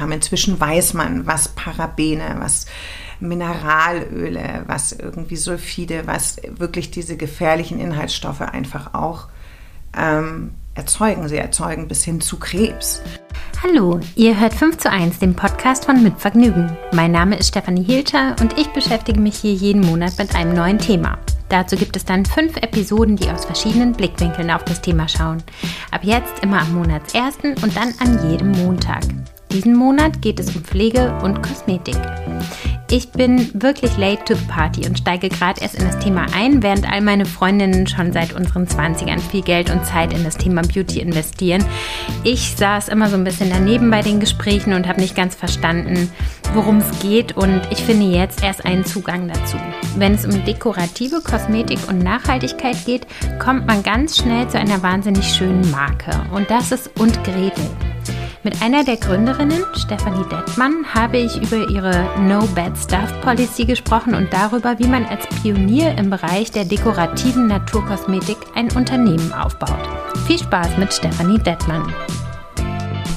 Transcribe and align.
Inzwischen 0.00 0.58
weiß 0.58 0.94
man, 0.94 1.24
was 1.24 1.48
Parabene, 1.48 2.36
was 2.40 2.66
Mineralöle, 3.20 4.64
was 4.66 4.90
irgendwie 4.90 5.36
Sulfide, 5.36 6.08
was 6.08 6.38
wirklich 6.48 6.90
diese 6.90 7.16
gefährlichen 7.16 7.78
Inhaltsstoffe 7.78 8.40
einfach 8.40 8.92
auch 8.94 9.28
ähm, 9.96 10.54
erzeugen. 10.74 11.28
Sie 11.28 11.36
erzeugen 11.36 11.86
bis 11.86 12.02
hin 12.02 12.20
zu 12.20 12.40
Krebs. 12.40 13.02
Hallo, 13.62 14.00
ihr 14.16 14.38
hört 14.38 14.54
5 14.54 14.78
zu 14.78 14.90
1, 14.90 15.20
den 15.20 15.36
Podcast 15.36 15.84
von 15.84 16.02
Mit 16.02 16.18
Vergnügen. 16.18 16.76
Mein 16.92 17.12
Name 17.12 17.38
ist 17.38 17.48
Stefanie 17.48 17.84
Hilter 17.84 18.34
und 18.40 18.58
ich 18.58 18.66
beschäftige 18.72 19.20
mich 19.20 19.36
hier 19.36 19.54
jeden 19.54 19.82
Monat 19.82 20.18
mit 20.18 20.34
einem 20.34 20.54
neuen 20.54 20.80
Thema. 20.80 21.18
Dazu 21.48 21.76
gibt 21.76 21.94
es 21.94 22.04
dann 22.04 22.24
fünf 22.24 22.56
Episoden, 22.56 23.14
die 23.14 23.30
aus 23.30 23.44
verschiedenen 23.44 23.92
Blickwinkeln 23.92 24.50
auf 24.50 24.64
das 24.64 24.82
Thema 24.82 25.08
schauen. 25.08 25.40
Ab 25.92 26.00
jetzt 26.02 26.42
immer 26.42 26.62
am 26.62 26.74
Monatsersten 26.74 27.54
und 27.62 27.76
dann 27.76 27.94
an 28.00 28.28
jedem 28.28 28.50
Montag. 28.50 29.04
Diesen 29.54 29.76
Monat 29.76 30.20
geht 30.20 30.40
es 30.40 30.52
um 30.56 30.64
Pflege 30.64 31.16
und 31.22 31.40
Kosmetik. 31.40 31.94
Ich 32.90 33.10
bin 33.10 33.50
wirklich 33.54 33.96
late 33.96 34.24
to 34.24 34.34
the 34.34 34.44
party 34.48 34.84
und 34.84 34.98
steige 34.98 35.28
gerade 35.28 35.60
erst 35.60 35.76
in 35.76 35.84
das 35.84 36.00
Thema 36.00 36.26
ein, 36.34 36.60
während 36.60 36.90
all 36.90 37.00
meine 37.00 37.24
Freundinnen 37.24 37.86
schon 37.86 38.12
seit 38.12 38.32
unseren 38.32 38.66
20ern 38.66 39.20
viel 39.20 39.42
Geld 39.42 39.70
und 39.70 39.86
Zeit 39.86 40.12
in 40.12 40.24
das 40.24 40.36
Thema 40.36 40.62
Beauty 40.62 40.98
investieren. 40.98 41.64
Ich 42.24 42.56
saß 42.56 42.88
immer 42.88 43.08
so 43.08 43.14
ein 43.14 43.22
bisschen 43.22 43.48
daneben 43.48 43.90
bei 43.92 44.02
den 44.02 44.18
Gesprächen 44.18 44.72
und 44.72 44.88
habe 44.88 45.00
nicht 45.00 45.14
ganz 45.14 45.36
verstanden, 45.36 46.10
worum 46.52 46.78
es 46.78 46.98
geht 46.98 47.36
und 47.36 47.62
ich 47.70 47.78
finde 47.78 48.06
jetzt 48.06 48.42
erst 48.42 48.66
einen 48.66 48.84
Zugang 48.84 49.28
dazu. 49.28 49.56
Wenn 49.96 50.14
es 50.14 50.26
um 50.26 50.44
dekorative 50.44 51.20
Kosmetik 51.20 51.78
und 51.88 52.00
Nachhaltigkeit 52.00 52.84
geht, 52.84 53.06
kommt 53.38 53.68
man 53.68 53.84
ganz 53.84 54.16
schnell 54.16 54.48
zu 54.48 54.58
einer 54.58 54.82
wahnsinnig 54.82 55.24
schönen 55.32 55.70
Marke 55.70 56.10
und 56.32 56.50
das 56.50 56.72
ist 56.72 56.90
Und 56.98 57.22
Gretel. 57.22 57.70
Mit 58.44 58.60
einer 58.60 58.84
der 58.84 58.98
Gründerinnen, 58.98 59.64
Stefanie 59.72 60.28
Dettmann, 60.30 60.84
habe 60.92 61.16
ich 61.16 61.40
über 61.40 61.66
ihre 61.70 62.06
No 62.20 62.46
Bad 62.54 62.76
Stuff 62.76 63.22
Policy 63.22 63.64
gesprochen 63.64 64.14
und 64.14 64.30
darüber, 64.34 64.78
wie 64.78 64.86
man 64.86 65.06
als 65.06 65.26
Pionier 65.40 65.96
im 65.96 66.10
Bereich 66.10 66.50
der 66.50 66.66
dekorativen 66.66 67.46
Naturkosmetik 67.46 68.36
ein 68.54 68.70
Unternehmen 68.72 69.32
aufbaut. 69.32 69.88
Viel 70.26 70.38
Spaß 70.38 70.76
mit 70.76 70.92
Stefanie 70.92 71.38
Dettmann. 71.38 71.90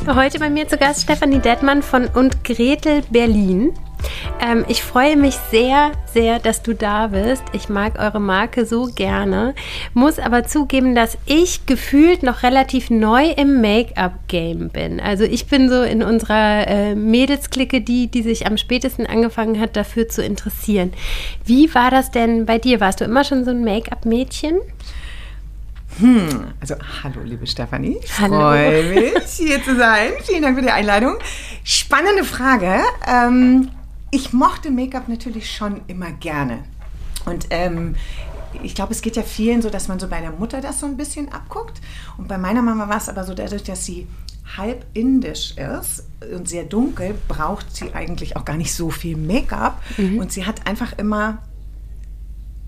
Heute 0.08 0.40
bei 0.40 0.50
mir 0.50 0.66
zu 0.70 0.78
Gast 0.78 1.02
Stefanie 1.02 1.40
Dettmann 1.40 1.84
von 1.84 2.06
Und 2.06 2.46
Gretel 2.46 3.02
Berlin. 3.10 3.74
Ähm, 4.40 4.66
ich 4.68 4.84
freue 4.84 5.18
mich 5.18 5.36
sehr, 5.52 5.92
sehr, 6.06 6.40
dass 6.40 6.62
du 6.62 6.74
da 6.74 7.08
bist. 7.08 7.44
Ich 7.54 7.70
mag 7.70 8.00
eure 8.00 8.20
Marke 8.20 8.66
so 8.66 8.86
gerne. 8.86 9.56
Muss 9.94 10.20
aber 10.20 10.46
zugeben, 10.46 10.96
dass 10.96 11.18
ich 11.26 11.66
gefühlt 11.66 12.24
noch 12.24 12.44
relativ 12.44 12.90
neu 12.90 13.32
im 13.32 13.62
Make-up-Game 13.62 14.70
bin. 14.70 15.00
Also 15.00 15.24
ich 15.24 15.48
bin 15.48 15.70
so 15.70 15.82
in 15.82 16.04
unserer 16.04 16.68
äh, 16.68 16.96
Mädelsklicke 16.96 17.82
die, 17.82 18.08
die 18.08 18.22
sich 18.22 18.48
am 18.48 18.58
spätesten 18.58 19.06
angefangen 19.06 19.60
hat, 19.60 19.76
dafür 19.76 20.08
zu 20.08 20.24
interessieren. 20.24 20.94
Wie 21.46 21.74
war 21.74 21.92
das 21.92 22.12
denn 22.12 22.46
bei 22.46 22.58
dir? 22.58 22.80
Warst 22.80 23.02
du 23.02 23.06
immer 23.06 23.24
schon 23.24 23.46
so 23.46 23.52
ein 23.52 23.64
Make-up-Mädchen? 23.64 24.58
Hm, 26.00 26.54
also 26.60 26.76
hallo 27.04 27.22
liebe 27.24 27.48
Stefanie, 27.48 27.98
ich 28.04 28.12
freue 28.12 28.84
mich 28.84 29.14
hier 29.36 29.64
zu 29.64 29.76
sein. 29.76 30.12
Vielen 30.24 30.44
Dank 30.44 30.56
für 30.56 30.62
die 30.62 30.70
Einladung. 30.70 31.16
Spannende 31.64 32.24
Frage. 32.24 32.82
Ähm, 33.08 33.70
ich 34.12 34.34
mochte 34.34 34.72
Make-up 34.72 35.08
natürlich 35.08 35.52
schon 35.52 35.82
immer 35.88 36.12
gerne. 36.12 36.64
Und 37.26 37.48
ähm, 37.50 37.96
ich 38.64 38.76
glaube, 38.76 38.94
es 38.94 39.02
geht 39.02 39.16
ja 39.16 39.24
vielen 39.24 39.62
so, 39.62 39.70
dass 39.70 39.88
man 39.88 40.00
so 40.00 40.08
bei 40.08 40.22
der 40.22 40.32
Mutter 40.32 40.62
das 40.62 40.80
so 40.80 40.86
ein 40.86 40.98
bisschen 40.98 41.32
abguckt. 41.32 41.82
Und 42.18 42.28
bei 42.28 42.38
meiner 42.38 42.62
Mama 42.62 42.88
war 42.88 42.98
es 42.98 43.10
aber 43.10 43.24
so, 43.24 43.34
dadurch, 43.34 43.64
dass 43.64 43.86
sie 43.86 44.08
halb 44.56 44.86
indisch 44.94 45.56
ist 45.58 46.06
und 46.34 46.48
sehr 46.48 46.64
dunkel, 46.64 47.16
braucht 47.28 47.76
sie 47.76 47.94
eigentlich 47.94 48.38
auch 48.38 48.46
gar 48.46 48.56
nicht 48.56 48.74
so 48.74 48.90
viel 48.90 49.18
Make-up. 49.18 49.82
Mhm. 49.98 50.20
Und 50.20 50.32
sie 50.32 50.46
hat 50.46 50.66
einfach 50.66 50.98
immer 50.98 51.40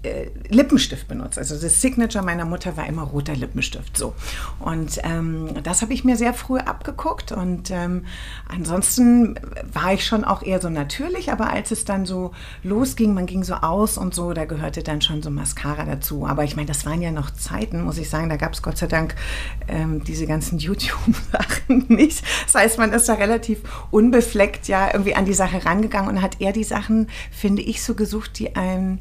äh, 0.04 0.28
Lippenstift 0.48 1.10
benutzt. 1.10 1.38
Also 1.38 1.60
das 1.60 1.82
Signature 1.82 2.24
meiner 2.24 2.46
Mutter 2.46 2.78
war 2.78 2.88
immer 2.88 3.04
roter 3.04 3.36
Lippenstift. 3.36 3.98
So. 3.98 4.14
Und 4.60 5.00
ähm, 5.04 5.50
das 5.64 5.82
habe 5.82 5.94
ich 5.94 6.06
mir 6.06 6.16
sehr 6.16 6.34
früh 6.34 6.58
abgeguckt. 6.58 7.34
Und 7.34 7.70
ähm, 7.72 8.06
ansonsten 8.48 9.38
war 9.74 9.94
ich 9.94 10.06
schon 10.06 10.24
auch 10.24 10.42
eher 10.42 10.62
so 10.62 10.70
natürlich, 10.70 11.32
aber 11.32 11.52
als 11.52 11.72
es 11.72 11.84
dann 11.84 12.06
so 12.06 12.32
losging, 12.64 13.14
man 13.14 13.26
ging 13.26 13.44
so 13.44 13.56
aus 13.56 13.98
und 13.98 14.14
so, 14.14 14.32
da 14.32 14.46
gehörte 14.46 14.84
dann 14.84 15.02
schon 15.02 15.22
so 15.22 15.30
Mascara 15.30 15.84
dazu. 15.84 16.26
Aber 16.26 16.46
ich 16.46 16.56
meine, 16.56 16.68
das 16.68 16.86
waren 16.86 17.02
ja 17.02 17.12
noch 17.12 17.32
Zeiten, 17.32 17.84
muss 17.84 17.98
ich 17.98 18.10
sagen, 18.10 18.30
da 18.30 18.38
gab 18.38 18.54
es 18.54 18.62
Gott 18.62 18.78
sei 18.78 18.88
Dank 18.88 19.16
ähm, 19.68 20.04
diese 20.06 20.28
ganzen 20.28 20.60
YouTube-Sachen 20.60 21.88
nicht. 21.90 22.24
Das 22.46 22.56
heißt, 22.56 22.78
man 22.78 22.94
ist 22.94 23.10
da 23.10 23.16
relativ 23.16 23.60
unbefleckt 23.92 24.70
ja 24.70 24.92
irgendwie 24.94 25.16
an 25.16 25.26
die 25.26 25.34
Sache 25.34 25.66
rangegangen 25.66 26.10
und 26.10 26.22
hat 26.22 26.40
eher 26.40 26.54
die 26.54 26.64
Sachen, 26.64 27.08
finde 27.32 27.62
ich, 27.62 27.84
so 27.84 27.96
gesucht, 27.96 28.40
die 28.40 28.56
einem 28.56 29.00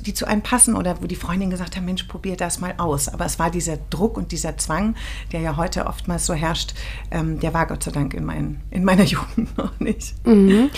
die 0.00 0.14
zu 0.14 0.26
einem 0.26 0.42
passen 0.42 0.76
oder 0.76 1.02
wo 1.02 1.06
die 1.06 1.16
Freundin 1.16 1.50
gesagt 1.50 1.76
hat, 1.76 1.84
Mensch, 1.84 2.04
probier 2.04 2.36
das 2.36 2.60
mal 2.60 2.74
aus. 2.78 3.08
Aber 3.08 3.24
es 3.24 3.38
war 3.38 3.50
dieser 3.50 3.78
Druck 3.90 4.16
und 4.16 4.32
dieser 4.32 4.56
Zwang, 4.56 4.94
der 5.32 5.40
ja 5.40 5.56
heute 5.56 5.86
oftmals 5.86 6.26
so 6.26 6.34
herrscht, 6.34 6.74
ähm, 7.10 7.40
der 7.40 7.52
war 7.54 7.66
Gott 7.66 7.82
sei 7.82 7.90
Dank 7.90 8.14
in, 8.14 8.24
mein, 8.24 8.60
in 8.70 8.84
meiner 8.84 9.04
Jugend 9.04 9.56
noch 9.56 9.78
nicht. 9.80 10.14
Mhm. 10.26 10.70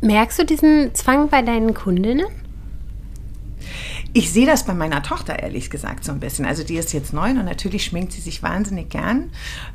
Merkst 0.00 0.38
du 0.38 0.44
diesen 0.44 0.94
Zwang 0.94 1.28
bei 1.28 1.42
deinen 1.42 1.74
Kundinnen? 1.74 2.26
Ich 4.12 4.32
sehe 4.32 4.46
das 4.46 4.64
bei 4.64 4.74
meiner 4.74 5.04
Tochter 5.04 5.38
ehrlich 5.38 5.70
gesagt 5.70 6.04
so 6.04 6.10
ein 6.10 6.18
bisschen. 6.18 6.44
Also 6.44 6.64
die 6.64 6.76
ist 6.76 6.92
jetzt 6.92 7.12
neun 7.12 7.38
und 7.38 7.44
natürlich 7.44 7.84
schminkt 7.84 8.12
sie 8.12 8.20
sich 8.20 8.42
wahnsinnig 8.42 8.90
gern, 8.90 9.30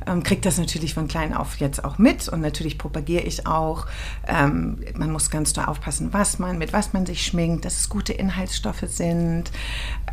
ähm, 0.06 0.22
kriegt 0.22 0.44
das 0.44 0.58
natürlich 0.58 0.92
von 0.92 1.08
klein 1.08 1.32
auf 1.32 1.56
jetzt 1.56 1.82
auch 1.82 1.96
mit 1.96 2.28
und 2.28 2.42
natürlich 2.42 2.76
propagiere 2.76 3.22
ich 3.22 3.46
auch, 3.46 3.86
ähm, 4.26 4.84
man 4.94 5.10
muss 5.10 5.30
ganz 5.30 5.54
doll 5.54 5.64
aufpassen, 5.64 6.12
was 6.12 6.38
man, 6.38 6.58
mit 6.58 6.74
was 6.74 6.92
man 6.92 7.06
sich 7.06 7.24
schminkt, 7.24 7.64
dass 7.64 7.80
es 7.80 7.88
gute 7.88 8.12
Inhaltsstoffe 8.12 8.84
sind. 8.86 9.50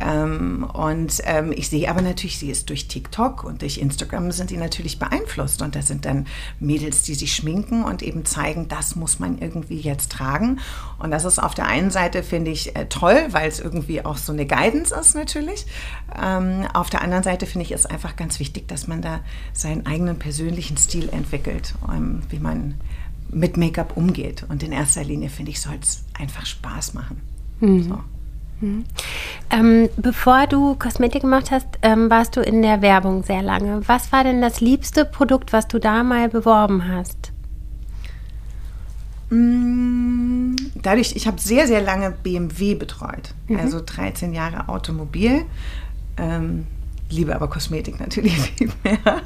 Ähm, 0.00 0.66
und 0.72 1.20
ähm, 1.24 1.52
ich 1.52 1.68
sehe 1.68 1.90
aber 1.90 2.00
natürlich, 2.00 2.38
sie 2.38 2.50
ist 2.50 2.70
durch 2.70 2.88
TikTok 2.88 3.44
und 3.44 3.60
durch 3.60 3.76
Instagram 3.76 4.32
sind 4.32 4.48
die 4.48 4.56
natürlich 4.56 4.98
beeinflusst 4.98 5.60
und 5.60 5.76
da 5.76 5.82
sind 5.82 6.06
dann 6.06 6.26
Mädels, 6.60 7.02
die 7.02 7.14
sich 7.14 7.34
schminken 7.34 7.84
und 7.84 8.02
eben 8.02 8.24
zeigen, 8.24 8.68
das 8.68 8.96
muss 8.96 9.18
man 9.18 9.36
irgendwie 9.36 9.80
jetzt 9.80 10.12
tragen. 10.12 10.60
Und 10.98 11.10
das 11.10 11.26
ist 11.26 11.38
auf 11.38 11.54
der 11.54 11.66
einen 11.66 11.90
Seite, 11.90 12.22
finde 12.22 12.50
ich, 12.50 12.74
äh, 12.74 12.86
toll, 12.86 13.26
weil 13.30 13.48
es 13.48 13.60
irgendwie 13.60 14.02
auch 14.02 14.13
so 14.18 14.32
eine 14.32 14.46
Guidance 14.46 14.94
ist 14.94 15.14
natürlich. 15.14 15.66
Ähm, 16.20 16.66
auf 16.72 16.90
der 16.90 17.02
anderen 17.02 17.22
Seite 17.22 17.46
finde 17.46 17.66
ich 17.66 17.72
es 17.72 17.86
einfach 17.86 18.16
ganz 18.16 18.40
wichtig, 18.40 18.68
dass 18.68 18.86
man 18.86 19.02
da 19.02 19.20
seinen 19.52 19.86
eigenen 19.86 20.18
persönlichen 20.18 20.76
Stil 20.76 21.08
entwickelt, 21.10 21.74
ähm, 21.92 22.22
wie 22.28 22.38
man 22.38 22.74
mit 23.30 23.56
Make-up 23.56 23.96
umgeht. 23.96 24.44
Und 24.48 24.62
in 24.62 24.72
erster 24.72 25.04
Linie 25.04 25.28
finde 25.28 25.50
ich, 25.50 25.60
soll 25.60 25.78
es 25.80 26.04
einfach 26.18 26.46
Spaß 26.46 26.94
machen. 26.94 27.20
Mhm. 27.60 27.82
So. 27.82 27.98
Mhm. 28.60 28.84
Ähm, 29.50 29.88
bevor 29.96 30.46
du 30.46 30.74
Kosmetik 30.76 31.22
gemacht 31.22 31.50
hast, 31.50 31.66
ähm, 31.82 32.08
warst 32.10 32.36
du 32.36 32.40
in 32.40 32.62
der 32.62 32.82
Werbung 32.82 33.22
sehr 33.22 33.42
lange. 33.42 33.86
Was 33.88 34.12
war 34.12 34.24
denn 34.24 34.40
das 34.40 34.60
liebste 34.60 35.04
Produkt, 35.04 35.52
was 35.52 35.68
du 35.68 35.78
da 35.78 36.02
mal 36.02 36.28
beworben 36.28 36.88
hast? 36.88 37.32
Mm, 39.30 40.03
dadurch, 40.84 41.16
ich 41.16 41.26
habe 41.26 41.40
sehr, 41.40 41.66
sehr 41.66 41.80
lange 41.80 42.10
BMW 42.12 42.74
betreut. 42.74 43.34
Mhm. 43.48 43.58
Also 43.58 43.80
13 43.84 44.32
Jahre 44.32 44.68
Automobil. 44.68 45.44
Ähm, 46.16 46.66
liebe 47.10 47.34
aber 47.34 47.48
Kosmetik 47.48 47.98
natürlich 47.98 48.38
viel 48.56 48.70
mehr. 48.84 49.22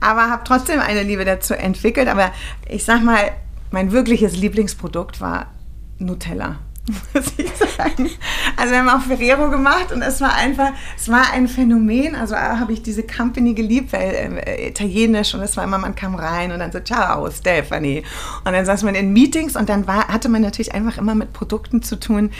Aber 0.00 0.30
habe 0.30 0.42
trotzdem 0.44 0.80
eine 0.80 1.02
Liebe 1.02 1.24
dazu 1.24 1.54
entwickelt. 1.54 2.08
Aber 2.08 2.32
ich 2.68 2.84
sag 2.84 3.04
mal, 3.04 3.30
mein 3.70 3.92
wirkliches 3.92 4.36
Lieblingsprodukt 4.36 5.20
war 5.20 5.50
Nutella. 5.98 6.56
muss 7.14 7.32
ich 7.38 7.50
sagen. 7.56 8.10
Also 8.56 8.72
wir 8.72 8.84
haben 8.84 8.88
auch 8.88 9.06
Ferrero 9.06 9.48
gemacht 9.50 9.90
und 9.92 10.02
es 10.02 10.20
war 10.20 10.34
einfach, 10.34 10.72
es 10.96 11.08
war 11.08 11.32
ein 11.32 11.48
Phänomen. 11.48 12.14
Also 12.14 12.36
habe 12.36 12.72
ich 12.72 12.82
diese 12.82 13.02
Company 13.02 13.54
geliebt, 13.54 13.92
weil 13.92 14.42
äh, 14.44 14.68
italienisch 14.68 15.34
und 15.34 15.40
es 15.40 15.56
war 15.56 15.64
immer, 15.64 15.78
man 15.78 15.94
kam 15.94 16.14
rein 16.14 16.52
und 16.52 16.58
dann 16.58 16.72
so, 16.72 16.80
ciao, 16.80 17.30
Stephanie. 17.30 18.02
Und 18.44 18.52
dann 18.52 18.66
saß 18.66 18.82
man 18.82 18.94
in 18.94 19.12
Meetings 19.12 19.56
und 19.56 19.68
dann 19.68 19.86
war, 19.86 20.08
hatte 20.08 20.28
man 20.28 20.42
natürlich 20.42 20.74
einfach 20.74 20.98
immer 20.98 21.14
mit 21.14 21.32
Produkten 21.32 21.82
zu 21.82 21.98
tun, 21.98 22.30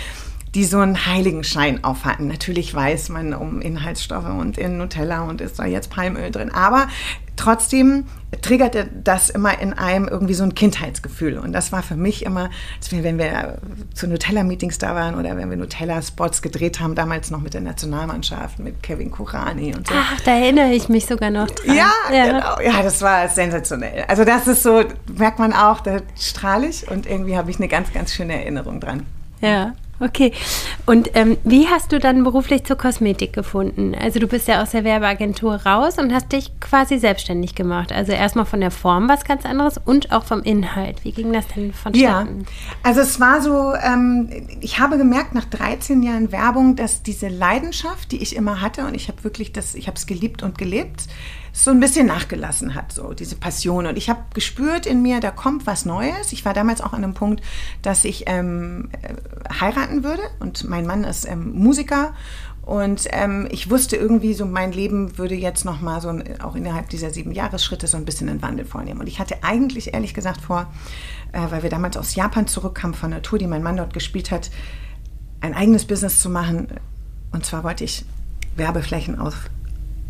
die 0.55 0.65
so 0.65 0.79
einen 0.79 1.07
Heiligenschein 1.07 1.83
aufhatten. 1.83 2.29
Natürlich 2.29 2.73
weiß 2.75 3.09
man 3.09 3.35
um 3.35 3.61
Inhaltsstoffe 3.61 4.29
und 4.29 4.57
in 4.57 4.79
Nutella 4.79 5.23
und 5.23 5.41
ist 5.41 5.59
da 5.59 5.65
jetzt 5.65 5.91
Palmöl 5.91 6.31
drin. 6.31 6.53
Aber 6.53 6.87
trotzdem 7.37 8.07
triggerte 8.41 8.89
das 9.03 9.31
immer 9.31 9.59
in 9.61 9.73
einem 9.73 10.07
irgendwie 10.07 10.35
so 10.35 10.45
ein 10.45 10.55
Kindheitsgefühl. 10.55 11.39
Und 11.39 11.53
das 11.53 11.73
war 11.73 11.83
für 11.83 11.97
mich 11.97 12.25
immer, 12.25 12.51
wenn 12.91 13.19
wir 13.19 13.59
zu 13.95 14.07
Nutella-Meetings 14.07 14.79
da 14.79 14.95
waren 14.95 15.17
oder 15.17 15.37
wenn 15.37 15.51
wir 15.51 15.57
Nutella-Spots 15.57 16.43
gedreht 16.43 16.79
haben, 16.79 16.95
damals 16.95 17.31
noch 17.33 17.41
mit 17.41 17.55
der 17.55 17.61
Nationalmannschaft, 17.61 18.61
mit 18.61 18.83
Kevin 18.83 19.11
Kurani 19.11 19.75
und 19.75 19.89
so. 19.89 19.95
Ach, 19.97 20.21
da 20.21 20.33
erinnere 20.33 20.73
ich 20.73 20.89
mich 20.89 21.07
sogar 21.07 21.31
noch 21.31 21.51
dran. 21.51 21.77
Ja, 21.77 21.91
ja. 22.13 22.27
genau. 22.27 22.61
Ja, 22.61 22.83
das 22.83 23.03
war 23.03 23.29
sensationell. 23.29 24.05
Also 24.07 24.25
das 24.25 24.47
ist 24.47 24.63
so, 24.63 24.85
merkt 25.17 25.39
man 25.39 25.53
auch, 25.53 25.81
da 25.81 25.99
strahle 26.19 26.69
ich 26.69 26.89
und 26.89 27.07
irgendwie 27.07 27.37
habe 27.37 27.51
ich 27.51 27.57
eine 27.57 27.69
ganz, 27.69 27.93
ganz 27.93 28.15
schöne 28.15 28.35
Erinnerung 28.35 28.79
dran. 28.79 29.05
Ja. 29.41 29.75
Okay. 30.01 30.33
Und 30.87 31.11
ähm, 31.15 31.37
wie 31.45 31.69
hast 31.69 31.93
du 31.93 31.99
dann 31.99 32.25
beruflich 32.25 32.65
zur 32.65 32.77
Kosmetik 32.77 33.33
gefunden? 33.33 33.95
Also 33.95 34.19
du 34.19 34.27
bist 34.27 34.49
ja 34.49 34.63
aus 34.63 34.71
der 34.71 34.85
Werbeagentur 34.85 35.55
raus 35.55 35.99
und 35.99 36.13
hast 36.13 36.33
dich 36.33 36.51
quasi 36.61 36.99
selbstständig 36.99 37.55
gemacht. 37.55 37.93
Also 37.93 38.13
erstmal 38.13 38.45
von 38.45 38.61
der 38.61 38.71
Form 38.71 39.09
was 39.09 39.25
ganz 39.25 39.47
anderes 39.47 39.79
und 39.79 40.13
auch 40.13 40.25
vom 40.25 40.43
Inhalt. 40.43 41.05
Wie 41.05 41.13
ging 41.13 41.33
das 41.33 41.47
denn 41.49 41.73
vonstatten? 41.73 42.41
Ja, 42.41 42.47
also 42.83 43.01
es 43.01 43.21
war 43.21 43.41
so, 43.41 43.75
ähm, 43.75 44.49
ich 44.61 44.81
habe 44.81 44.99
gemerkt 44.99 45.35
nach 45.35 45.45
13 45.45 46.03
Jahren 46.03 46.33
Werbung, 46.33 46.77
dass 46.77 47.03
diese 47.03 47.29
Leidenschaft, 47.29 48.13
die 48.13 48.23
ich 48.23 48.37
immer 48.37 48.61
hatte, 48.61 48.87
und 48.87 48.95
ich 48.95 49.09
habe 49.09 49.23
wirklich 49.25 49.53
das, 49.53 49.75
ich 49.75 49.87
habe 49.87 49.97
es 49.97 50.07
geliebt 50.07 50.43
und 50.43 50.59
gelebt, 50.59 51.05
so 51.57 51.71
ein 51.71 51.79
bisschen 51.79 52.07
nachgelassen 52.07 52.75
hat, 52.75 52.93
so 52.93 53.15
diese 53.15 53.37
Passion. 53.37 53.87
Und 53.87 53.97
ich 53.97 54.11
habe 54.11 54.21
gespürt 54.35 54.87
in 54.87 55.03
mir, 55.03 55.21
da 55.21 55.31
kommt 55.31 55.67
was 55.69 55.85
Neues. 55.85 56.33
Ich 56.33 56.45
war 56.45 56.53
damals 56.53 56.81
auch 56.81 56.93
an 56.93 57.05
einem 57.05 57.15
Punkt, 57.15 57.43
dass 57.81 58.05
ich 58.05 58.25
ähm, 58.27 58.91
äh, 59.03 59.15
heiraten 59.61 60.03
würde 60.03 60.23
und 60.41 60.69
mein 60.69 60.85
Mann 60.85 61.05
ist 61.05 61.27
ähm, 61.27 61.53
Musiker 61.53 62.13
und 62.63 63.07
ähm, 63.11 63.47
ich 63.51 63.71
wusste 63.71 63.97
irgendwie, 63.97 64.35
so 64.35 64.47
mein 64.47 64.73
Leben 64.73 65.17
würde 65.17 65.37
jetzt 65.37 65.65
nochmal 65.65 66.01
so 66.01 66.09
auch 66.43 66.57
innerhalb 66.57 66.89
dieser 66.89 67.11
sieben 67.11 67.31
Jahresschritte 67.31 67.87
so 67.87 67.99
ein 67.99 68.05
bisschen 68.05 68.29
einen 68.29 68.43
Wandel 68.43 68.65
vornehmen. 68.65 69.01
Und 69.01 69.07
ich 69.07 69.21
hatte 69.21 69.45
eigentlich 69.45 69.95
ehrlich 69.95 70.13
gesagt 70.13 70.41
vor, 70.41 70.73
äh, 71.33 71.41
weil 71.51 71.63
wir 71.63 71.71
damals 71.71 71.97
aus 71.97 72.17
Japan 72.17 72.49
zurückkamen 72.49 72.95
von 72.95 73.13
einer 73.13 73.23
Tour, 73.23 73.39
die 73.39 73.47
mein 73.47 73.63
Mann 73.63 73.77
dort 73.77 73.95
gespielt 73.95 74.31
hat, 74.31 74.51
ein 75.41 75.55
eigenes 75.55 75.85
Business 75.85 76.19
zu 76.19 76.31
machen. 76.31 76.69
Und 77.31 77.45
zwar 77.47 77.63
wollte 77.63 77.85
ich 77.85 78.07
Werbeflächen 78.57 79.19
auf 79.19 79.51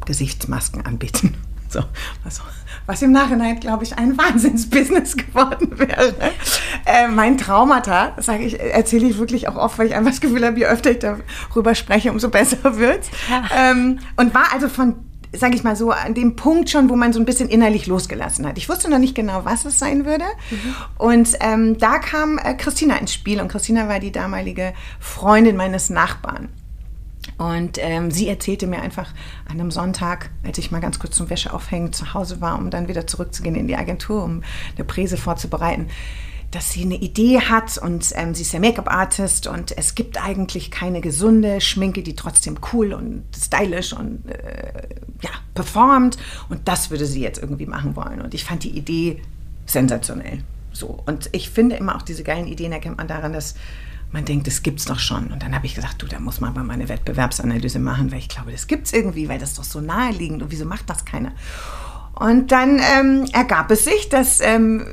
Gesichtsmasken 0.05 0.85
anbieten. 0.85 1.35
So, 1.75 1.81
also, 2.25 2.43
was 2.87 3.03
im 3.03 3.11
Nachhinein, 3.11 3.59
glaube 3.59 3.83
ich, 3.83 3.99
ein 3.99 4.17
Wahnsinnsbusiness 4.17 5.17
geworden 5.17 5.77
wäre. 5.77 6.15
Äh, 6.87 7.09
mein 7.09 7.37
Traumata, 7.37 8.13
sage 8.19 8.45
ich, 8.45 8.61
erzähle 8.61 9.09
ich 9.09 9.19
wirklich 9.19 9.49
auch 9.49 9.57
oft, 9.57 9.77
weil 9.77 9.89
ich 9.89 9.97
einfach 9.97 10.13
das 10.13 10.21
Gefühl 10.21 10.47
habe, 10.47 10.57
je 10.57 10.67
öfter 10.67 10.93
ich 10.93 11.01
darüber 11.01 11.75
spreche, 11.75 12.13
umso 12.13 12.29
besser 12.29 12.77
wird. 12.77 13.11
Ja. 13.29 13.43
Ähm, 13.57 13.99
und 14.17 14.35
war 14.35 14.53
also 14.53 14.69
von 14.69 14.95
sage 15.37 15.57
ich 15.57 15.65
mal 15.65 15.77
so, 15.77 15.91
an 15.91 16.15
dem 16.15 16.37
Punkt 16.37 16.71
schon, 16.71 16.89
wo 16.89 16.97
man 16.97 17.13
so 17.13 17.21
ein 17.21 17.25
bisschen 17.25 17.49
innerlich 17.49 17.87
losgelassen 17.87 18.47
hat. 18.47 18.59
Ich 18.59 18.69
wusste 18.69 18.91
noch 18.91 18.99
nicht 18.99 19.15
genau, 19.15 19.45
was 19.45 19.65
es 19.65 19.79
sein 19.79 20.07
würde. 20.07 20.25
Mhm. 20.51 20.75
Und 20.97 21.31
ähm, 21.41 21.79
da 21.79 21.99
kam 21.99 22.39
äh, 22.39 22.55
Christina 22.55 22.97
ins 22.97 23.13
Spiel. 23.13 23.41
Und 23.41 23.49
Christina 23.49 23.89
war 23.89 24.01
die 24.01 24.13
damalige 24.13 24.75
Freundin 25.01 25.57
meines 25.57 25.91
Nachbarn. 25.91 26.51
Und 27.39 27.79
ähm, 27.81 28.11
sie 28.11 28.29
erzählte 28.29 28.67
mir 28.67 28.81
einfach 28.81 29.13
an 29.47 29.61
einem 29.61 29.71
Sonntag, 29.71 30.31
als 30.45 30.59
ich 30.59 30.71
mal 30.71 30.81
ganz 30.81 30.99
kurz 30.99 31.17
zum 31.17 31.31
Wäscheaufhängen 31.31 31.93
zu 31.93 32.15
Hause 32.15 32.41
war, 32.41 32.59
um 32.59 32.71
dann 32.71 32.89
wieder 32.89 33.07
zurückzugehen 33.07 33.57
in 33.57 33.67
die 33.67 33.77
Agentur, 33.77 34.23
um 34.23 34.43
eine 34.77 34.85
Präse 34.85 35.17
vorzubereiten, 35.17 35.89
dass 36.55 36.71
sie 36.71 36.83
eine 36.83 36.95
Idee 36.95 37.41
hat 37.41 37.79
und 37.79 38.13
ähm, 38.15 38.35
sie 38.35 38.43
ist 38.43 38.53
ja 38.53 38.61
Make-up-Artist 38.61 39.49
und 39.49 39.77
es 39.77 39.97
gibt 39.97 40.23
eigentlich 40.23 40.71
keine 40.71 41.01
gesunde 41.01 41.61
Schminke, 41.61 42.05
die 42.05 42.15
trotzdem 42.15 42.59
cool 42.73 42.93
und 42.93 43.25
stylisch 43.37 43.93
und 43.93 44.29
äh, 44.29 44.89
ja, 45.21 45.31
performt. 45.55 46.17
Und 46.49 46.69
das 46.69 46.91
würde 46.91 47.07
sie 47.07 47.21
jetzt 47.21 47.41
irgendwie 47.43 47.67
machen 47.67 47.97
wollen. 47.97 48.21
Und 48.21 48.35
ich 48.35 48.45
fand 48.45 48.63
die 48.63 48.71
Idee 48.71 49.21
sensationell. 49.67 50.45
So. 50.73 51.03
Und 51.07 51.29
ich 51.33 51.51
finde 51.51 51.77
immer 51.77 51.97
auch 51.97 52.03
diese 52.03 52.23
geilen 52.23 52.47
Ideen 52.47 52.71
erkennt 52.73 52.99
man 52.99 53.09
daran, 53.09 53.33
dass 53.33 53.55
man 54.15 54.25
denkt, 54.25 54.47
das 54.47 54.63
gibt's 54.63 54.85
doch 54.85 55.01
schon. 55.01 55.27
Und 55.33 55.43
dann 55.43 55.55
habe 55.55 55.67
ich 55.67 55.75
gesagt, 55.75 56.01
du, 56.01 56.07
da 56.07 56.21
muss 56.21 56.41
man 56.41 56.55
mal 56.55 56.71
eine 56.71 56.89
Wettbewerbsanalyse 56.89 57.81
machen, 57.81 58.13
weil 58.13 58.21
ich 58.21 58.29
glaube, 58.29 58.53
das 58.53 58.69
gibt's 58.69 58.93
irgendwie, 58.93 59.29
weil 59.29 59.41
das 59.41 59.51
ist 59.51 59.59
doch 59.59 59.65
so 59.65 59.81
naheliegend 59.81 60.41
und 60.41 60.53
wieso 60.53 60.65
macht 60.65 60.89
das 60.89 61.05
keiner? 61.05 61.33
Und 62.15 62.53
dann 62.53 62.81
ähm, 62.97 63.27
ergab 63.33 63.73
es 63.73 63.85
sich, 63.85 64.09
dass 64.09 64.41
ähm, 64.41 64.87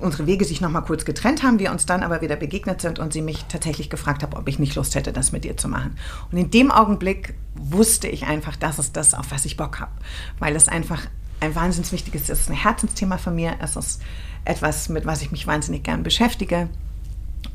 unsere 0.00 0.28
Wege 0.28 0.44
sich 0.44 0.60
noch 0.60 0.70
mal 0.70 0.82
kurz 0.82 1.04
getrennt 1.04 1.42
haben, 1.42 1.58
wir 1.58 1.72
uns 1.72 1.84
dann 1.84 2.04
aber 2.04 2.20
wieder 2.20 2.36
begegnet 2.36 2.80
sind 2.80 3.00
und 3.00 3.12
sie 3.12 3.22
mich 3.22 3.44
tatsächlich 3.48 3.90
gefragt 3.90 4.22
hat, 4.22 4.36
ob 4.36 4.46
ich 4.46 4.60
nicht 4.60 4.76
Lust 4.76 4.94
hätte, 4.94 5.12
das 5.12 5.32
mit 5.32 5.44
ihr 5.44 5.56
zu 5.56 5.66
machen. 5.66 5.96
Und 6.30 6.38
in 6.38 6.52
dem 6.52 6.70
Augenblick 6.70 7.34
wusste 7.56 8.06
ich 8.06 8.24
einfach, 8.26 8.54
das 8.54 8.78
ist 8.78 8.96
das, 8.96 9.14
auf 9.14 9.32
was 9.32 9.46
ich 9.46 9.56
Bock 9.56 9.80
habe, 9.80 9.90
weil 10.38 10.54
es 10.54 10.68
einfach 10.68 11.02
ein 11.40 11.56
wahnsinnig 11.56 11.90
wichtiges 11.90 12.22
ist. 12.22 12.30
Es 12.30 12.40
ist 12.42 12.50
ein 12.50 12.56
Herzensthema 12.56 13.18
von 13.18 13.34
mir. 13.34 13.56
Es 13.60 13.74
ist 13.74 14.00
etwas, 14.44 14.88
mit 14.88 15.06
was 15.06 15.22
ich 15.22 15.32
mich 15.32 15.48
wahnsinnig 15.48 15.82
gern 15.82 16.04
beschäftige. 16.04 16.68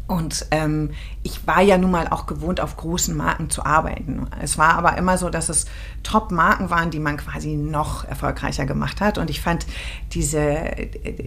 Und 0.09 0.47
ähm, 0.49 0.89
ich 1.21 1.45
war 1.45 1.61
ja 1.61 1.77
nun 1.77 1.91
mal 1.91 2.07
auch 2.07 2.25
gewohnt, 2.25 2.61
auf 2.61 2.75
großen 2.77 3.15
Marken 3.15 3.51
zu 3.51 3.63
arbeiten. 3.63 4.25
Es 4.41 4.57
war 4.57 4.73
aber 4.73 4.97
immer 4.97 5.19
so, 5.19 5.29
dass 5.29 5.49
es 5.49 5.67
Top-Marken 6.01 6.71
waren, 6.71 6.89
die 6.89 6.97
man 6.97 7.17
quasi 7.17 7.55
noch 7.55 8.05
erfolgreicher 8.05 8.65
gemacht 8.65 9.01
hat. 9.01 9.19
Und 9.19 9.29
ich 9.29 9.39
fand 9.39 9.67
diese, 10.13 10.71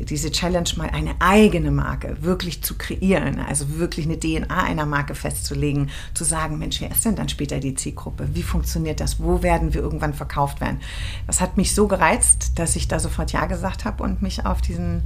diese 0.09 0.33
Challenge, 0.33 0.69
mal 0.79 0.91
eine 0.91 1.15
eigene 1.21 1.71
Marke 1.71 2.17
wirklich 2.23 2.65
zu 2.65 2.77
kreieren, 2.77 3.39
also 3.39 3.79
wirklich 3.79 4.07
eine 4.07 4.19
DNA 4.19 4.65
einer 4.65 4.87
Marke 4.87 5.15
festzulegen, 5.15 5.91
zu 6.13 6.25
sagen, 6.25 6.59
Mensch, 6.59 6.81
wer 6.81 6.91
ist 6.91 7.05
denn 7.05 7.15
dann 7.15 7.29
später 7.29 7.61
die 7.61 7.77
Zielgruppe? 7.77 8.31
Wie 8.35 8.43
funktioniert 8.43 8.99
das? 8.99 9.21
Wo 9.21 9.45
werden 9.45 9.75
wir 9.75 9.81
irgendwann 9.81 10.13
verkauft 10.13 10.61
werden? 10.61 10.81
Das 11.29 11.41
hat 11.41 11.57
mich 11.57 11.73
so 11.73 11.87
gereizt, 11.87 12.59
dass 12.59 12.75
ich 12.75 12.89
da 12.89 12.99
sofort 12.99 13.31
Ja 13.31 13.47
gesagt 13.47 13.85
habe 13.85 14.03
und 14.03 14.23
mich 14.23 14.45
auf 14.45 14.61
diesen 14.61 15.05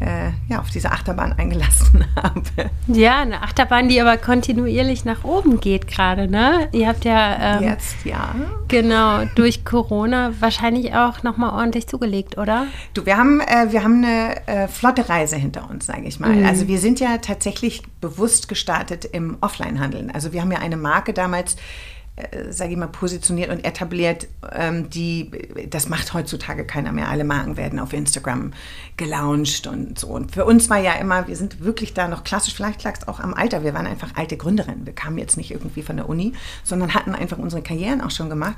äh, 0.00 0.30
ja, 0.48 0.60
auf 0.60 0.70
diese 0.70 0.90
Achterbahn 0.90 1.34
eingelassen 1.34 2.04
habe. 2.16 2.70
Ja, 2.86 3.20
eine 3.20 3.42
Achterbahn, 3.42 3.88
die 3.88 4.00
aber 4.00 4.16
kontinuierlich 4.16 5.04
nach 5.04 5.24
oben 5.24 5.60
geht 5.60 5.86
gerade, 5.86 6.28
ne? 6.28 6.68
Ihr 6.72 6.88
habt 6.88 7.04
ja 7.04 7.58
ähm, 7.58 7.64
jetzt 7.64 8.04
ja 8.04 8.34
genau 8.68 9.24
durch 9.34 9.64
Corona 9.64 10.32
wahrscheinlich 10.40 10.94
auch 10.94 11.22
noch 11.22 11.36
mal 11.36 11.50
ordentlich 11.50 11.86
zugelegt, 11.86 12.38
oder? 12.38 12.66
Du, 12.94 13.04
wir 13.04 13.16
haben 13.16 13.40
äh, 13.40 13.70
wir 13.70 13.84
haben 13.84 14.02
eine 14.02 14.46
äh, 14.46 14.68
flotte 14.68 15.08
Reise 15.08 15.36
hinter 15.36 15.68
uns, 15.68 15.86
sage 15.86 16.06
ich 16.06 16.18
mal. 16.18 16.30
Mhm. 16.30 16.46
Also 16.46 16.66
wir 16.66 16.78
sind 16.78 16.98
ja 16.98 17.18
tatsächlich 17.18 17.82
bewusst 18.00 18.48
gestartet 18.48 19.04
im 19.04 19.36
Offline-Handeln. 19.40 20.10
Also 20.10 20.32
wir 20.32 20.40
haben 20.40 20.52
ja 20.52 20.58
eine 20.58 20.76
Marke 20.76 21.12
damals 21.12 21.56
sage 22.50 22.72
ich 22.72 22.76
mal, 22.76 22.88
positioniert 22.88 23.50
und 23.50 23.64
etabliert, 23.64 24.28
ähm, 24.52 24.90
die, 24.90 25.30
das 25.68 25.88
macht 25.88 26.14
heutzutage 26.14 26.64
keiner 26.64 26.92
mehr. 26.92 27.08
Alle 27.08 27.24
Marken 27.24 27.56
werden 27.56 27.78
auf 27.78 27.92
Instagram 27.92 28.52
gelauncht 28.96 29.66
und 29.66 29.98
so. 29.98 30.08
Und 30.08 30.32
für 30.32 30.44
uns 30.44 30.70
war 30.70 30.78
ja 30.78 30.92
immer, 30.94 31.28
wir 31.28 31.36
sind 31.36 31.62
wirklich 31.64 31.94
da 31.94 32.08
noch 32.08 32.24
klassisch, 32.24 32.54
vielleicht 32.54 32.82
lag 32.84 32.94
es 32.98 33.08
auch 33.08 33.20
am 33.20 33.34
Alter, 33.34 33.64
wir 33.64 33.74
waren 33.74 33.86
einfach 33.86 34.10
alte 34.16 34.36
Gründerinnen. 34.36 34.86
Wir 34.86 34.94
kamen 34.94 35.18
jetzt 35.18 35.36
nicht 35.36 35.50
irgendwie 35.50 35.82
von 35.82 35.96
der 35.96 36.08
Uni, 36.08 36.32
sondern 36.64 36.94
hatten 36.94 37.14
einfach 37.14 37.38
unsere 37.38 37.62
Karrieren 37.62 38.00
auch 38.00 38.10
schon 38.10 38.30
gemacht 38.30 38.56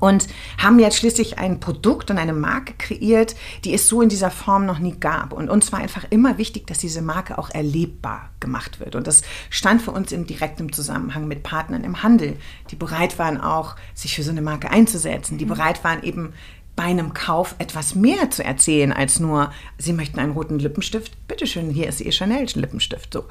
und 0.00 0.28
haben 0.58 0.78
jetzt 0.78 0.96
schließlich 0.96 1.38
ein 1.38 1.60
Produkt 1.60 2.10
und 2.10 2.18
eine 2.18 2.32
Marke 2.32 2.74
kreiert, 2.78 3.34
die 3.64 3.74
es 3.74 3.88
so 3.88 4.02
in 4.02 4.08
dieser 4.08 4.30
Form 4.30 4.66
noch 4.66 4.78
nie 4.78 4.94
gab. 4.98 5.32
Und 5.32 5.48
uns 5.48 5.72
war 5.72 5.80
einfach 5.80 6.04
immer 6.10 6.38
wichtig, 6.38 6.66
dass 6.66 6.78
diese 6.78 7.02
Marke 7.02 7.38
auch 7.38 7.50
erlebbar 7.50 8.30
gemacht 8.40 8.80
wird. 8.80 8.94
Und 8.94 9.06
das 9.06 9.22
stand 9.50 9.82
für 9.82 9.90
uns 9.90 10.12
im 10.12 10.26
direkten 10.26 10.72
Zusammenhang 10.72 11.26
mit 11.26 11.42
Partnern 11.42 11.84
im 11.84 12.02
Handel, 12.02 12.36
die 12.70 12.76
bereit 12.76 13.18
waren 13.18 13.40
auch, 13.40 13.76
sich 13.94 14.14
für 14.14 14.22
so 14.22 14.30
eine 14.30 14.42
Marke 14.42 14.70
einzusetzen, 14.70 15.38
die 15.38 15.44
mhm. 15.44 15.50
bereit 15.50 15.84
waren 15.84 16.02
eben 16.02 16.32
bei 16.76 16.84
einem 16.84 17.12
Kauf 17.12 17.56
etwas 17.58 17.96
mehr 17.96 18.30
zu 18.30 18.44
erzählen 18.44 18.92
als 18.92 19.18
nur, 19.18 19.52
Sie 19.78 19.92
möchten 19.92 20.20
einen 20.20 20.30
roten 20.30 20.60
Lippenstift, 20.60 21.26
bitteschön, 21.26 21.70
hier 21.70 21.88
ist 21.88 22.00
Ihr 22.00 22.12
Chanel 22.12 22.46
Lippenstift. 22.54 23.12
So. 23.12 23.24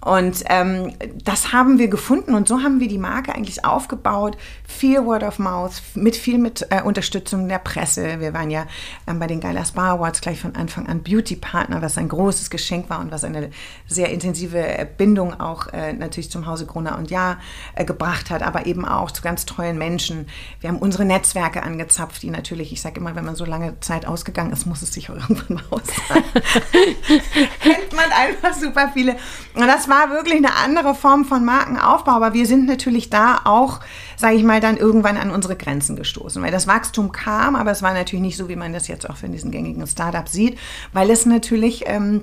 Und 0.00 0.44
ähm, 0.48 0.92
das 1.24 1.52
haben 1.52 1.78
wir 1.78 1.88
gefunden 1.88 2.34
und 2.34 2.46
so 2.46 2.62
haben 2.62 2.80
wir 2.80 2.88
die 2.88 2.98
Marke 2.98 3.34
eigentlich 3.34 3.64
aufgebaut. 3.64 4.36
Viel 4.66 5.04
Word 5.04 5.22
of 5.22 5.38
Mouth, 5.38 5.82
mit 5.94 6.16
viel 6.16 6.38
mit 6.38 6.66
äh, 6.70 6.82
Unterstützung 6.82 7.48
der 7.48 7.58
Presse. 7.58 8.20
Wir 8.20 8.34
waren 8.34 8.50
ja 8.50 8.66
ähm, 9.06 9.18
bei 9.18 9.26
den 9.26 9.40
Geiler 9.40 9.64
Spa 9.64 9.92
Awards 9.92 10.20
gleich 10.20 10.40
von 10.40 10.54
Anfang 10.54 10.86
an 10.86 11.02
Beauty 11.02 11.36
Partner, 11.36 11.82
was 11.82 11.98
ein 11.98 12.08
großes 12.08 12.50
Geschenk 12.50 12.90
war 12.90 13.00
und 13.00 13.10
was 13.10 13.24
eine 13.24 13.50
sehr 13.88 14.10
intensive 14.10 14.58
äh, 14.58 14.86
Bindung 14.96 15.40
auch 15.40 15.68
äh, 15.68 15.92
natürlich 15.92 16.30
zum 16.30 16.46
Hause 16.46 16.66
Gruner 16.66 16.98
und 16.98 17.10
Ja 17.10 17.38
äh, 17.74 17.84
gebracht 17.84 18.30
hat, 18.30 18.42
aber 18.42 18.66
eben 18.66 18.84
auch 18.84 19.10
zu 19.10 19.22
ganz 19.22 19.46
tollen 19.46 19.78
Menschen. 19.78 20.26
Wir 20.60 20.68
haben 20.68 20.78
unsere 20.78 21.04
Netzwerke 21.04 21.62
angezapft, 21.62 22.22
die 22.22 22.30
natürlich, 22.30 22.72
ich 22.72 22.80
sage 22.80 23.00
immer, 23.00 23.16
wenn 23.16 23.24
man 23.24 23.36
so 23.36 23.44
lange 23.44 23.80
Zeit 23.80 24.06
ausgegangen 24.06 24.52
ist, 24.52 24.66
muss 24.66 24.82
es 24.82 24.92
sich 24.92 25.10
auch 25.10 25.14
irgendwann 25.28 25.62
auszahlen. 25.70 26.24
Kennt 27.60 27.92
man 27.92 28.10
einfach 28.12 28.54
super 28.54 28.90
viele. 28.92 29.16
Und 29.54 29.66
das 29.66 29.85
war 29.88 30.10
wirklich 30.10 30.36
eine 30.36 30.54
andere 30.56 30.94
Form 30.94 31.24
von 31.24 31.44
Markenaufbau, 31.44 32.12
aber 32.12 32.34
wir 32.34 32.46
sind 32.46 32.66
natürlich 32.66 33.10
da 33.10 33.40
auch, 33.44 33.80
sage 34.16 34.36
ich 34.36 34.42
mal, 34.42 34.60
dann 34.60 34.76
irgendwann 34.76 35.16
an 35.16 35.30
unsere 35.30 35.56
Grenzen 35.56 35.96
gestoßen, 35.96 36.42
weil 36.42 36.52
das 36.52 36.66
Wachstum 36.66 37.12
kam, 37.12 37.56
aber 37.56 37.70
es 37.70 37.82
war 37.82 37.92
natürlich 37.92 38.22
nicht 38.22 38.36
so, 38.36 38.48
wie 38.48 38.56
man 38.56 38.72
das 38.72 38.88
jetzt 38.88 39.08
auch 39.08 39.22
in 39.22 39.32
diesen 39.32 39.50
gängigen 39.50 39.86
Startups 39.86 40.32
sieht, 40.32 40.58
weil 40.92 41.10
es 41.10 41.26
natürlich 41.26 41.84
ähm, 41.86 42.22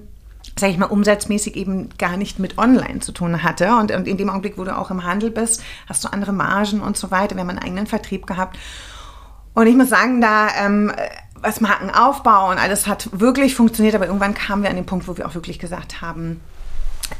sage 0.59 0.73
ich 0.73 0.77
mal, 0.77 0.87
umsatzmäßig 0.87 1.55
eben 1.55 1.89
gar 1.97 2.17
nicht 2.17 2.37
mit 2.37 2.57
Online 2.57 2.99
zu 2.99 3.11
tun 3.11 3.43
hatte. 3.43 3.75
Und, 3.75 3.91
und 3.91 4.07
in 4.07 4.17
dem 4.17 4.29
Augenblick, 4.29 4.57
wo 4.57 4.63
du 4.63 4.77
auch 4.77 4.91
im 4.91 5.03
Handel 5.03 5.31
bist, 5.31 5.63
hast 5.87 6.03
du 6.03 6.09
andere 6.11 6.33
Margen 6.33 6.81
und 6.81 6.97
so 6.97 7.11
weiter. 7.11 7.35
Wir 7.35 7.41
haben 7.41 7.49
einen 7.49 7.59
eigenen 7.59 7.87
Vertrieb 7.87 8.27
gehabt. 8.27 8.57
Und 9.53 9.67
ich 9.67 9.75
muss 9.75 9.89
sagen, 9.89 10.19
da 10.19 10.49
ähm, 10.59 10.91
was 11.43 11.61
Markenaufbau 11.61 12.49
und 12.49 12.57
alles 12.57 12.87
hat 12.87 13.09
wirklich 13.11 13.55
funktioniert, 13.55 13.95
aber 13.95 14.07
irgendwann 14.07 14.33
kamen 14.33 14.63
wir 14.63 14.69
an 14.69 14.77
den 14.77 14.85
Punkt, 14.85 15.07
wo 15.07 15.17
wir 15.17 15.27
auch 15.27 15.35
wirklich 15.35 15.59
gesagt 15.59 16.01
haben, 16.01 16.39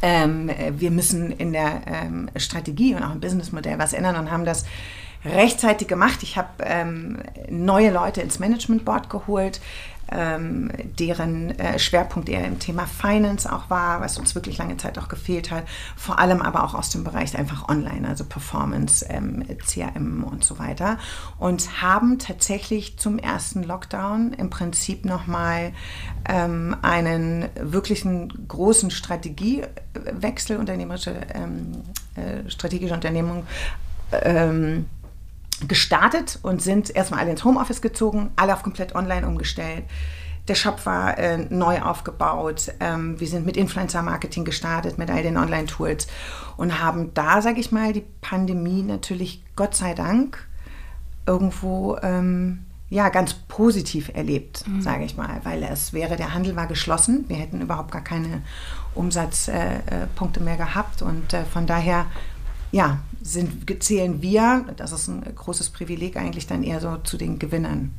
ähm, 0.01 0.49
wir 0.77 0.91
müssen 0.91 1.31
in 1.31 1.53
der 1.53 1.81
ähm, 1.85 2.29
Strategie 2.35 2.95
und 2.95 3.03
auch 3.03 3.13
im 3.13 3.19
Businessmodell 3.19 3.79
was 3.79 3.93
ändern 3.93 4.15
und 4.15 4.31
haben 4.31 4.45
das 4.45 4.65
rechtzeitig 5.25 5.87
gemacht. 5.87 6.23
Ich 6.23 6.37
habe 6.37 6.49
ähm, 6.61 7.19
neue 7.49 7.91
Leute 7.91 8.21
ins 8.21 8.39
Management 8.39 8.85
Board 8.85 9.09
geholt, 9.09 9.61
ähm, 10.11 10.69
deren 10.99 11.57
äh, 11.57 11.79
Schwerpunkt 11.79 12.29
eher 12.29 12.45
im 12.45 12.59
Thema 12.59 12.85
Finance 12.85 13.51
auch 13.51 13.69
war, 13.69 14.01
was 14.01 14.19
uns 14.19 14.35
wirklich 14.35 14.57
lange 14.57 14.77
Zeit 14.77 14.99
auch 14.99 15.07
gefehlt 15.07 15.49
hat. 15.49 15.63
Vor 15.95 16.19
allem 16.19 16.41
aber 16.41 16.63
auch 16.63 16.73
aus 16.73 16.89
dem 16.89 17.03
Bereich 17.03 17.35
einfach 17.37 17.69
Online, 17.69 18.07
also 18.07 18.25
Performance, 18.25 19.05
ähm, 19.09 19.43
CRM 19.65 20.23
und 20.23 20.43
so 20.43 20.59
weiter. 20.59 20.97
Und 21.39 21.81
haben 21.81 22.19
tatsächlich 22.19 22.97
zum 22.99 23.17
ersten 23.17 23.63
Lockdown 23.63 24.33
im 24.33 24.49
Prinzip 24.49 25.05
nochmal 25.05 25.71
ähm, 26.29 26.75
einen 26.81 27.49
wirklichen 27.59 28.47
großen 28.47 28.91
Strategiewechsel, 28.91 30.57
unternehmerische 30.57 31.15
ähm, 31.33 31.83
äh, 32.15 32.49
strategische 32.49 32.93
Unternehmung 32.93 33.47
ähm, 34.11 34.85
gestartet 35.67 36.39
und 36.41 36.61
sind 36.61 36.95
erstmal 36.95 37.21
alle 37.21 37.31
ins 37.31 37.43
Homeoffice 37.43 37.81
gezogen, 37.81 38.31
alle 38.35 38.53
auf 38.53 38.63
komplett 38.63 38.95
online 38.95 39.27
umgestellt. 39.27 39.83
Der 40.47 40.55
Shop 40.55 40.85
war 40.85 41.17
äh, 41.17 41.37
neu 41.37 41.81
aufgebaut. 41.81 42.73
Ähm, 42.81 43.19
wir 43.19 43.27
sind 43.27 43.45
mit 43.45 43.55
Influencer-Marketing 43.55 44.43
gestartet, 44.43 44.97
mit 44.97 45.09
all 45.09 45.23
den 45.23 45.37
Online-Tools 45.37 46.07
und 46.57 46.81
haben 46.81 47.13
da, 47.13 47.41
sage 47.41 47.61
ich 47.61 47.71
mal, 47.71 47.93
die 47.93 48.03
Pandemie 48.21 48.83
natürlich 48.83 49.43
Gott 49.55 49.75
sei 49.75 49.93
Dank 49.93 50.45
irgendwo 51.25 51.97
ähm, 52.01 52.65
ja, 52.89 53.09
ganz 53.09 53.33
positiv 53.33 54.11
erlebt, 54.13 54.67
mhm. 54.67 54.81
sage 54.81 55.05
ich 55.05 55.15
mal, 55.15 55.39
weil 55.43 55.63
es 55.63 55.93
wäre, 55.93 56.17
der 56.17 56.33
Handel 56.33 56.55
war 56.55 56.67
geschlossen. 56.67 57.25
Wir 57.27 57.37
hätten 57.37 57.61
überhaupt 57.61 57.91
gar 57.91 58.03
keine 58.03 58.43
Umsatzpunkte 58.93 60.39
äh, 60.39 60.43
mehr 60.43 60.57
gehabt 60.57 61.01
und 61.01 61.33
äh, 61.33 61.45
von 61.45 61.65
daher 61.65 62.05
ja, 62.73 62.99
sind, 63.23 63.83
zählen 63.83 64.21
wir, 64.21 64.65
das 64.75 64.91
ist 64.91 65.07
ein 65.07 65.23
großes 65.35 65.69
Privileg, 65.69 66.17
eigentlich 66.17 66.45
dann 66.45 66.63
eher 66.63 66.79
so 66.79 66.97
zu 66.97 67.17
den 67.17 67.39
Gewinnern 67.39 67.93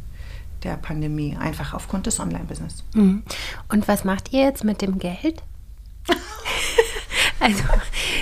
der 0.62 0.76
Pandemie, 0.76 1.36
einfach 1.38 1.74
aufgrund 1.74 2.06
des 2.06 2.20
Online-Business. 2.20 2.84
Mhm. 2.94 3.22
Und 3.68 3.88
was 3.88 4.04
macht 4.04 4.32
ihr 4.32 4.42
jetzt 4.42 4.64
mit 4.64 4.82
dem 4.82 4.98
Geld? 4.98 5.42
also 7.40 7.62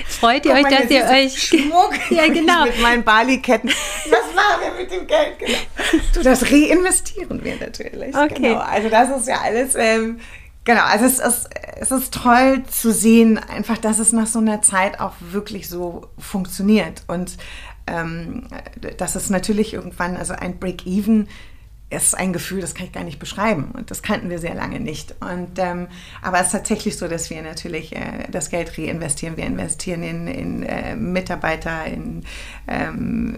freut 0.07 0.45
ihr 0.47 0.55
Guck 0.55 0.67
euch, 0.67 0.79
dass 0.79 0.91
ihr 0.91 1.05
euch 1.05 1.43
Schmuck 1.43 1.95
ja 2.11 2.27
genau 2.29 2.65
mit 2.65 2.81
meinen 2.81 3.05
Bali-Ketten. 3.05 3.69
Was 3.69 4.35
machen 4.35 4.61
wir 4.63 4.83
mit 4.83 4.93
dem 4.93 5.07
Geld? 5.07 5.39
Genau. 5.39 5.59
Du, 6.15 6.23
das 6.23 6.51
reinvestieren 6.51 7.43
wir 7.45 7.57
natürlich. 7.57 8.15
Okay. 8.15 8.35
Genau. 8.35 8.59
Also 8.59 8.89
das 8.89 9.21
ist 9.21 9.29
ja 9.29 9.41
alles 9.43 9.75
ähm, 9.75 10.21
Genau, 10.64 10.83
also 10.83 11.04
es 11.04 11.19
ist, 11.19 11.50
es 11.76 11.90
ist 11.90 12.14
toll 12.14 12.62
zu 12.71 12.92
sehen, 12.92 13.38
einfach, 13.38 13.78
dass 13.78 13.99
es 13.99 14.12
nach 14.12 14.28
so 14.28 14.38
einer 14.38 14.62
Zeit 14.62 15.00
auch 15.00 15.14
wirklich 15.21 15.69
so 15.69 16.09
funktioniert. 16.19 17.02
Und 17.09 17.37
ähm, 17.88 18.47
dass 18.97 19.16
es 19.16 19.28
natürlich 19.28 19.75
irgendwann, 19.75 20.16
also 20.16 20.35
ein 20.35 20.61
Break-Even 20.61 21.26
ist 21.93 22.17
ein 22.17 22.33
Gefühl, 22.33 22.61
das 22.61 22.75
kann 22.75 22.87
ich 22.87 22.93
gar 22.93 23.05
nicht 23.05 23.19
beschreiben. 23.19 23.71
Und 23.73 23.91
das 23.91 24.03
kannten 24.03 24.31
wir 24.31 24.39
sehr 24.39 24.55
lange 24.55 24.81
nicht. 24.81 25.15
Und, 25.21 25.59
ähm, 25.59 25.89
aber 26.21 26.41
es 26.41 26.47
ist 26.47 26.53
tatsächlich 26.53 26.97
so, 26.97 27.09
dass 27.09 27.31
wir 27.31 27.43
natürlich 27.43 27.95
äh, 27.95 28.27
das 28.31 28.51
Geld 28.51 28.77
reinvestieren. 28.79 29.37
Wir 29.37 29.47
investieren 29.47 30.03
in, 30.03 30.27
in 30.27 30.63
äh, 30.63 30.97
Mitarbeiter, 30.97 31.85
in, 31.87 32.25
ähm, 32.69 33.37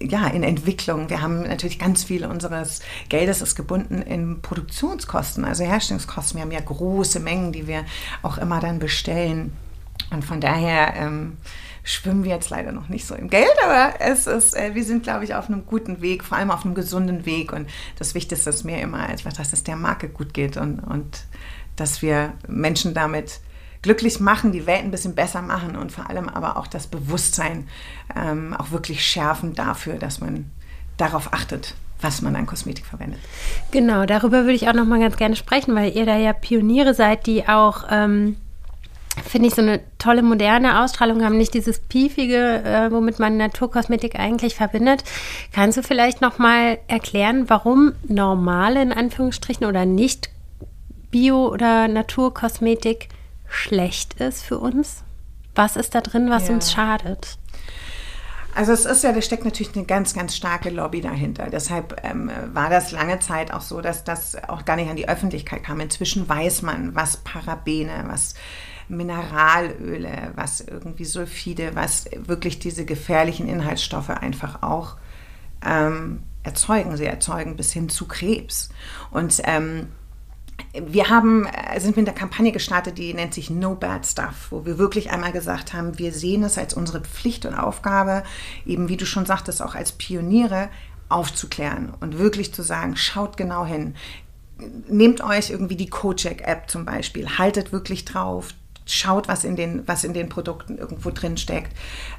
ja, 0.00 0.26
in 0.28 0.42
Entwicklung. 0.42 1.10
Wir 1.10 1.22
haben 1.22 1.42
natürlich 1.42 1.78
ganz 1.78 2.04
viel 2.04 2.24
unseres 2.26 2.80
Geldes 3.08 3.42
ist 3.42 3.54
gebunden 3.54 4.02
in 4.02 4.40
Produktionskosten, 4.42 5.44
also 5.44 5.64
Herstellungskosten. 5.64 6.36
Wir 6.38 6.42
haben 6.42 6.52
ja 6.52 6.60
große 6.60 7.20
Mengen, 7.20 7.52
die 7.52 7.66
wir 7.66 7.84
auch 8.22 8.38
immer 8.38 8.60
dann 8.60 8.78
bestellen. 8.78 9.52
Und 10.10 10.24
von 10.24 10.40
daher 10.40 10.94
ähm, 10.96 11.36
schwimmen 11.84 12.24
wir 12.24 12.32
jetzt 12.32 12.50
leider 12.50 12.72
noch 12.72 12.88
nicht 12.88 13.06
so 13.06 13.14
im 13.14 13.28
Geld, 13.28 13.54
aber 13.62 14.00
es 14.00 14.26
ist, 14.26 14.56
äh, 14.56 14.74
wir 14.74 14.84
sind, 14.84 15.04
glaube 15.04 15.24
ich, 15.24 15.34
auf 15.34 15.48
einem 15.48 15.66
guten 15.66 16.00
Weg, 16.00 16.24
vor 16.24 16.38
allem 16.38 16.50
auf 16.50 16.64
einem 16.64 16.74
gesunden 16.74 17.26
Weg. 17.26 17.52
Und 17.52 17.68
das 17.98 18.14
Wichtigste 18.14 18.50
ist 18.50 18.64
mir 18.64 18.80
immer 18.80 19.00
einfach, 19.00 19.32
dass 19.32 19.52
es 19.52 19.62
der 19.62 19.76
Marke 19.76 20.08
gut 20.08 20.34
geht 20.34 20.56
und, 20.56 20.80
und 20.80 21.24
dass 21.76 22.02
wir 22.02 22.32
Menschen 22.48 22.94
damit 22.94 23.40
glücklich 23.82 24.18
machen, 24.18 24.50
die 24.50 24.66
Welt 24.66 24.82
ein 24.82 24.90
bisschen 24.90 25.14
besser 25.14 25.42
machen 25.42 25.76
und 25.76 25.92
vor 25.92 26.08
allem 26.08 26.30
aber 26.30 26.56
auch 26.56 26.66
das 26.66 26.86
Bewusstsein 26.86 27.68
ähm, 28.16 28.54
auch 28.54 28.70
wirklich 28.70 29.04
schärfen 29.04 29.54
dafür, 29.54 29.96
dass 29.96 30.20
man 30.20 30.50
darauf 30.96 31.34
achtet, 31.34 31.74
was 32.00 32.22
man 32.22 32.34
an 32.34 32.46
Kosmetik 32.46 32.86
verwendet. 32.86 33.20
Genau, 33.72 34.06
darüber 34.06 34.44
würde 34.44 34.54
ich 34.54 34.68
auch 34.68 34.72
noch 34.72 34.86
mal 34.86 35.00
ganz 35.00 35.16
gerne 35.16 35.36
sprechen, 35.36 35.74
weil 35.74 35.94
ihr 35.94 36.06
da 36.06 36.16
ja 36.16 36.32
Pioniere 36.32 36.94
seid, 36.94 37.26
die 37.26 37.46
auch 37.46 37.84
ähm, 37.90 38.36
finde 39.24 39.48
ich, 39.48 39.54
so 39.54 39.62
eine 39.62 39.80
tolle 39.98 40.22
moderne 40.22 40.82
Ausstrahlung 40.82 41.24
haben, 41.24 41.36
nicht 41.36 41.54
dieses 41.54 41.80
piefige, 41.80 42.62
äh, 42.62 42.92
womit 42.92 43.18
man 43.18 43.36
Naturkosmetik 43.36 44.18
eigentlich 44.18 44.54
verbindet. 44.54 45.04
Kannst 45.52 45.78
du 45.78 45.82
vielleicht 45.82 46.20
noch 46.20 46.38
mal 46.38 46.78
erklären, 46.88 47.48
warum 47.48 47.92
normale 48.06 48.82
in 48.82 48.92
Anführungsstrichen 48.92 49.66
oder 49.66 49.86
nicht 49.86 50.30
Bio- 51.10 51.48
oder 51.48 51.88
Naturkosmetik 51.88 53.08
schlecht 53.48 54.20
ist 54.20 54.42
für 54.42 54.58
uns? 54.58 55.02
Was 55.54 55.76
ist 55.76 55.94
da 55.94 56.00
drin, 56.00 56.30
was 56.30 56.48
ja. 56.48 56.54
uns 56.54 56.72
schadet? 56.72 57.38
Also 58.56 58.72
es 58.72 58.84
ist 58.84 59.02
ja, 59.02 59.12
da 59.12 59.20
steckt 59.20 59.44
natürlich 59.44 59.74
eine 59.74 59.84
ganz, 59.84 60.14
ganz 60.14 60.36
starke 60.36 60.70
Lobby 60.70 61.00
dahinter. 61.00 61.50
Deshalb 61.50 62.00
ähm, 62.04 62.30
war 62.52 62.70
das 62.70 62.92
lange 62.92 63.18
Zeit 63.18 63.52
auch 63.52 63.60
so, 63.60 63.80
dass 63.80 64.04
das 64.04 64.36
auch 64.48 64.64
gar 64.64 64.76
nicht 64.76 64.88
an 64.88 64.96
die 64.96 65.08
Öffentlichkeit 65.08 65.64
kam. 65.64 65.80
Inzwischen 65.80 66.28
weiß 66.28 66.62
man, 66.62 66.94
was 66.94 67.16
Parabene, 67.18 68.04
was 68.06 68.34
Mineralöle, 68.88 70.32
was 70.34 70.60
irgendwie 70.60 71.04
Sulfide, 71.04 71.74
was 71.74 72.06
wirklich 72.16 72.58
diese 72.58 72.84
gefährlichen 72.84 73.48
Inhaltsstoffe 73.48 74.10
einfach 74.10 74.62
auch 74.62 74.96
ähm, 75.64 76.22
erzeugen. 76.42 76.96
Sie 76.96 77.06
erzeugen 77.06 77.56
bis 77.56 77.72
hin 77.72 77.88
zu 77.88 78.06
Krebs. 78.06 78.68
Und 79.10 79.40
ähm, 79.44 79.88
wir 80.72 81.08
haben, 81.08 81.46
äh, 81.46 81.80
sind 81.80 81.96
mit 81.96 82.08
einer 82.08 82.16
Kampagne 82.16 82.52
gestartet, 82.52 82.98
die 82.98 83.14
nennt 83.14 83.34
sich 83.34 83.50
No 83.50 83.74
Bad 83.74 84.06
Stuff, 84.06 84.48
wo 84.50 84.64
wir 84.66 84.78
wirklich 84.78 85.10
einmal 85.10 85.32
gesagt 85.32 85.72
haben, 85.72 85.98
wir 85.98 86.12
sehen 86.12 86.42
es 86.44 86.58
als 86.58 86.74
unsere 86.74 87.00
Pflicht 87.00 87.46
und 87.46 87.54
Aufgabe, 87.54 88.22
eben 88.66 88.88
wie 88.88 88.96
du 88.96 89.06
schon 89.06 89.26
sagtest, 89.26 89.62
auch 89.62 89.74
als 89.74 89.92
Pioniere 89.92 90.68
aufzuklären 91.08 91.92
und 92.00 92.18
wirklich 92.18 92.54
zu 92.54 92.62
sagen, 92.62 92.96
schaut 92.96 93.36
genau 93.36 93.64
hin. 93.64 93.94
Nehmt 94.88 95.20
euch 95.22 95.50
irgendwie 95.50 95.76
die 95.76 95.90
Kojak-App 95.90 96.70
zum 96.70 96.84
Beispiel, 96.84 97.38
haltet 97.38 97.72
wirklich 97.72 98.04
drauf, 98.04 98.54
schaut, 98.86 99.28
was 99.28 99.44
in 99.44 99.56
den, 99.56 99.86
was 99.86 100.04
in 100.04 100.12
den 100.12 100.28
Produkten 100.28 100.78
irgendwo 100.78 101.10
drin 101.10 101.36
steckt. 101.36 101.72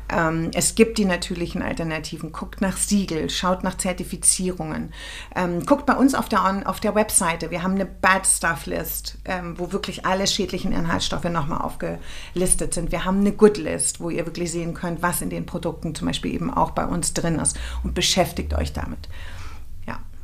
Ähm, 0.09 0.51
es 0.53 0.75
gibt 0.75 0.97
die 0.97 1.05
natürlichen 1.05 1.61
Alternativen. 1.61 2.31
Guckt 2.31 2.61
nach 2.61 2.77
Siegel, 2.77 3.29
schaut 3.29 3.63
nach 3.63 3.77
Zertifizierungen. 3.77 4.93
Ähm, 5.35 5.65
guckt 5.65 5.85
bei 5.85 5.95
uns 5.95 6.15
auf 6.15 6.29
der, 6.29 6.63
auf 6.65 6.79
der 6.79 6.95
Webseite. 6.95 7.51
Wir 7.51 7.63
haben 7.63 7.75
eine 7.75 7.85
Bad 7.85 8.25
Stuff 8.25 8.65
List, 8.65 9.17
ähm, 9.25 9.57
wo 9.57 9.71
wirklich 9.71 10.05
alle 10.05 10.27
schädlichen 10.27 10.71
Inhaltsstoffe 10.71 11.25
nochmal 11.25 11.61
aufgelistet 11.61 12.73
sind. 12.73 12.91
Wir 12.91 13.05
haben 13.05 13.19
eine 13.19 13.31
Good 13.31 13.57
List, 13.57 13.99
wo 13.99 14.09
ihr 14.09 14.25
wirklich 14.25 14.51
sehen 14.51 14.73
könnt, 14.73 15.01
was 15.01 15.21
in 15.21 15.29
den 15.29 15.45
Produkten 15.45 15.95
zum 15.95 16.07
Beispiel 16.07 16.33
eben 16.33 16.53
auch 16.53 16.71
bei 16.71 16.85
uns 16.85 17.13
drin 17.13 17.39
ist. 17.39 17.57
Und 17.83 17.93
beschäftigt 17.93 18.53
euch 18.53 18.73
damit. 18.73 19.07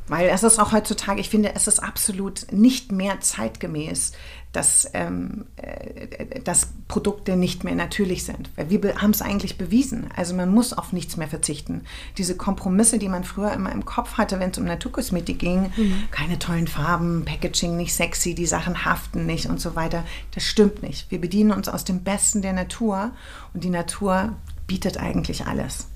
Weil 0.08 0.28
es 0.28 0.42
ist 0.42 0.58
auch 0.58 0.72
heutzutage, 0.72 1.20
ich 1.20 1.28
finde, 1.28 1.54
es 1.54 1.68
ist 1.68 1.78
absolut 1.78 2.46
nicht 2.50 2.90
mehr 2.90 3.20
zeitgemäß, 3.20 4.12
dass, 4.52 4.90
ähm, 4.92 5.46
äh, 5.56 6.40
dass 6.40 6.68
Produkte 6.88 7.36
nicht 7.36 7.64
mehr 7.64 7.74
natürlich 7.74 8.24
sind. 8.24 8.50
Weil 8.56 8.68
wir 8.70 8.96
haben 9.00 9.12
es 9.12 9.22
eigentlich 9.22 9.56
bewiesen. 9.56 10.08
Also 10.14 10.34
man 10.34 10.50
muss 10.50 10.72
auf 10.72 10.92
nichts 10.92 11.16
mehr 11.16 11.28
verzichten. 11.28 11.82
Diese 12.18 12.36
Kompromisse, 12.36 12.98
die 12.98 13.08
man 13.08 13.24
früher 13.24 13.52
immer 13.52 13.72
im 13.72 13.84
Kopf 13.84 14.18
hatte, 14.18 14.40
wenn 14.40 14.50
es 14.50 14.58
um 14.58 14.64
Naturkosmetik 14.64 15.38
ging, 15.38 15.72
mhm. 15.76 16.02
keine 16.10 16.38
tollen 16.38 16.66
Farben, 16.66 17.24
Packaging 17.24 17.76
nicht 17.76 17.94
sexy, 17.94 18.34
die 18.34 18.46
Sachen 18.46 18.84
haften 18.84 19.24
nicht 19.24 19.46
und 19.46 19.60
so 19.60 19.74
weiter, 19.74 20.04
das 20.34 20.44
stimmt 20.44 20.82
nicht. 20.82 21.10
Wir 21.10 21.20
bedienen 21.20 21.52
uns 21.52 21.68
aus 21.68 21.84
dem 21.84 22.02
Besten 22.02 22.42
der 22.42 22.52
Natur 22.52 23.12
und 23.54 23.64
die 23.64 23.70
Natur 23.70 24.36
bietet 24.66 24.98
eigentlich 24.98 25.46
alles. 25.46 25.86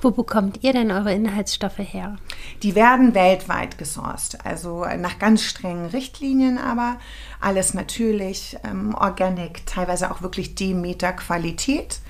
Wo 0.00 0.10
bekommt 0.10 0.62
ihr 0.62 0.72
denn 0.72 0.90
eure 0.90 1.12
Inhaltsstoffe 1.12 1.78
her? 1.78 2.16
Die 2.62 2.74
werden 2.74 3.14
weltweit 3.14 3.78
gesourced, 3.78 4.44
also 4.44 4.84
nach 4.98 5.18
ganz 5.18 5.42
strengen 5.42 5.86
Richtlinien, 5.86 6.58
aber 6.58 6.98
alles 7.40 7.74
natürlich, 7.74 8.56
ähm, 8.64 8.94
organic, 8.94 9.66
teilweise 9.66 10.10
auch 10.10 10.22
wirklich 10.22 10.54
Demeter-Qualität. 10.54 12.00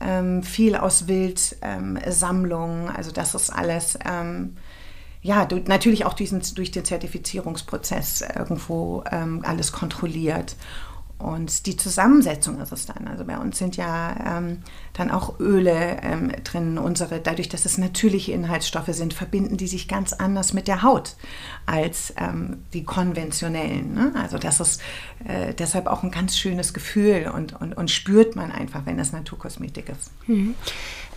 Ähm, 0.00 0.42
viel 0.42 0.74
aus 0.74 1.06
Wildsammlungen, 1.06 2.86
ähm, 2.88 2.92
also 2.96 3.12
das 3.12 3.34
ist 3.34 3.50
alles 3.50 3.98
ähm, 4.04 4.56
ja, 5.22 5.44
du, 5.44 5.56
natürlich 5.56 6.04
auch 6.04 6.14
diesen, 6.14 6.42
durch 6.56 6.72
den 6.72 6.84
Zertifizierungsprozess 6.84 8.24
irgendwo 8.36 9.04
ähm, 9.10 9.42
alles 9.44 9.70
kontrolliert. 9.70 10.56
Und 11.22 11.66
die 11.66 11.76
Zusammensetzung 11.76 12.60
ist 12.60 12.72
es 12.72 12.86
dann. 12.86 13.06
Also 13.06 13.24
bei 13.24 13.38
uns 13.38 13.58
sind 13.58 13.76
ja 13.76 14.38
ähm, 14.38 14.58
dann 14.92 15.10
auch 15.10 15.38
Öle 15.38 15.98
ähm, 16.02 16.32
drin. 16.42 16.78
Unsere, 16.78 17.20
dadurch, 17.20 17.48
dass 17.48 17.64
es 17.64 17.78
natürliche 17.78 18.32
Inhaltsstoffe 18.32 18.88
sind, 18.88 19.14
verbinden 19.14 19.56
die 19.56 19.68
sich 19.68 19.86
ganz 19.86 20.12
anders 20.12 20.52
mit 20.52 20.66
der 20.66 20.82
Haut 20.82 21.14
als 21.64 22.12
ähm, 22.16 22.64
die 22.72 22.84
konventionellen. 22.84 23.94
Ne? 23.94 24.12
Also 24.20 24.38
das 24.38 24.58
ist 24.58 24.82
äh, 25.24 25.54
deshalb 25.54 25.86
auch 25.86 26.02
ein 26.02 26.10
ganz 26.10 26.36
schönes 26.36 26.74
Gefühl 26.74 27.30
und, 27.32 27.58
und, 27.60 27.76
und 27.76 27.90
spürt 27.90 28.34
man 28.34 28.50
einfach, 28.50 28.84
wenn 28.84 28.98
das 28.98 29.12
Naturkosmetik 29.12 29.88
ist. 29.88 30.10
Mhm. 30.26 30.56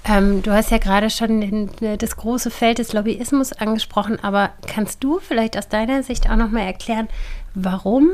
Ähm, 0.07 0.43
du 0.43 0.51
hast 0.51 0.69
ja 0.69 0.77
gerade 0.77 1.09
schon 1.09 1.41
den, 1.41 1.69
das 1.97 2.15
große 2.15 2.51
Feld 2.51 2.77
des 2.77 2.93
Lobbyismus 2.93 3.53
angesprochen, 3.53 4.23
aber 4.23 4.51
kannst 4.67 5.03
du 5.03 5.19
vielleicht 5.19 5.57
aus 5.57 5.67
deiner 5.67 6.03
Sicht 6.03 6.29
auch 6.29 6.35
noch 6.35 6.51
mal 6.51 6.61
erklären, 6.61 7.07
warum 7.55 8.09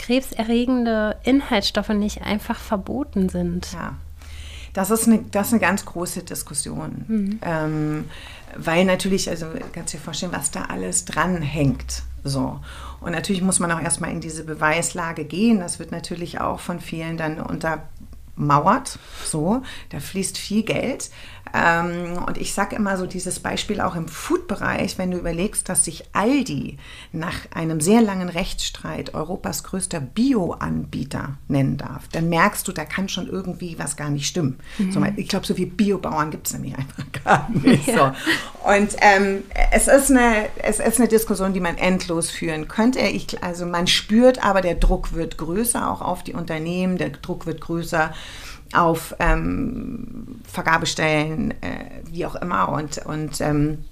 krebserregende 0.00 1.16
Inhaltsstoffe 1.22 1.90
nicht 1.90 2.22
einfach 2.22 2.58
verboten 2.58 3.28
sind? 3.28 3.72
Ja. 3.72 3.96
Das 4.72 4.90
ist 4.90 5.06
eine, 5.06 5.18
das 5.30 5.48
ist 5.48 5.52
eine 5.52 5.60
ganz 5.60 5.84
große 5.84 6.22
Diskussion. 6.22 7.04
Mhm. 7.06 7.38
Ähm, 7.42 8.04
weil 8.56 8.84
natürlich, 8.84 9.28
also 9.28 9.46
kannst 9.72 9.92
du 9.92 9.98
dir 9.98 10.02
vorstellen, 10.02 10.32
was 10.32 10.50
da 10.50 10.64
alles 10.64 11.04
dran 11.04 11.42
hängt. 11.42 12.02
So. 12.24 12.60
Und 13.00 13.12
natürlich 13.12 13.42
muss 13.42 13.60
man 13.60 13.70
auch 13.72 13.80
erstmal 13.80 14.10
in 14.10 14.20
diese 14.20 14.44
Beweislage 14.44 15.24
gehen. 15.24 15.60
Das 15.60 15.78
wird 15.78 15.92
natürlich 15.92 16.40
auch 16.40 16.60
von 16.60 16.80
vielen 16.80 17.16
dann 17.16 17.40
untermauert. 17.40 18.98
So, 19.24 19.62
da 19.90 20.00
fließt 20.00 20.38
viel 20.38 20.62
Geld. 20.62 21.10
Ähm, 21.54 22.22
und 22.26 22.38
ich 22.38 22.54
sage 22.54 22.76
immer 22.76 22.96
so 22.96 23.06
dieses 23.06 23.40
Beispiel 23.40 23.80
auch 23.80 23.96
im 23.96 24.08
Food-Bereich, 24.08 24.98
wenn 24.98 25.10
du 25.10 25.18
überlegst, 25.18 25.68
dass 25.68 25.84
sich 25.84 26.04
Aldi 26.12 26.78
nach 27.12 27.34
einem 27.54 27.80
sehr 27.80 28.00
langen 28.00 28.28
Rechtsstreit 28.28 29.14
Europas 29.14 29.64
größter 29.64 30.00
Bio-Anbieter 30.00 31.38
nennen 31.48 31.76
darf, 31.76 32.08
dann 32.12 32.28
merkst 32.28 32.66
du, 32.68 32.72
da 32.72 32.84
kann 32.84 33.08
schon 33.08 33.28
irgendwie 33.28 33.78
was 33.78 33.96
gar 33.96 34.10
nicht 34.10 34.26
stimmen. 34.26 34.58
Mhm. 34.78 34.92
So, 34.92 35.02
ich 35.16 35.28
glaube, 35.28 35.46
so 35.46 35.56
wie 35.56 35.66
Biobauern 35.66 36.30
gibt 36.30 36.46
es 36.46 36.52
nämlich 36.52 36.76
einfach 36.76 37.04
gar 37.24 37.50
nicht. 37.50 37.86
Ja. 37.86 38.14
So. 38.64 38.70
Und 38.70 38.96
ähm, 39.00 39.42
es, 39.72 39.88
ist 39.88 40.10
eine, 40.10 40.46
es 40.62 40.78
ist 40.78 40.98
eine 40.98 41.08
Diskussion, 41.08 41.52
die 41.52 41.60
man 41.60 41.78
endlos 41.78 42.30
führen 42.30 42.68
könnte. 42.68 43.00
Ich, 43.00 43.42
also 43.42 43.66
man 43.66 43.86
spürt 43.86 44.44
aber, 44.44 44.60
der 44.60 44.74
Druck 44.74 45.14
wird 45.14 45.38
größer, 45.38 45.90
auch 45.90 46.00
auf 46.00 46.22
die 46.22 46.34
Unternehmen, 46.34 46.98
der 46.98 47.10
Druck 47.10 47.46
wird 47.46 47.60
größer 47.60 48.12
auf 48.72 49.14
ähm, 49.18 50.40
Vergabestellen, 50.44 51.52
äh, 51.62 52.02
wie 52.06 52.26
auch 52.26 52.36
immer. 52.36 52.68
Und, 52.70 52.98
und 52.98 53.40
ähm, 53.40 53.84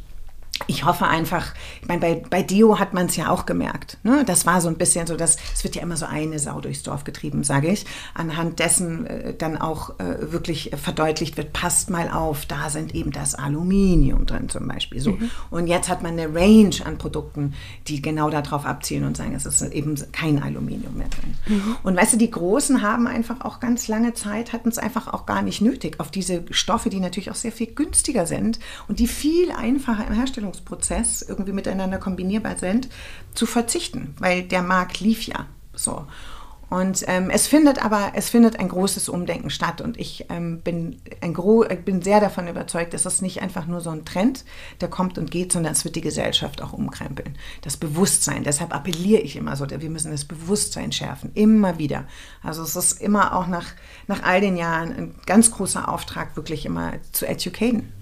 ich 0.67 0.85
hoffe 0.85 1.07
einfach, 1.07 1.55
ich 1.81 1.89
meine, 1.89 2.01
bei, 2.01 2.23
bei 2.29 2.43
Dio 2.43 2.79
hat 2.79 2.93
man 2.93 3.07
es 3.07 3.17
ja 3.17 3.31
auch 3.31 3.47
gemerkt. 3.47 3.99
Ne? 4.03 4.25
Das 4.27 4.45
war 4.45 4.61
so 4.61 4.69
ein 4.69 4.77
bisschen 4.77 5.07
so, 5.07 5.17
dass 5.17 5.37
es 5.55 5.63
wird 5.63 5.77
ja 5.77 5.83
immer 5.83 5.97
so 5.97 6.07
eine 6.07 6.39
Sau 6.39 6.61
durchs 6.61 6.83
Dorf 6.83 7.05
getrieben, 7.05 7.45
sage 7.45 7.69
ich, 7.69 7.87
anhand 8.15 8.59
dessen 8.59 9.07
äh, 9.07 9.35
dann 9.35 9.57
auch 9.57 9.99
äh, 10.01 10.33
wirklich 10.33 10.73
verdeutlicht 10.83 11.37
wird, 11.37 11.53
passt 11.53 11.91
mal 11.91 12.11
auf, 12.11 12.47
da 12.47 12.71
sind 12.71 12.95
eben 12.95 13.13
das 13.13 13.35
Aluminium 13.35 14.27
drin 14.27 14.49
zum 14.49 14.67
Beispiel. 14.67 15.01
So. 15.01 15.13
Mhm. 15.13 15.31
Und 15.51 15.67
jetzt 15.69 15.89
hat 15.89 16.03
man 16.03 16.19
eine 16.19 16.35
Range 16.35 16.75
an 16.85 16.99
Produkten, 16.99 17.55
die 17.87 18.03
genau 18.03 18.29
darauf 18.31 18.67
abzielen 18.67 19.05
und 19.05 19.17
sagen, 19.17 19.35
es 19.35 19.47
ist 19.47 19.63
eben 19.63 19.95
kein 20.13 20.43
Aluminium 20.43 20.97
mehr 20.97 21.09
drin. 21.09 21.35
Mhm. 21.47 21.77
Und 21.83 21.97
weißt 21.97 22.15
du, 22.15 22.17
die 22.17 22.31
Großen 22.31 22.83
haben 22.83 23.07
einfach 23.07 23.43
auch 23.43 23.61
ganz 23.61 23.89
lange 23.89 24.15
Zeit, 24.15 24.53
hatten 24.53 24.69
es 24.69 24.79
einfach 24.79 25.09
auch 25.09 25.25
gar 25.25 25.43
nicht 25.43 25.61
nötig, 25.61 26.01
auf 26.01 26.11
diese 26.11 26.45
Stoffe, 26.51 26.91
die 26.91 27.01
natürlich 27.01 27.31
auch 27.31 27.37
sehr 27.37 27.53
viel 27.53 27.69
günstiger 27.69 28.27
sind 28.27 28.59
und 28.89 28.99
die 28.99 29.07
viel 29.07 29.51
einfacher 29.53 30.07
im 30.07 30.15
Herstellung 30.15 30.48
Herstellungsprozess 30.49 31.23
irgendwie 31.23 31.53
miteinander 31.53 31.99
kombinierbar 31.99 32.57
sind, 32.57 32.89
zu 33.35 33.47
verzichten, 33.47 34.15
weil 34.19 34.43
der 34.43 34.63
Markt 34.63 35.01
lief 35.01 35.23
ja 35.23 35.47
so. 35.75 36.07
Und 36.71 37.03
ähm, 37.07 37.31
es 37.31 37.47
findet 37.47 37.83
aber, 37.83 38.13
es 38.15 38.29
findet 38.29 38.61
ein 38.61 38.69
großes 38.69 39.09
Umdenken 39.09 39.49
statt 39.49 39.81
und 39.81 39.99
ich 39.99 40.27
ähm, 40.29 40.61
bin, 40.61 41.01
ein 41.23 41.33
gro 41.33 41.65
bin 41.83 42.03
sehr 42.03 42.21
davon 42.21 42.47
überzeugt, 42.47 42.93
dass 42.93 43.07
es 43.07 43.23
nicht 43.23 43.41
einfach 43.41 43.67
nur 43.67 43.81
so 43.81 43.89
ein 43.89 44.05
Trend, 44.05 44.45
der 44.83 44.89
kommt 44.89 45.17
und 45.17 45.31
geht, 45.31 45.51
sondern 45.51 45.73
es 45.73 45.87
wird 45.87 45.97
die 45.97 46.03
Gesellschaft 46.03 46.61
auch 46.61 46.75
umkrempeln. 46.75 47.39
Das 47.63 47.79
Bewusstsein, 47.79 48.45
deshalb 48.45 48.75
appelliere 48.75 49.23
ich 49.23 49.37
immer 49.37 49.57
so, 49.57 49.65
wir 49.71 49.89
müssen 49.89 50.11
das 50.11 50.27
Bewusstsein 50.27 50.93
schärfen, 50.93 51.31
immer 51.33 51.79
wieder. 51.79 52.05
Also 52.43 52.63
es 52.63 52.77
ist 52.77 53.01
immer 53.01 53.35
auch 53.35 53.47
nach, 53.47 53.69
nach 54.07 54.23
all 54.23 54.43
den 54.43 54.59
Jahren 54.59 54.93
ein 54.95 55.15
ganz 55.25 55.51
großer 55.51 55.89
Auftrag, 55.89 56.37
wirklich 56.37 56.67
immer 56.67 56.93
zu 57.13 57.27
educaten. 57.27 57.95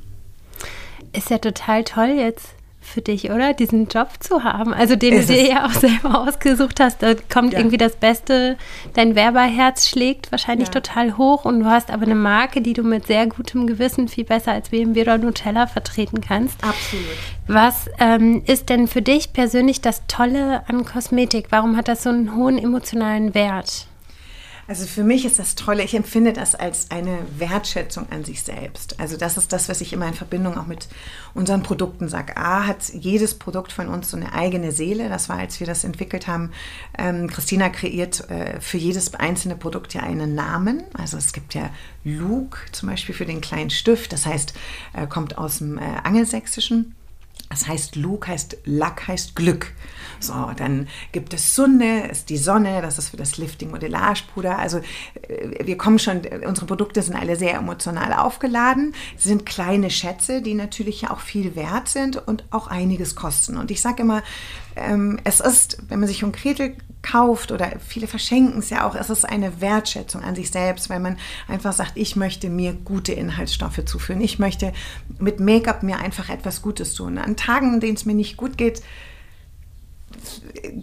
Ist 1.13 1.31
ja 1.31 1.39
total 1.39 1.85
toll 1.85 2.15
jetzt 2.17 2.57
für 2.87 3.03
dich, 3.03 3.31
oder? 3.31 3.53
Diesen 3.53 3.89
Job 3.89 4.11
zu 4.21 4.45
haben. 4.45 4.73
Also 4.73 4.97
den 4.97 5.15
ist 5.15 5.29
du 5.29 5.35
dir 5.35 5.49
ja 5.49 5.67
auch 5.67 5.73
selber 5.73 6.21
ausgesucht 6.21 6.81
hast. 6.81 7.03
Da 7.03 7.15
kommt 7.15 7.53
ja. 7.53 7.59
irgendwie 7.59 7.77
das 7.77 7.97
Beste, 7.97 8.57
dein 8.95 9.15
Werberherz 9.15 9.89
schlägt 9.89 10.31
wahrscheinlich 10.31 10.69
ja. 10.69 10.75
total 10.75 11.17
hoch 11.19 11.45
und 11.45 11.61
du 11.61 11.67
hast 11.67 11.91
aber 11.91 12.05
eine 12.05 12.15
Marke, 12.15 12.63
die 12.63 12.73
du 12.73 12.83
mit 12.83 13.07
sehr 13.07 13.27
gutem 13.27 13.67
Gewissen 13.67 14.09
viel 14.09 14.25
besser 14.25 14.53
als 14.53 14.71
BMW 14.71 15.03
oder 15.03 15.19
Nutella 15.19 15.67
vertreten 15.67 16.21
kannst. 16.21 16.63
Absolut. 16.63 17.05
Was 17.49 17.91
ähm, 17.99 18.43
ist 18.47 18.69
denn 18.69 18.87
für 18.89 19.03
dich 19.03 19.33
persönlich 19.33 19.81
das 19.81 20.03
Tolle 20.07 20.63
an 20.69 20.85
Kosmetik? 20.85 21.47
Warum 21.51 21.77
hat 21.77 21.89
das 21.89 22.03
so 22.03 22.11
einen 22.11 22.35
hohen 22.37 22.59
emotionalen 22.59 23.35
Wert? 23.35 23.87
Also 24.69 24.85
für 24.87 25.05
mich 25.05 25.25
ist 25.25 25.39
das 25.39 25.55
Tolle, 25.55 25.85
ich 25.85 25.95
empfinde 25.95 26.33
das 26.33 26.57
als 26.57 26.91
eine 26.91 27.19
Wertschätzung 27.39 28.11
an 28.11 28.25
sich 28.25 28.43
selbst. 28.43 28.99
Also 28.99 29.17
das 29.17 29.37
ist 29.37 29.53
das, 29.53 29.69
was 29.69 29.81
ich 29.81 29.93
immer 29.93 30.09
in 30.09 30.15
Verbindung 30.15 30.59
auch 30.59 30.67
mit 30.67 30.89
unseren 31.35 31.63
Produkten 31.63 32.09
sage. 32.09 32.37
A 32.37 32.67
hat 32.67 32.89
jedes 32.93 33.35
Produkt 33.35 33.71
von 33.73 33.89
uns 33.89 34.11
so 34.11 34.17
eine 34.17 34.33
eigene 34.33 34.73
Seele. 34.73 35.09
Das 35.09 35.29
war, 35.29 35.39
als 35.39 35.61
wir 35.61 35.69
das 35.69 35.85
entwickelt 35.85 36.27
haben. 36.27 36.51
Ähm, 36.99 37.29
Christina 37.29 37.69
kreiert 37.69 38.29
äh, 38.29 38.61
für 38.61 38.79
jedes 38.79 39.15
einzelne 39.15 39.55
Produkt 39.55 39.95
ja 39.95 40.03
einen 40.03 40.35
Namen. 40.35 40.83
Also 40.95 41.17
es 41.17 41.33
gibt 41.33 41.55
ja 41.55 41.71
Luke 42.03 42.59
zum 42.73 42.89
Beispiel 42.89 43.15
für 43.15 43.27
den 43.27 43.41
kleinen 43.41 43.71
Stift. 43.71 44.13
Das 44.13 44.27
heißt, 44.27 44.53
äh, 44.95 45.07
kommt 45.07 45.39
aus 45.39 45.59
dem 45.59 45.79
äh, 45.79 45.83
Angelsächsischen. 46.03 46.97
Das 47.51 47.69
heißt, 47.69 47.95
Luke 47.95 48.27
heißt 48.27 48.59
Lack 48.65 49.07
heißt 49.07 49.37
Glück. 49.37 49.73
So, 50.21 50.51
dann 50.57 50.89
gibt 51.13 51.35
es 51.35 51.55
Sonne, 51.55 52.09
ist 52.09 52.31
die 52.31 52.37
Sonne, 52.37 52.83
das 52.83 52.99
ist 52.99 53.11
für 53.11 53.17
das 53.17 53.39
Lifting 53.39 53.71
Modellagepuder. 53.71 54.59
Also 54.59 54.79
äh, 54.79 55.67
wir 55.67 55.77
kommen 55.77 55.99
schon, 55.99 56.23
unsere 56.47 56.67
Produkte 56.67 57.03
sind 57.03 57.17
alle 57.17 57.37
sehr 57.37 57.55
emotional 57.55 58.13
aufgeladen, 58.13 58.95
Sie 59.17 59.29
sind 59.29 59.47
kleine 59.47 59.91
Schätze, 59.91 60.43
die 60.43 60.55
natürlich 60.55 61.09
auch 61.09 61.21
viel 61.21 61.57
wert 61.57 61.89
sind 61.89 62.17
und 62.17 62.45
auch 62.51 62.69
einiges 62.69 63.15
kosten. 63.15 63.57
Und 63.57 63.71
ich 63.71 63.81
sage 63.81 64.03
immer, 64.03 64.23
ähm, 64.77 65.19
es 65.25 65.41
ist, 65.41 65.79
wenn 65.89 66.01
man 66.01 66.09
sich 66.09 66.23
um 66.25 66.33
Gretel 66.33 66.77
kauft 67.03 67.53
oder 67.53 67.73
viele 67.87 68.07
verschenken 68.07 68.59
es 68.59 68.71
ja 68.71 68.87
auch, 68.87 68.95
es 68.95 69.11
ist 69.11 69.25
eine 69.25 69.61
Wertschätzung 69.61 70.23
an 70.23 70.35
sich 70.35 70.51
selbst, 70.51 70.91
weil 70.91 71.01
man 71.01 71.17
einfach 71.49 71.73
sagt, 71.73 71.93
ich 71.95 72.17
möchte 72.17 72.51
mir 72.51 72.73
gute 72.73 73.13
Inhaltsstoffe 73.13 73.85
zuführen. 73.85 74.21
Ich 74.21 74.39
möchte 74.39 74.73
mit 75.19 75.41
Make-up 75.41 75.83
mir 75.83 75.99
einfach 75.99 76.29
etwas 76.29 76.63
Gutes 76.63 76.95
tun. 76.95 77.19
An 77.19 77.37
Tagen, 77.37 77.75
in 77.75 77.81
denen 77.81 77.97
es 77.97 78.05
mir 78.05 78.15
nicht 78.15 78.37
gut 78.37 78.59
geht, 78.59 78.83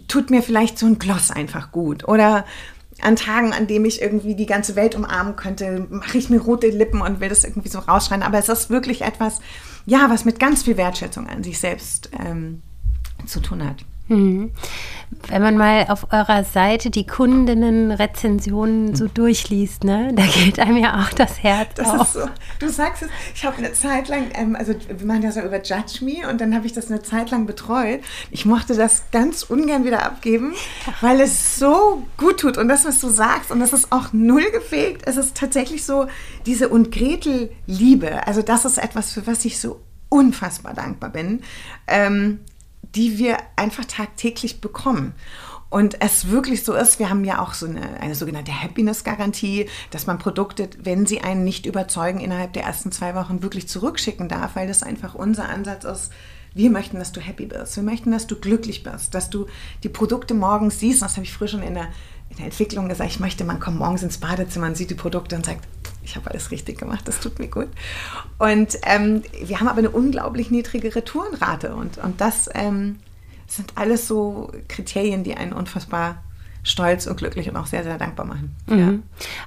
tut 0.08 0.30
mir 0.30 0.42
vielleicht 0.42 0.78
so 0.78 0.86
ein 0.86 0.98
Gloss 0.98 1.30
einfach 1.30 1.72
gut. 1.72 2.06
Oder 2.06 2.44
an 3.00 3.16
Tagen, 3.16 3.52
an 3.52 3.66
denen 3.66 3.84
ich 3.84 4.00
irgendwie 4.00 4.34
die 4.34 4.46
ganze 4.46 4.76
Welt 4.76 4.94
umarmen 4.94 5.36
könnte, 5.36 5.86
mache 5.90 6.18
ich 6.18 6.30
mir 6.30 6.40
rote 6.40 6.68
Lippen 6.68 7.00
und 7.00 7.20
will 7.20 7.28
das 7.28 7.44
irgendwie 7.44 7.68
so 7.68 7.80
rausschreien. 7.80 8.22
Aber 8.22 8.38
es 8.38 8.48
ist 8.48 8.70
wirklich 8.70 9.02
etwas, 9.02 9.40
ja, 9.86 10.08
was 10.08 10.24
mit 10.24 10.38
ganz 10.38 10.62
viel 10.62 10.76
Wertschätzung 10.76 11.28
an 11.28 11.42
sich 11.42 11.58
selbst 11.58 12.10
ähm, 12.18 12.62
zu 13.26 13.40
tun 13.40 13.64
hat. 13.64 13.84
Mhm. 14.08 14.52
Wenn 15.28 15.42
man 15.42 15.56
mal 15.56 15.86
auf 15.88 16.12
eurer 16.12 16.44
Seite 16.44 16.90
die 16.90 17.06
Kundinnen-Rezensionen 17.06 18.94
so 18.94 19.06
durchliest, 19.06 19.84
ne, 19.84 20.12
da 20.16 20.24
geht 20.26 20.58
einem 20.58 20.76
ja 20.76 21.02
auch 21.02 21.10
das 21.10 21.42
Herz 21.42 21.70
das 21.76 21.88
auf. 21.88 22.02
Ist 22.02 22.12
so, 22.14 22.28
du 22.58 22.68
sagst 22.68 23.02
es, 23.02 23.08
ich 23.34 23.44
habe 23.44 23.56
eine 23.58 23.72
Zeit 23.72 24.08
lang, 24.08 24.26
ähm, 24.34 24.56
also 24.56 24.74
wir 24.74 25.06
machen 25.06 25.22
das 25.22 25.36
ja 25.36 25.44
über 25.44 25.62
Judge 25.62 26.04
Me 26.04 26.28
und 26.28 26.40
dann 26.40 26.54
habe 26.54 26.66
ich 26.66 26.72
das 26.72 26.90
eine 26.90 27.02
Zeit 27.02 27.30
lang 27.30 27.46
betreut. 27.46 28.00
Ich 28.30 28.44
mochte 28.44 28.74
das 28.74 29.04
ganz 29.12 29.44
ungern 29.44 29.84
wieder 29.84 30.04
abgeben, 30.04 30.54
weil 31.00 31.20
es 31.20 31.58
so 31.58 32.02
gut 32.18 32.40
tut 32.40 32.58
und 32.58 32.68
das, 32.68 32.84
was 32.84 33.00
du 33.00 33.08
sagst 33.08 33.50
und 33.50 33.60
das 33.60 33.72
ist 33.72 33.92
auch 33.92 34.12
null 34.12 34.50
gefegt. 34.52 35.02
Es 35.06 35.16
ist 35.16 35.36
tatsächlich 35.36 35.84
so 35.84 36.06
diese 36.44 36.68
und 36.68 36.92
Gretel 36.92 37.50
Liebe. 37.66 38.26
Also 38.26 38.42
das 38.42 38.64
ist 38.64 38.78
etwas, 38.78 39.12
für 39.12 39.26
was 39.26 39.44
ich 39.44 39.58
so 39.58 39.80
unfassbar 40.08 40.74
dankbar 40.74 41.10
bin. 41.10 41.42
Ähm, 41.86 42.40
die 42.94 43.18
wir 43.18 43.38
einfach 43.56 43.84
tagtäglich 43.84 44.60
bekommen. 44.60 45.14
Und 45.74 46.00
es 46.00 46.30
wirklich 46.30 46.62
so 46.62 46.72
ist, 46.72 47.00
wir 47.00 47.10
haben 47.10 47.24
ja 47.24 47.42
auch 47.42 47.52
so 47.52 47.66
eine, 47.66 48.00
eine 48.00 48.14
sogenannte 48.14 48.62
Happiness-Garantie, 48.62 49.68
dass 49.90 50.06
man 50.06 50.20
Produkte, 50.20 50.70
wenn 50.78 51.04
sie 51.04 51.22
einen 51.22 51.42
nicht 51.42 51.66
überzeugen, 51.66 52.20
innerhalb 52.20 52.52
der 52.52 52.62
ersten 52.62 52.92
zwei 52.92 53.16
Wochen 53.16 53.42
wirklich 53.42 53.66
zurückschicken 53.66 54.28
darf, 54.28 54.54
weil 54.54 54.68
das 54.68 54.84
einfach 54.84 55.16
unser 55.16 55.48
Ansatz 55.48 55.82
ist. 55.82 56.12
Wir 56.54 56.70
möchten, 56.70 57.00
dass 57.00 57.10
du 57.10 57.20
happy 57.20 57.46
bist. 57.46 57.74
Wir 57.74 57.82
möchten, 57.82 58.12
dass 58.12 58.28
du 58.28 58.36
glücklich 58.36 58.84
bist, 58.84 59.14
dass 59.14 59.30
du 59.30 59.48
die 59.82 59.88
Produkte 59.88 60.34
morgens 60.34 60.78
siehst. 60.78 61.02
Das 61.02 61.16
habe 61.16 61.24
ich 61.24 61.32
früher 61.32 61.48
schon 61.48 61.64
in 61.64 61.74
der, 61.74 61.88
in 62.34 62.38
der 62.38 62.46
Entwicklung 62.46 62.88
gesagt. 62.88 63.10
Ich 63.10 63.20
möchte, 63.20 63.44
man 63.44 63.60
kommt 63.60 63.78
morgens 63.78 64.02
ins 64.02 64.18
Badezimmer 64.18 64.66
und 64.66 64.76
sieht 64.76 64.90
die 64.90 64.94
Produkte 64.94 65.36
und 65.36 65.46
sagt, 65.46 65.66
ich 66.02 66.16
habe 66.16 66.30
alles 66.30 66.50
richtig 66.50 66.78
gemacht, 66.78 67.06
das 67.06 67.20
tut 67.20 67.38
mir 67.38 67.48
gut. 67.48 67.68
Und 68.38 68.78
ähm, 68.82 69.22
wir 69.42 69.60
haben 69.60 69.68
aber 69.68 69.78
eine 69.78 69.90
unglaublich 69.90 70.50
niedrige 70.50 70.94
Retourenrate 70.94 71.74
und, 71.74 71.98
und 71.98 72.20
das 72.20 72.50
ähm, 72.54 72.98
sind 73.46 73.72
alles 73.76 74.06
so 74.06 74.52
Kriterien, 74.68 75.24
die 75.24 75.34
einen 75.34 75.52
unfassbar 75.52 76.22
stolz 76.64 77.06
und 77.06 77.16
glücklich 77.16 77.48
und 77.48 77.56
auch 77.56 77.66
sehr, 77.66 77.84
sehr 77.84 77.98
dankbar 77.98 78.26
machen. 78.26 78.56
Mhm. 78.66 78.78
Ja. 78.78 78.94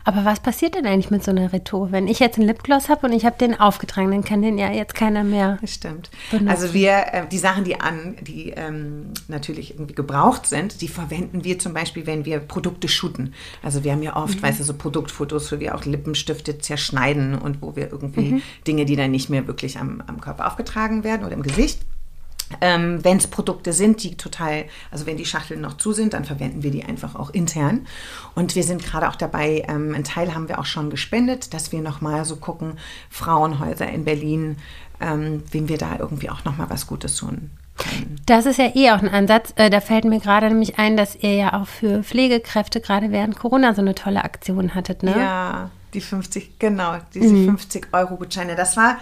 Aber 0.05 0.23
was 0.23 0.39
passiert 0.39 0.75
denn 0.75 0.85
eigentlich 0.85 1.11
mit 1.11 1.23
so 1.23 1.31
einer 1.31 1.51
Retour? 1.51 1.91
Wenn 1.91 2.07
ich 2.07 2.19
jetzt 2.19 2.37
einen 2.37 2.47
Lipgloss 2.47 2.89
habe 2.89 3.07
und 3.07 3.13
ich 3.13 3.25
habe 3.25 3.37
den 3.37 3.59
aufgetragen, 3.59 4.11
dann 4.11 4.23
kann 4.23 4.41
den 4.41 4.57
ja 4.57 4.71
jetzt 4.71 4.95
keiner 4.95 5.23
mehr. 5.23 5.57
Das 5.59 5.73
stimmt. 5.73 6.09
Benutzen. 6.31 6.47
Also 6.47 6.73
wir, 6.73 7.05
äh, 7.11 7.27
die 7.27 7.39
Sachen, 7.39 7.63
die 7.63 7.81
an, 7.81 8.15
die 8.21 8.51
ähm, 8.51 9.07
natürlich 9.27 9.71
irgendwie 9.73 9.95
gebraucht 9.95 10.45
sind, 10.45 10.81
die 10.81 10.87
verwenden 10.87 11.43
wir 11.43 11.59
zum 11.59 11.73
Beispiel, 11.73 12.05
wenn 12.05 12.23
wir 12.23 12.39
Produkte 12.39 12.87
shooten. 12.87 13.33
Also 13.63 13.83
wir 13.83 13.91
haben 13.91 14.03
ja 14.03 14.15
oft, 14.15 14.41
weißt 14.41 14.59
du, 14.59 14.63
so 14.63 14.75
Produktfotos, 14.75 15.51
wo 15.51 15.59
wir 15.59 15.75
auch 15.75 15.85
Lippenstifte 15.85 16.59
zerschneiden 16.59 17.35
und 17.35 17.61
wo 17.61 17.75
wir 17.75 17.91
irgendwie 17.91 18.43
Dinge, 18.67 18.85
die 18.85 18.95
dann 18.95 19.11
nicht 19.11 19.29
mehr 19.29 19.47
wirklich 19.47 19.79
am, 19.79 20.03
am 20.05 20.21
Körper 20.21 20.47
aufgetragen 20.47 21.03
werden 21.03 21.25
oder 21.25 21.33
im 21.33 21.43
Gesicht. 21.43 21.79
Ähm, 22.61 23.03
wenn 23.03 23.17
es 23.17 23.27
Produkte 23.27 23.73
sind, 23.73 24.03
die 24.03 24.15
total, 24.15 24.65
also 24.89 25.05
wenn 25.05 25.17
die 25.17 25.25
Schachteln 25.25 25.61
noch 25.61 25.77
zu 25.77 25.91
sind, 25.91 26.13
dann 26.13 26.23
verwenden 26.23 26.63
wir 26.63 26.71
die 26.71 26.83
einfach 26.83 27.15
auch 27.15 27.29
intern. 27.31 27.85
Und 28.35 28.55
wir 28.55 28.63
sind 28.63 28.85
gerade 28.85 29.09
auch 29.09 29.15
dabei, 29.15 29.65
ähm, 29.67 29.93
einen 29.93 30.05
Teil 30.05 30.33
haben 30.33 30.47
wir 30.47 30.59
auch 30.59 30.65
schon 30.65 30.89
gespendet, 30.89 31.53
dass 31.53 31.71
wir 31.71 31.81
nochmal 31.81 32.23
so 32.23 32.37
gucken, 32.37 32.73
Frauenhäuser 33.09 33.89
in 33.89 34.05
Berlin, 34.05 34.57
ähm, 35.01 35.43
wem 35.51 35.67
wir 35.67 35.77
da 35.77 35.97
irgendwie 35.99 36.29
auch 36.29 36.45
nochmal 36.45 36.69
was 36.69 36.87
Gutes 36.87 37.17
tun 37.17 37.51
können. 37.77 38.19
Das 38.25 38.45
ist 38.45 38.57
ja 38.57 38.75
eh 38.75 38.91
auch 38.91 39.01
ein 39.01 39.09
Ansatz. 39.09 39.53
Äh, 39.55 39.69
da 39.69 39.81
fällt 39.81 40.05
mir 40.05 40.19
gerade 40.19 40.47
nämlich 40.47 40.79
ein, 40.79 40.97
dass 40.97 41.15
ihr 41.15 41.35
ja 41.35 41.61
auch 41.61 41.67
für 41.67 42.03
Pflegekräfte 42.03 42.81
gerade 42.81 43.11
während 43.11 43.37
Corona 43.37 43.73
so 43.73 43.81
eine 43.81 43.95
tolle 43.95 44.23
Aktion 44.23 44.73
hattet, 44.75 45.03
ne? 45.03 45.15
Ja, 45.17 45.69
die 45.93 46.01
50, 46.01 46.59
genau, 46.59 46.97
diese 47.13 47.29
50 47.45 47.87
Euro 47.93 48.17
Gutscheine. 48.17 48.55
Das 48.55 48.77
war, 48.77 48.97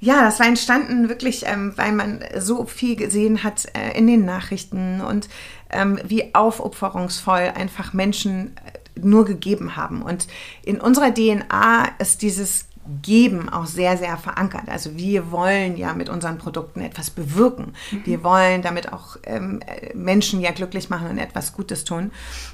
ja, 0.00 0.22
das 0.22 0.38
war 0.38 0.46
entstanden 0.46 1.08
wirklich, 1.08 1.44
ähm, 1.46 1.72
weil 1.76 1.92
man 1.92 2.20
so 2.38 2.64
viel 2.64 2.94
gesehen 2.94 3.42
hat 3.42 3.66
äh, 3.74 3.98
in 3.98 4.06
den 4.06 4.24
Nachrichten 4.24 5.00
und 5.00 5.28
ähm, 5.70 5.98
wie 6.04 6.34
aufopferungsvoll 6.34 7.52
einfach 7.54 7.92
Menschen 7.92 8.56
äh, 8.56 9.00
nur 9.00 9.24
gegeben 9.24 9.76
haben. 9.76 10.02
Und 10.02 10.28
in 10.64 10.80
unserer 10.80 11.12
DNA 11.12 11.88
ist 11.98 12.22
dieses 12.22 12.66
Geben 13.02 13.48
auch 13.48 13.66
sehr, 13.66 13.96
sehr 13.96 14.16
verankert. 14.16 14.68
Also 14.68 14.96
wir 14.96 15.30
wollen 15.30 15.76
ja 15.76 15.94
mit 15.94 16.08
unseren 16.08 16.38
Produkten 16.38 16.80
etwas 16.80 17.10
bewirken. 17.10 17.74
Wir 18.04 18.24
wollen 18.24 18.62
damit 18.62 18.92
auch 18.92 19.16
ähm, 19.24 19.60
äh, 19.66 19.94
Menschen 19.94 20.40
ja 20.40 20.52
glücklich 20.52 20.90
machen 20.90 21.08
und 21.08 21.18
etwas 21.18 21.52
Gutes 21.52 21.84
tun. 21.84 22.12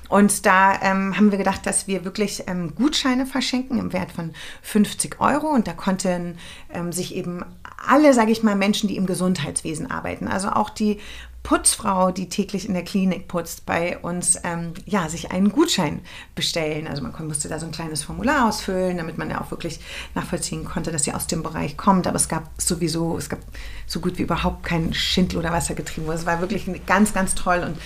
Und 0.08 0.44
da 0.46 0.80
ähm, 0.82 1.16
haben 1.16 1.30
wir 1.30 1.38
gedacht, 1.38 1.66
dass 1.66 1.86
wir 1.86 2.04
wirklich 2.04 2.44
ähm, 2.46 2.74
Gutscheine 2.74 3.26
verschenken 3.26 3.78
im 3.78 3.92
Wert 3.92 4.12
von 4.12 4.32
50 4.62 5.20
Euro. 5.20 5.48
Und 5.48 5.66
da 5.66 5.72
konnten 5.72 6.36
ähm, 6.72 6.92
sich 6.92 7.14
eben 7.14 7.44
alle, 7.86 8.12
sage 8.14 8.32
ich 8.32 8.42
mal, 8.42 8.56
Menschen, 8.56 8.88
die 8.88 8.96
im 8.96 9.06
Gesundheitswesen 9.06 9.90
arbeiten, 9.90 10.28
also 10.28 10.48
auch 10.50 10.70
die 10.70 11.00
Putzfrau, 11.44 12.10
die 12.10 12.30
täglich 12.30 12.66
in 12.66 12.72
der 12.72 12.84
Klinik 12.84 13.28
putzt, 13.28 13.66
bei 13.66 13.98
uns 13.98 14.40
ähm, 14.44 14.72
ja, 14.86 15.10
sich 15.10 15.30
einen 15.30 15.52
Gutschein 15.52 16.00
bestellen. 16.34 16.88
Also 16.88 17.02
man 17.02 17.12
musste 17.26 17.48
da 17.50 17.58
so 17.60 17.66
ein 17.66 17.72
kleines 17.72 18.02
Formular 18.02 18.48
ausfüllen, 18.48 18.96
damit 18.96 19.18
man 19.18 19.28
ja 19.28 19.42
auch 19.42 19.50
wirklich 19.50 19.78
nachvollziehen 20.14 20.64
konnte, 20.64 20.90
dass 20.90 21.04
sie 21.04 21.12
aus 21.12 21.26
dem 21.26 21.42
Bereich 21.42 21.76
kommt. 21.76 22.06
Aber 22.06 22.16
es 22.16 22.30
gab 22.30 22.50
sowieso, 22.58 23.18
es 23.18 23.28
gab 23.28 23.40
so 23.86 24.00
gut 24.00 24.16
wie 24.16 24.22
überhaupt 24.22 24.64
kein 24.64 24.94
Schindel 24.94 25.38
oder 25.38 25.52
Wasser 25.52 25.74
getrieben. 25.74 26.10
Es 26.10 26.24
war 26.24 26.40
wirklich 26.40 26.66
ganz, 26.86 27.12
ganz 27.12 27.34
toll. 27.34 27.62
Und 27.62 27.78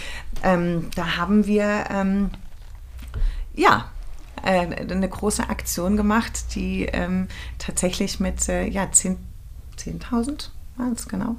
ähm, 0.45 0.89
da 0.95 1.17
haben 1.17 1.45
wir 1.47 1.87
ähm, 1.91 2.31
ja 3.55 3.91
äh, 4.45 4.69
eine 4.69 5.09
große 5.09 5.51
Aktion 5.51 5.97
gemacht, 5.97 6.55
die 6.55 6.85
ähm, 6.85 7.27
tatsächlich 7.59 8.21
mit 8.21 8.49
äh, 8.49 8.69
ja, 8.69 8.91
10 8.91 9.19
10.000 9.77 10.51
waren 10.77 10.93
es 10.93 11.09
genau. 11.09 11.37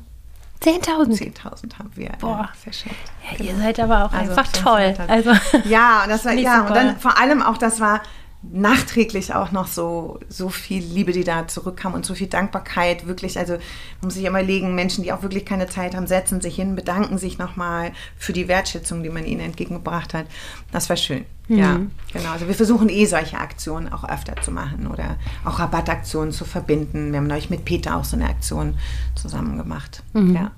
10.000. 0.61 1.35
10.000 1.41 1.79
haben 1.79 1.91
wir 1.95 2.11
Boah. 2.19 2.49
äh, 2.51 2.57
verschenkt. 2.57 2.97
Ja, 3.37 3.45
ihr 3.45 3.55
seid 3.55 3.79
aber 3.79 4.05
auch 4.05 4.11
Also 4.11 4.31
einfach 4.31 4.51
toll. 4.51 4.93
Also, 5.07 5.31
ja, 5.65 6.03
und 6.03 6.09
das 6.09 6.25
war 6.25 6.33
ja 6.33 6.67
und 6.67 6.75
dann 6.75 6.99
vor 6.99 7.17
allem 7.17 7.41
auch 7.41 7.57
das 7.57 7.79
war 7.79 8.01
nachträglich 8.41 9.33
auch 9.33 9.51
noch 9.51 9.67
so 9.67 10.19
so 10.29 10.47
viel 10.49 10.81
Liebe, 10.81 11.11
die 11.11 11.25
da 11.25 11.47
zurückkam 11.47 11.93
und 11.93 12.05
so 12.05 12.13
viel 12.13 12.27
Dankbarkeit 12.27 13.05
wirklich. 13.05 13.37
Also 13.37 13.53
man 13.53 13.61
muss 14.03 14.13
sich 14.13 14.23
immer 14.23 14.41
legen, 14.41 14.75
Menschen, 14.75 15.03
die 15.03 15.11
auch 15.11 15.23
wirklich 15.23 15.45
keine 15.45 15.67
Zeit 15.67 15.95
haben, 15.95 16.07
setzen 16.07 16.39
sich 16.41 16.55
hin, 16.55 16.75
bedanken 16.75 17.17
sich 17.17 17.37
nochmal 17.37 17.91
für 18.17 18.33
die 18.33 18.47
Wertschätzung, 18.47 19.03
die 19.03 19.09
man 19.09 19.25
ihnen 19.25 19.41
entgegengebracht 19.41 20.13
hat. 20.13 20.25
Das 20.71 20.89
war 20.89 20.95
schön. 20.97 21.25
Ja, 21.49 21.79
genau. 22.13 22.31
Also 22.31 22.47
wir 22.47 22.53
versuchen 22.53 22.89
eh 22.89 23.05
solche 23.05 23.39
Aktionen 23.39 23.91
auch 23.91 24.07
öfter 24.07 24.39
zu 24.41 24.51
machen 24.51 24.85
oder 24.85 25.15
auch 25.43 25.57
Rabattaktionen 25.57 26.31
zu 26.31 26.45
verbinden. 26.45 27.11
Wir 27.11 27.17
haben 27.17 27.27
neulich 27.27 27.49
mit 27.49 27.65
Peter 27.65 27.95
auch 27.95 28.03
so 28.03 28.15
eine 28.15 28.29
Aktion 28.29 28.75
zusammen 29.15 29.57
gemacht. 29.57 30.03
Ja. 30.13 30.51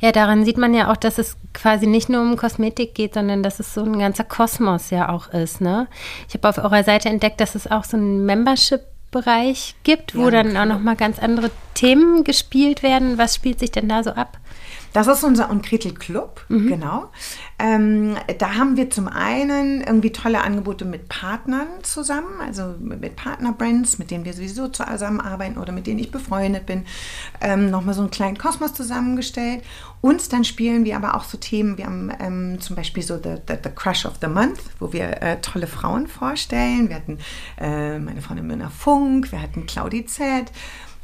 ja, 0.00 0.12
daran 0.12 0.44
sieht 0.44 0.56
man 0.56 0.72
ja 0.72 0.92
auch, 0.92 0.96
dass 0.96 1.18
es 1.18 1.36
quasi 1.52 1.88
nicht 1.88 2.08
nur 2.08 2.22
um 2.22 2.36
Kosmetik 2.36 2.94
geht, 2.94 3.14
sondern 3.14 3.42
dass 3.42 3.58
es 3.58 3.74
so 3.74 3.82
ein 3.82 3.98
ganzer 3.98 4.24
Kosmos 4.24 4.90
ja 4.90 5.08
auch 5.08 5.28
ist. 5.32 5.60
Ne? 5.60 5.88
Ich 6.28 6.34
habe 6.34 6.48
auf 6.48 6.58
eurer 6.58 6.84
Seite 6.84 7.08
entdeckt, 7.08 7.40
dass 7.40 7.56
es 7.56 7.68
auch 7.68 7.82
so 7.82 7.96
einen 7.96 8.24
Membership-Bereich 8.24 9.74
gibt, 9.82 10.14
wo 10.14 10.26
Ja, 10.26 10.42
dann 10.42 10.56
auch 10.56 10.66
nochmal 10.66 10.94
ganz 10.94 11.18
andere 11.18 11.50
Themen 11.74 12.22
gespielt 12.22 12.84
werden. 12.84 13.18
Was 13.18 13.34
spielt 13.34 13.58
sich 13.58 13.72
denn 13.72 13.88
da 13.88 14.04
so 14.04 14.10
ab? 14.10 14.38
Das 14.92 15.06
ist 15.06 15.24
unser 15.24 15.50
Unkretel 15.50 15.94
Club, 15.94 16.44
genau. 16.48 17.10
Ähm, 17.58 18.16
da 18.38 18.54
haben 18.54 18.76
wir 18.76 18.90
zum 18.90 19.08
einen 19.08 19.80
irgendwie 19.80 20.12
tolle 20.12 20.42
Angebote 20.42 20.84
mit 20.84 21.08
Partnern 21.08 21.68
zusammen, 21.82 22.40
also 22.40 22.74
mit 22.78 23.00
mit 23.00 23.16
Partnerbrands, 23.16 23.98
mit 23.98 24.10
denen 24.10 24.24
wir 24.24 24.32
sowieso 24.32 24.68
zusammenarbeiten 24.68 25.58
oder 25.58 25.72
mit 25.72 25.86
denen 25.86 26.00
ich 26.00 26.10
befreundet 26.10 26.66
bin, 26.66 26.84
ähm, 27.40 27.70
nochmal 27.70 27.94
so 27.94 28.00
einen 28.00 28.10
kleinen 28.10 28.36
Kosmos 28.36 28.74
zusammengestellt. 28.74 29.62
Und 30.00 30.32
dann 30.32 30.44
spielen 30.44 30.84
wir 30.84 30.96
aber 30.96 31.14
auch 31.14 31.24
so 31.24 31.38
Themen, 31.38 31.78
wir 31.78 31.86
haben 31.86 32.12
ähm, 32.20 32.60
zum 32.60 32.76
Beispiel 32.76 33.02
so 33.02 33.16
the, 33.16 33.36
the, 33.48 33.54
the 33.62 33.70
Crush 33.70 34.04
of 34.06 34.14
the 34.20 34.28
Month, 34.28 34.60
wo 34.80 34.92
wir 34.92 35.22
äh, 35.22 35.40
tolle 35.40 35.66
Frauen 35.66 36.06
vorstellen. 36.06 36.88
Wir 36.88 36.96
hatten 36.96 37.18
äh, 37.58 37.98
meine 37.98 38.22
Freundin 38.22 38.46
Myrna 38.46 38.70
Funk, 38.70 39.32
wir 39.32 39.40
hatten 39.40 39.66
Claudi 39.66 40.04
Z, 40.04 40.50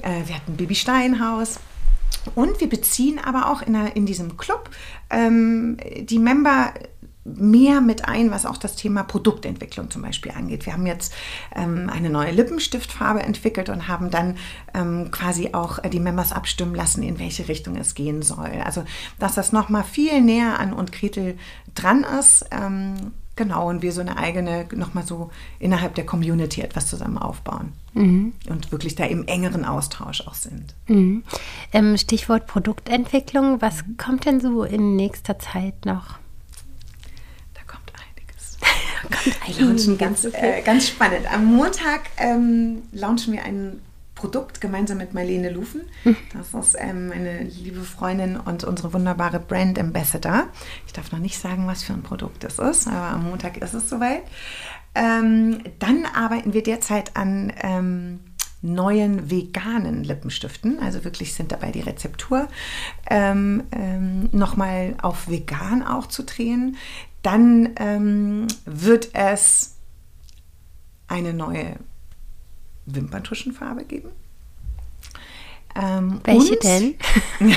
äh, 0.03 0.27
wir 0.27 0.35
hatten 0.35 0.57
Bibi 0.57 0.75
Steinhaus. 0.75 1.59
Und 2.35 2.61
wir 2.61 2.68
beziehen 2.68 3.18
aber 3.18 3.51
auch 3.51 3.62
in, 3.62 3.72
der, 3.72 3.96
in 3.96 4.07
diesem 4.07 4.37
Club 4.37 4.70
ähm, 5.11 5.77
die 6.03 6.18
Member 6.18 6.72
mehr 7.25 7.81
mit 7.81 8.07
ein, 8.07 8.31
was 8.31 8.46
auch 8.46 8.57
das 8.57 8.75
Thema 8.75 9.05
Produktentwicklung 9.05 9.90
zum 9.90 10.03
Beispiel 10.03 10.33
angeht. 10.33 10.66
Wir 10.66 10.72
haben 10.72 10.87
jetzt 10.87 11.14
ähm, 11.55 11.88
eine 11.88 12.11
neue 12.11 12.33
Lippenstiftfarbe 12.33 13.22
entwickelt 13.22 13.68
und 13.68 13.87
haben 13.87 14.11
dann 14.11 14.37
ähm, 14.75 15.11
quasi 15.12 15.51
auch 15.53 15.79
die 15.79 16.01
Members 16.01 16.33
abstimmen 16.33 16.75
lassen, 16.75 17.03
in 17.03 17.20
welche 17.20 17.46
Richtung 17.48 17.77
es 17.77 17.94
gehen 17.94 18.22
soll. 18.22 18.51
Also, 18.64 18.85
dass 19.18 19.35
das 19.35 19.53
nochmal 19.53 19.85
viel 19.85 20.20
näher 20.20 20.59
an 20.59 20.72
und 20.72 20.90
Gretel 20.90 21.38
dran 21.75 22.05
ist. 22.18 22.44
Ähm, 22.51 23.12
genau, 23.42 23.68
und 23.68 23.83
wir 23.83 23.92
so 23.92 24.00
eine 24.00 24.16
eigene, 24.16 24.66
nochmal 24.74 25.05
so 25.05 25.31
innerhalb 25.59 25.94
der 25.94 26.07
Community 26.07 26.61
etwas 26.61 26.87
zusammen 26.87 27.18
aufbauen. 27.18 27.72
Und 28.48 28.72
wirklich 28.72 28.94
da 28.94 29.05
im 29.05 29.26
engeren 29.26 29.64
Austausch 29.64 30.26
auch 30.26 30.35
sind. 30.35 30.74
Mhm. 30.87 31.24
Ähm, 31.72 31.96
Stichwort 31.98 32.46
Produktentwicklung. 32.46 33.61
Was 33.61 33.85
kommt 33.98 34.24
denn 34.24 34.40
so 34.40 34.64
in 34.64 34.96
nächster 34.96 35.38
Zeit 35.38 35.85
noch? 35.85 36.18
Da 37.55 37.61
kommt 37.66 37.92
einiges. 37.94 38.59
Kommt 39.02 39.59
Wir 39.59 39.66
launchen 39.66 39.98
ganz, 39.98 40.24
äh, 40.24 40.62
ganz 40.64 40.88
spannend. 40.88 41.33
Am 41.33 41.44
Montag 41.44 42.02
ähm, 42.16 42.83
launchen 42.92 43.33
wir 43.33 43.44
ein 43.44 43.81
Produkt 44.23 44.61
gemeinsam 44.61 44.99
mit 44.99 45.15
Marlene 45.15 45.51
Lufen. 45.51 45.81
Das 46.33 46.55
ist 46.55 46.77
ähm, 46.79 47.11
eine 47.13 47.43
liebe 47.43 47.81
Freundin 47.81 48.37
und 48.37 48.63
unsere 48.63 48.93
wunderbare 48.93 49.41
Brand 49.41 49.81
Ambassador. 49.81 50.45
Ich 50.87 50.93
darf 50.93 51.11
noch 51.11 51.19
nicht 51.19 51.37
sagen, 51.37 51.67
was 51.67 51.83
für 51.83 51.93
ein 51.93 52.05
Produkt 52.05 52.45
es 52.45 52.61
ist, 52.61 52.87
aber 52.87 53.17
am 53.17 53.25
Montag 53.25 53.57
ist 53.57 53.75
es 53.75 53.91
soweit. 53.91 54.23
Ähm, 54.95 55.65
dann 55.81 56.07
arbeiten 56.07 56.53
wir 56.53 56.63
derzeit 56.63 57.17
an 57.17 57.53
ähm, 57.63 58.21
neuen 58.61 59.29
veganen 59.29 60.05
Lippenstiften. 60.05 60.79
Also 60.79 61.03
wirklich 61.03 61.35
sind 61.35 61.51
dabei 61.51 61.73
die 61.73 61.81
Rezeptur 61.81 62.47
ähm, 63.11 63.65
ähm, 63.73 64.29
nochmal 64.31 64.95
auf 65.03 65.29
vegan 65.29 65.83
auch 65.83 66.07
zu 66.07 66.23
drehen. 66.23 66.77
Dann 67.23 67.71
ähm, 67.75 68.47
wird 68.67 69.09
es 69.15 69.79
eine 71.09 71.33
neue 71.33 71.75
Wimperntuschenfarbe 72.87 73.85
geben. 73.85 74.11
Ähm, 75.75 76.21
Welche 76.25 76.55
und- 76.55 76.64
denn? 76.64 76.95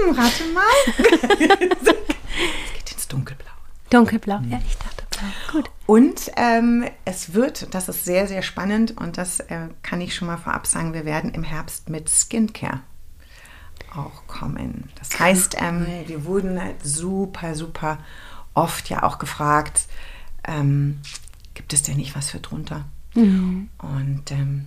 Hm, 0.00 0.14
rate 0.14 0.44
mal. 0.52 0.62
es 1.82 2.74
geht 2.74 2.92
ins 2.92 3.08
Dunkelblau. 3.08 3.50
Dunkelblau. 3.90 4.40
Ja, 4.48 4.60
ich 4.64 4.76
dachte 4.76 5.04
blau. 5.10 5.28
Gut. 5.52 5.70
Und 5.86 6.30
ähm, 6.36 6.84
es 7.04 7.32
wird, 7.34 7.74
das 7.74 7.88
ist 7.88 8.04
sehr, 8.04 8.28
sehr 8.28 8.42
spannend 8.42 8.96
und 9.00 9.18
das 9.18 9.40
äh, 9.40 9.68
kann 9.82 10.00
ich 10.00 10.14
schon 10.14 10.28
mal 10.28 10.36
vorab 10.36 10.66
sagen, 10.66 10.92
wir 10.92 11.04
werden 11.04 11.30
im 11.32 11.42
Herbst 11.42 11.88
mit 11.88 12.08
Skincare 12.08 12.80
auch 13.96 14.26
kommen. 14.26 14.90
Das 14.98 15.18
heißt, 15.18 15.56
ähm, 15.60 15.86
wir 16.06 16.24
wurden 16.24 16.62
halt 16.62 16.76
super, 16.84 17.54
super 17.54 17.98
oft 18.54 18.88
ja 18.90 19.02
auch 19.02 19.18
gefragt, 19.18 19.86
ähm, 20.44 21.00
gibt 21.54 21.72
es 21.72 21.82
denn 21.82 21.96
nicht 21.96 22.14
was 22.14 22.30
für 22.30 22.40
drunter? 22.40 22.84
Und 23.14 24.30
ähm, 24.30 24.66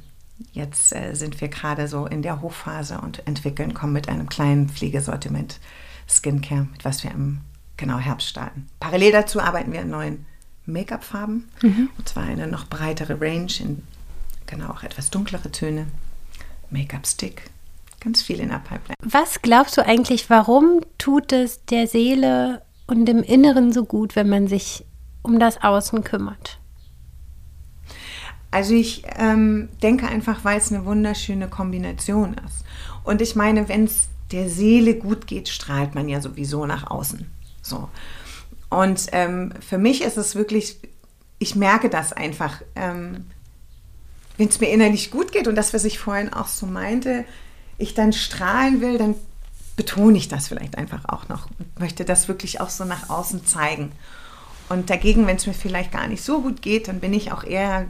jetzt 0.52 0.96
äh, 0.96 1.14
sind 1.14 1.40
wir 1.42 1.48
gerade 1.48 1.88
so 1.88 2.06
in 2.06 2.22
der 2.22 2.42
Hochphase 2.42 3.00
und 3.00 3.26
entwickeln, 3.28 3.74
kommen 3.74 3.94
mit 3.94 4.10
einem 4.10 4.30
kleinen 4.30 4.70
Pflegesortiment 4.70 5.60
Skincare, 6.08 6.68
mit 6.72 6.84
was 6.84 7.04
wir 7.04 7.12
im 7.12 7.40
genau 7.78 7.98
Herbst 7.98 8.28
starten. 8.28 8.68
Parallel 8.80 9.12
dazu 9.12 9.40
arbeiten 9.40 9.72
wir 9.72 9.82
an 9.82 9.90
neuen 9.90 10.26
Make-up-Farben. 10.66 11.50
Mhm. 11.62 11.90
Und 11.98 12.10
zwar 12.10 12.24
eine 12.24 12.48
noch 12.48 12.68
breitere 12.68 13.20
Range 13.20 13.52
in 13.60 13.84
genau 14.46 14.70
auch 14.70 14.84
etwas 14.84 15.10
dunklere 15.10 15.52
Töne. 15.52 15.88
Make-up-Stick. 16.70 17.50
Ganz 18.00 18.22
viel 18.22 18.40
in 18.40 18.50
der 18.50 18.60
Pipeline. 18.60 18.96
Was 19.04 19.42
glaubst 19.42 19.78
du 19.78 19.86
eigentlich, 19.86 20.30
warum 20.30 20.82
tut 20.98 21.32
es 21.34 21.66
der 21.66 21.88
Seele 21.88 22.62
und 22.88 23.06
dem 23.06 23.24
Inneren 23.24 23.72
so 23.72 23.86
gut, 23.86 24.16
wenn 24.16 24.30
man 24.30 24.48
sich 24.48 24.86
um 25.22 25.40
das 25.40 25.62
Außen 25.62 26.04
kümmert? 26.04 26.61
Also 28.52 28.74
ich 28.74 29.04
ähm, 29.18 29.70
denke 29.82 30.08
einfach, 30.08 30.44
weil 30.44 30.58
es 30.58 30.72
eine 30.72 30.86
wunderschöne 30.86 31.48
Kombination 31.48 32.36
ist. 32.46 32.66
Und 33.04 33.22
ich 33.22 33.36
meine, 33.36 33.70
wenn 33.70 33.86
es 33.86 34.10
der 34.32 34.50
Seele 34.50 34.96
gut 34.96 35.26
geht, 35.26 35.50
strahlt 35.50 35.96
man 35.96 36.10
ja 36.10 36.22
sowieso 36.22 36.66
nach 36.66 36.90
außen. 36.90 37.30
So. 37.62 37.90
Und 38.70 39.08
ähm, 39.14 39.54
für 39.68 39.78
mich 39.78 40.04
ist 40.04 40.18
es 40.18 40.36
wirklich, 40.36 40.78
ich 41.40 41.56
merke 41.56 41.90
das 41.90 42.14
einfach, 42.14 42.62
ähm, 42.76 43.26
wenn 44.38 44.48
es 44.48 44.60
mir 44.60 44.70
innerlich 44.70 45.12
gut 45.12 45.32
geht 45.32 45.48
und 45.48 45.56
das, 45.56 45.74
was 45.74 45.86
ich 45.86 46.00
vorhin 46.00 46.34
auch 46.34 46.48
so 46.48 46.66
meinte, 46.66 47.26
ich 47.78 47.94
dann 47.94 48.14
strahlen 48.14 48.82
will, 48.82 48.98
dann 48.98 49.16
betone 49.76 50.18
ich 50.18 50.28
das 50.28 50.48
vielleicht 50.48 50.78
einfach 50.78 51.06
auch 51.06 51.28
noch 51.30 51.48
und 51.58 51.80
möchte 51.80 52.06
das 52.06 52.28
wirklich 52.28 52.62
auch 52.62 52.70
so 52.70 52.86
nach 52.86 53.10
außen 53.10 53.46
zeigen. 53.46 53.92
Und 54.70 54.90
dagegen, 54.90 55.28
wenn 55.28 55.36
es 55.36 55.48
mir 55.48 55.54
vielleicht 55.54 55.92
gar 55.92 56.08
nicht 56.08 56.24
so 56.24 56.42
gut 56.42 56.62
geht, 56.62 56.88
dann 56.88 57.00
bin 57.00 57.14
ich 57.14 57.32
auch 57.32 57.44
eher 57.44 57.88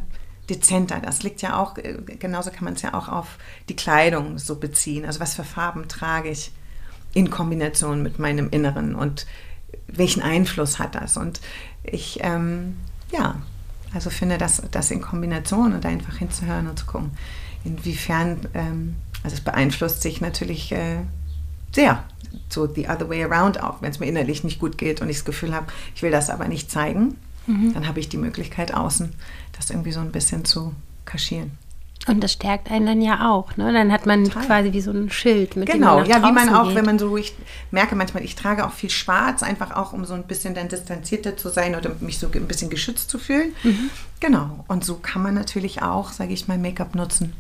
dezenter. 0.49 0.99
Das 0.99 1.23
liegt 1.23 1.41
ja 1.41 1.58
auch, 1.58 1.77
äh, 1.77 1.97
genauso 2.19 2.51
kann 2.51 2.65
man 2.65 2.73
es 2.73 2.82
ja 2.82 2.93
auch 2.93 3.08
auf 3.08 3.38
die 3.69 3.75
Kleidung 3.75 4.38
so 4.38 4.56
beziehen. 4.56 5.06
Also 5.06 5.19
was 5.19 5.36
für 5.36 5.43
Farben 5.43 5.88
trage 5.88 6.30
ich 6.30 6.51
in 7.13 7.30
Kombination 7.30 8.01
mit 8.04 8.19
meinem 8.19 8.49
Inneren 8.49 8.95
und 8.95 9.25
welchen 9.88 10.21
Einfluss 10.21 10.80
hat 10.80 10.95
das? 10.95 11.17
Und 11.17 11.41
ich, 11.84 12.19
ähm, 12.21 12.77
ja, 13.12 13.41
also 13.93 14.10
finde 14.10 14.38
das, 14.38 14.62
das 14.71 14.91
in 14.91 15.01
Kombination 15.01 15.73
und 15.73 15.86
einfach 15.86 16.17
hinzuhören 16.17 16.67
und 16.67 16.80
zu 16.80 16.86
gucken, 16.86 17.12
inwiefern, 17.63 18.47
ähm, 18.54 18.95
also 19.23 19.36
es 19.36 19.41
beeinflusst 19.41 20.01
sich 20.01 20.21
natürlich 20.21 20.71
äh, 20.71 20.99
sehr, 21.73 22.04
so 22.49 22.67
the 22.67 22.88
other 22.88 23.10
way 23.10 23.23
around 23.23 23.62
auch, 23.62 23.82
wenn 23.82 23.91
es 23.91 23.99
mir 23.99 24.08
innerlich 24.08 24.43
nicht 24.43 24.60
gut 24.60 24.77
geht 24.77 25.01
und 25.01 25.10
ich 25.10 25.17
das 25.17 25.25
Gefühl 25.25 25.54
habe, 25.54 25.67
ich 25.95 26.01
will 26.01 26.12
das 26.12 26.30
aber 26.30 26.47
nicht 26.47 26.71
zeigen, 26.71 27.17
mhm. 27.47 27.73
dann 27.73 27.88
habe 27.88 27.99
ich 27.99 28.10
die 28.10 28.17
Möglichkeit 28.17 28.73
außen, 28.73 29.13
das 29.62 29.69
irgendwie 29.69 29.91
so 29.91 30.00
ein 30.00 30.12
bisschen 30.12 30.43
zu 30.45 30.74
kaschieren. 31.06 31.52
Und 32.08 32.24
das 32.24 32.34
stärkt 32.34 32.71
einen 32.71 32.88
dann 32.88 33.02
ja 33.02 33.30
auch, 33.30 33.58
ne? 33.58 33.71
Dann 33.71 33.91
hat 33.91 34.08
man 34.08 34.24
Total. 34.24 34.45
quasi 34.45 34.74
wie 34.74 34.82
so 34.82 34.89
ein 34.89 35.12
Schild, 35.12 35.56
mit 35.56 35.69
genau, 35.69 36.00
dem 36.00 36.00
man 36.00 36.04
Genau, 36.06 36.17
ja, 36.17 36.28
wie 36.28 36.34
man 36.34 36.50
auch, 36.50 36.67
geht. 36.67 36.76
wenn 36.78 36.86
man 36.86 36.97
so, 36.97 37.15
ich 37.15 37.36
merke 37.69 37.95
manchmal, 37.95 38.24
ich 38.24 38.36
trage 38.36 38.65
auch 38.65 38.71
viel 38.71 38.89
Schwarz, 38.89 39.43
einfach 39.43 39.76
auch, 39.76 39.93
um 39.93 40.04
so 40.06 40.15
ein 40.15 40.24
bisschen 40.24 40.56
dann 40.56 40.67
distanzierter 40.67 41.38
zu 41.38 41.50
sein 41.50 41.76
oder 41.76 41.91
mich 42.00 42.17
so 42.17 42.28
ein 42.34 42.47
bisschen 42.47 42.71
geschützt 42.71 43.12
zu 43.12 43.19
fühlen. 43.19 43.54
Mhm. 43.62 43.91
Genau, 44.19 44.65
und 44.67 44.84
so 44.84 44.95
kann 44.95 45.21
man 45.21 45.36
natürlich 45.36 45.84
auch, 45.84 46.12
sage 46.12 46.34
ich 46.34 46.47
mal, 46.47 46.58
Make-up 46.58 46.95
nutzen, 46.95 47.34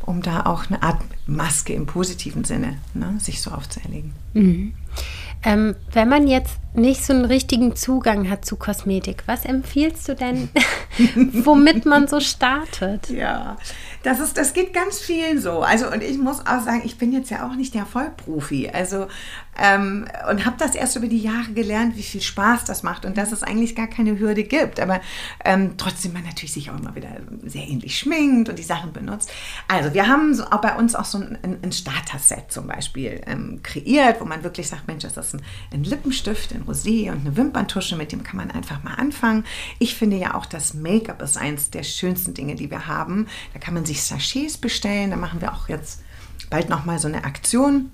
um 0.00 0.22
da 0.22 0.46
auch 0.46 0.70
eine 0.70 0.82
Art 0.82 1.02
Maske 1.26 1.74
im 1.74 1.84
positiven 1.84 2.44
Sinne, 2.44 2.78
ne, 2.94 3.16
sich 3.18 3.42
so 3.42 3.50
aufzuerlegen. 3.50 4.14
Mhm. 4.32 4.74
Ähm, 5.42 5.76
wenn 5.92 6.08
man 6.08 6.26
jetzt 6.26 6.56
nicht 6.74 7.04
so 7.04 7.12
einen 7.12 7.24
richtigen 7.24 7.76
Zugang 7.76 8.28
hat 8.28 8.44
zu 8.44 8.56
Kosmetik, 8.56 9.22
was 9.26 9.44
empfiehlst 9.44 10.08
du 10.08 10.14
denn, 10.14 10.48
womit 11.32 11.86
man 11.86 12.08
so 12.08 12.20
startet? 12.20 13.10
Ja, 13.10 13.56
das, 14.02 14.20
ist, 14.20 14.36
das 14.36 14.52
geht 14.52 14.74
ganz 14.74 14.98
vielen 14.98 15.40
so. 15.40 15.60
Also, 15.60 15.90
und 15.90 16.02
ich 16.02 16.18
muss 16.18 16.40
auch 16.40 16.60
sagen, 16.60 16.82
ich 16.84 16.98
bin 16.98 17.12
jetzt 17.12 17.30
ja 17.30 17.46
auch 17.46 17.54
nicht 17.54 17.74
der 17.74 17.86
Vollprofi. 17.86 18.70
Also, 18.70 19.06
ähm, 19.56 20.06
und 20.28 20.44
habe 20.44 20.56
das 20.58 20.74
erst 20.74 20.96
über 20.96 21.06
die 21.06 21.20
Jahre 21.20 21.52
gelernt, 21.52 21.96
wie 21.96 22.02
viel 22.02 22.20
Spaß 22.20 22.64
das 22.64 22.82
macht 22.82 23.04
und 23.04 23.16
dass 23.16 23.30
es 23.30 23.44
eigentlich 23.44 23.76
gar 23.76 23.86
keine 23.86 24.18
Hürde 24.18 24.42
gibt. 24.42 24.80
Aber 24.80 25.00
ähm, 25.44 25.74
trotzdem 25.76 26.12
man 26.12 26.24
natürlich 26.24 26.52
sich 26.52 26.70
auch 26.70 26.78
immer 26.78 26.96
wieder 26.96 27.08
sehr 27.44 27.68
ähnlich 27.68 27.98
schminkt 27.98 28.48
und 28.48 28.58
die 28.58 28.64
Sachen 28.64 28.92
benutzt. 28.92 29.30
Also, 29.68 29.94
wir 29.94 30.08
haben 30.08 30.34
so, 30.34 30.44
auch 30.44 30.60
bei 30.60 30.74
uns 30.74 30.96
auch 30.96 31.04
so 31.04 31.18
ein, 31.18 31.38
ein 31.62 31.72
Starter-Set 31.72 32.50
zum 32.50 32.66
Beispiel 32.66 33.20
ähm, 33.26 33.60
kreiert, 33.62 34.20
wo 34.20 34.24
man 34.24 34.42
wirklich 34.42 34.68
sagt, 34.68 34.88
Mensch, 34.88 35.04
das 35.04 35.16
ist 35.16 35.34
ein, 35.34 35.42
ein 35.72 35.84
Lippenstift 35.84 36.52
Rosé 36.66 37.10
und 37.10 37.20
eine 37.20 37.36
Wimperntusche, 37.36 37.96
mit 37.96 38.12
dem 38.12 38.22
kann 38.22 38.36
man 38.36 38.50
einfach 38.50 38.82
mal 38.82 38.94
anfangen. 38.94 39.44
Ich 39.78 39.94
finde 39.94 40.16
ja 40.16 40.34
auch, 40.34 40.46
das 40.46 40.74
Make-up 40.74 41.22
ist 41.22 41.36
eins 41.36 41.70
der 41.70 41.82
schönsten 41.82 42.34
Dinge, 42.34 42.54
die 42.54 42.70
wir 42.70 42.86
haben. 42.86 43.26
Da 43.52 43.58
kann 43.58 43.74
man 43.74 43.84
sich 43.84 44.02
Sachets 44.02 44.58
bestellen. 44.58 45.10
Da 45.10 45.16
machen 45.16 45.40
wir 45.40 45.52
auch 45.52 45.68
jetzt 45.68 46.02
bald 46.50 46.68
nochmal 46.68 46.98
so 46.98 47.08
eine 47.08 47.24
Aktion, 47.24 47.90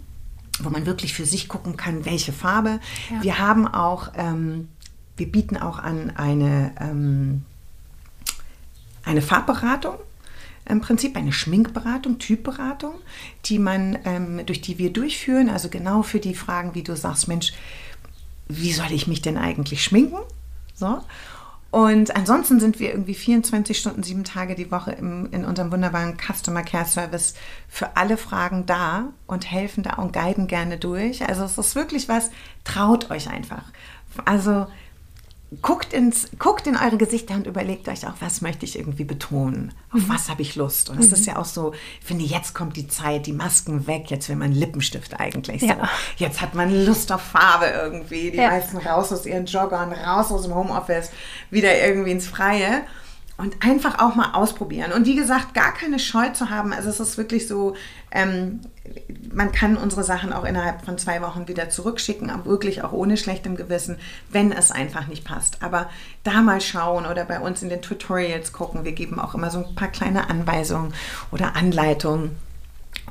wo 0.60 0.70
man 0.70 0.86
wirklich 0.86 1.14
für 1.14 1.26
sich 1.26 1.48
gucken 1.48 1.76
kann, 1.76 2.04
welche 2.04 2.32
Farbe. 2.32 2.80
Ja. 3.10 3.22
Wir 3.22 3.38
haben 3.38 3.66
auch, 3.66 4.12
ähm, 4.16 4.68
wir 5.16 5.30
bieten 5.30 5.56
auch 5.56 5.78
an 5.78 6.10
eine, 6.16 6.72
ähm, 6.80 7.44
eine 9.04 9.22
Farbberatung 9.22 9.96
im 10.70 10.80
Prinzip 10.80 11.16
eine 11.16 11.32
Schminkberatung, 11.32 12.18
Typberatung, 12.18 12.94
die 13.46 13.58
man, 13.58 13.98
ähm, 14.04 14.44
durch 14.46 14.60
die 14.60 14.78
wir 14.78 14.92
durchführen, 14.92 15.48
also 15.48 15.68
genau 15.68 16.02
für 16.02 16.20
die 16.20 16.34
Fragen, 16.34 16.74
wie 16.74 16.82
du 16.82 16.96
sagst, 16.96 17.28
Mensch, 17.28 17.52
wie 18.50 18.72
soll 18.72 18.92
ich 18.92 19.06
mich 19.06 19.22
denn 19.22 19.36
eigentlich 19.36 19.82
schminken? 19.82 20.18
So. 20.74 21.00
Und 21.70 22.16
ansonsten 22.16 22.58
sind 22.58 22.80
wir 22.80 22.90
irgendwie 22.90 23.14
24 23.14 23.78
Stunden, 23.78 24.02
sieben 24.02 24.24
Tage 24.24 24.56
die 24.56 24.72
Woche 24.72 24.90
im, 24.90 25.30
in 25.30 25.44
unserem 25.44 25.70
wunderbaren 25.70 26.16
Customer 26.18 26.62
Care 26.62 26.84
Service 26.84 27.34
für 27.68 27.96
alle 27.96 28.16
Fragen 28.16 28.66
da 28.66 29.12
und 29.28 29.48
helfen 29.48 29.84
da 29.84 29.94
und 29.94 30.12
guiden 30.12 30.48
gerne 30.48 30.78
durch. 30.78 31.26
Also 31.28 31.44
es 31.44 31.58
ist 31.58 31.76
wirklich 31.76 32.08
was, 32.08 32.30
traut 32.64 33.10
euch 33.12 33.30
einfach. 33.30 33.62
Also 34.24 34.66
guckt, 35.62 35.92
ins, 35.92 36.28
guckt 36.38 36.66
in 36.66 36.76
eure 36.76 36.96
Gesichter 36.96 37.34
und 37.34 37.46
überlegt 37.46 37.88
euch 37.88 38.06
auch, 38.06 38.14
was 38.20 38.40
möchte 38.40 38.64
ich 38.64 38.78
irgendwie 38.78 39.04
betonen? 39.04 39.72
Auf 39.92 40.02
mhm. 40.02 40.08
was 40.08 40.28
habe 40.28 40.42
ich 40.42 40.54
Lust? 40.54 40.90
Und 40.90 41.00
es 41.00 41.08
mhm. 41.08 41.14
ist 41.14 41.26
ja 41.26 41.36
auch 41.36 41.44
so, 41.44 41.72
ich 42.00 42.06
finde, 42.06 42.24
jetzt 42.24 42.54
kommt 42.54 42.76
die 42.76 42.86
Zeit, 42.86 43.26
die 43.26 43.32
Masken 43.32 43.86
weg, 43.86 44.10
jetzt 44.10 44.28
will 44.28 44.36
man 44.36 44.52
Lippenstift 44.52 45.18
eigentlich. 45.18 45.62
Ja. 45.62 45.74
So. 45.74 46.24
Jetzt 46.24 46.40
hat 46.40 46.54
man 46.54 46.84
Lust 46.84 47.10
auf 47.10 47.22
Farbe 47.22 47.66
irgendwie. 47.66 48.30
Die 48.30 48.38
ja. 48.38 48.48
meisten 48.48 48.76
raus 48.76 49.12
aus 49.12 49.26
ihren 49.26 49.46
Joggern, 49.46 49.92
raus 49.92 50.30
aus 50.30 50.42
dem 50.42 50.54
Homeoffice, 50.54 51.10
wieder 51.50 51.76
irgendwie 51.84 52.12
ins 52.12 52.28
Freie 52.28 52.82
und 53.40 53.56
einfach 53.64 53.98
auch 53.98 54.14
mal 54.14 54.32
ausprobieren. 54.34 54.92
Und 54.92 55.06
wie 55.06 55.16
gesagt, 55.16 55.54
gar 55.54 55.72
keine 55.72 55.98
Scheu 55.98 56.28
zu 56.28 56.50
haben. 56.50 56.72
Also 56.72 56.90
es 56.90 57.00
ist 57.00 57.18
wirklich 57.18 57.48
so, 57.48 57.74
ähm, 58.10 58.60
man 59.32 59.50
kann 59.52 59.76
unsere 59.76 60.04
Sachen 60.04 60.32
auch 60.32 60.44
innerhalb 60.44 60.84
von 60.84 60.98
zwei 60.98 61.22
Wochen 61.22 61.48
wieder 61.48 61.70
zurückschicken, 61.70 62.30
aber 62.30 62.44
wirklich 62.44 62.82
auch 62.82 62.92
ohne 62.92 63.16
schlechtem 63.16 63.56
Gewissen, 63.56 63.96
wenn 64.30 64.52
es 64.52 64.70
einfach 64.70 65.06
nicht 65.06 65.24
passt. 65.24 65.62
Aber 65.62 65.88
da 66.22 66.42
mal 66.42 66.60
schauen 66.60 67.06
oder 67.06 67.24
bei 67.24 67.40
uns 67.40 67.62
in 67.62 67.68
den 67.68 67.82
Tutorials 67.82 68.52
gucken. 68.52 68.84
Wir 68.84 68.92
geben 68.92 69.18
auch 69.18 69.34
immer 69.34 69.50
so 69.50 69.64
ein 69.64 69.74
paar 69.74 69.88
kleine 69.88 70.28
Anweisungen 70.28 70.92
oder 71.30 71.56
Anleitungen 71.56 72.36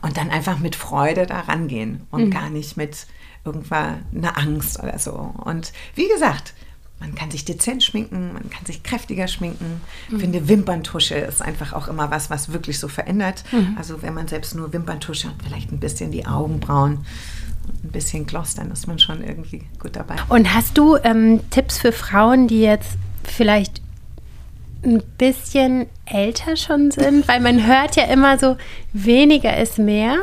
und 0.01 0.17
dann 0.17 0.29
einfach 0.29 0.59
mit 0.59 0.75
Freude 0.75 1.25
da 1.25 1.41
rangehen 1.41 2.05
und 2.11 2.25
mhm. 2.25 2.31
gar 2.31 2.49
nicht 2.49 2.77
mit 2.77 3.07
irgendwann 3.45 4.05
einer 4.15 4.37
Angst 4.37 4.81
oder 4.81 4.99
so. 4.99 5.33
Und 5.43 5.73
wie 5.95 6.07
gesagt, 6.07 6.53
man 6.99 7.15
kann 7.15 7.31
sich 7.31 7.45
dezent 7.45 7.83
schminken, 7.83 8.33
man 8.33 8.49
kann 8.49 8.65
sich 8.65 8.83
kräftiger 8.83 9.27
schminken. 9.27 9.81
Ich 10.07 10.15
mhm. 10.15 10.19
finde, 10.19 10.47
Wimperntusche 10.47 11.15
ist 11.15 11.41
einfach 11.41 11.73
auch 11.73 11.88
immer 11.88 12.12
was, 12.12 12.29
was 12.29 12.51
wirklich 12.51 12.79
so 12.79 12.88
verändert. 12.88 13.43
Mhm. 13.51 13.75
Also 13.77 14.01
wenn 14.01 14.13
man 14.13 14.27
selbst 14.27 14.55
nur 14.55 14.73
Wimperntusche 14.73 15.29
und 15.29 15.41
vielleicht 15.41 15.71
ein 15.71 15.79
bisschen 15.79 16.12
die 16.12 16.25
Augenbrauen 16.25 16.97
und 17.67 17.85
ein 17.85 17.91
bisschen 17.91 18.25
Gloss, 18.25 18.55
dann 18.55 18.71
ist 18.71 18.88
man 18.88 18.99
schon 18.99 19.23
irgendwie 19.23 19.63
gut 19.79 19.95
dabei. 19.95 20.15
Und 20.27 20.53
hast 20.53 20.77
du 20.77 20.97
ähm, 20.97 21.49
Tipps 21.51 21.77
für 21.77 21.93
Frauen, 21.93 22.47
die 22.47 22.62
jetzt 22.62 22.97
vielleicht 23.23 23.81
ein 24.83 25.01
bisschen 25.17 25.85
älter 26.05 26.57
schon 26.57 26.91
sind? 26.91 27.27
Weil 27.27 27.39
man 27.39 27.65
hört 27.65 27.95
ja 27.95 28.03
immer 28.05 28.38
so, 28.38 28.57
weniger 28.91 29.57
ist 29.57 29.77
mehr. 29.77 30.17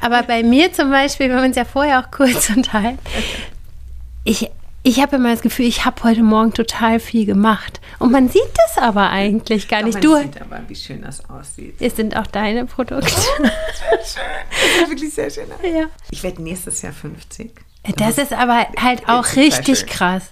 Aber 0.00 0.22
bei 0.22 0.44
mir 0.44 0.72
zum 0.72 0.90
Beispiel, 0.90 1.28
wir 1.28 1.36
haben 1.36 1.46
uns 1.46 1.56
ja 1.56 1.64
vorher 1.64 2.00
auch 2.00 2.10
kurz 2.12 2.50
unterhalten, 2.56 2.98
ich 4.22 4.50
ich 4.86 5.00
habe 5.00 5.16
immer 5.16 5.30
das 5.30 5.40
Gefühl, 5.40 5.64
ich 5.64 5.86
habe 5.86 6.04
heute 6.04 6.22
Morgen 6.22 6.52
total 6.52 7.00
viel 7.00 7.24
gemacht. 7.24 7.80
Und 7.98 8.12
man 8.12 8.28
sieht 8.28 8.42
das 8.66 8.82
aber 8.82 9.08
eigentlich 9.08 9.66
gar 9.66 9.82
nicht. 9.82 9.94
Man 9.94 10.02
du 10.02 10.16
sieht 10.18 10.40
aber, 10.40 10.60
wie 10.68 10.76
schön 10.76 11.00
das 11.00 11.28
aussieht. 11.28 11.76
Es 11.80 11.96
sind 11.96 12.14
auch 12.16 12.26
deine 12.26 12.66
Produkte. 12.66 13.10
Oh, 13.40 13.42
das 13.90 14.16
ist 14.82 14.90
wirklich 14.90 15.14
sehr 15.14 15.30
schön. 15.30 15.46
Ja. 15.62 15.86
Ich 16.10 16.22
werde 16.22 16.42
nächstes 16.42 16.82
Jahr 16.82 16.92
50. 16.92 17.50
Das, 17.82 18.16
das 18.16 18.18
ist 18.26 18.32
aber 18.34 18.66
halt 18.78 19.08
auch 19.08 19.36
richtig 19.36 19.86
krass. 19.86 20.24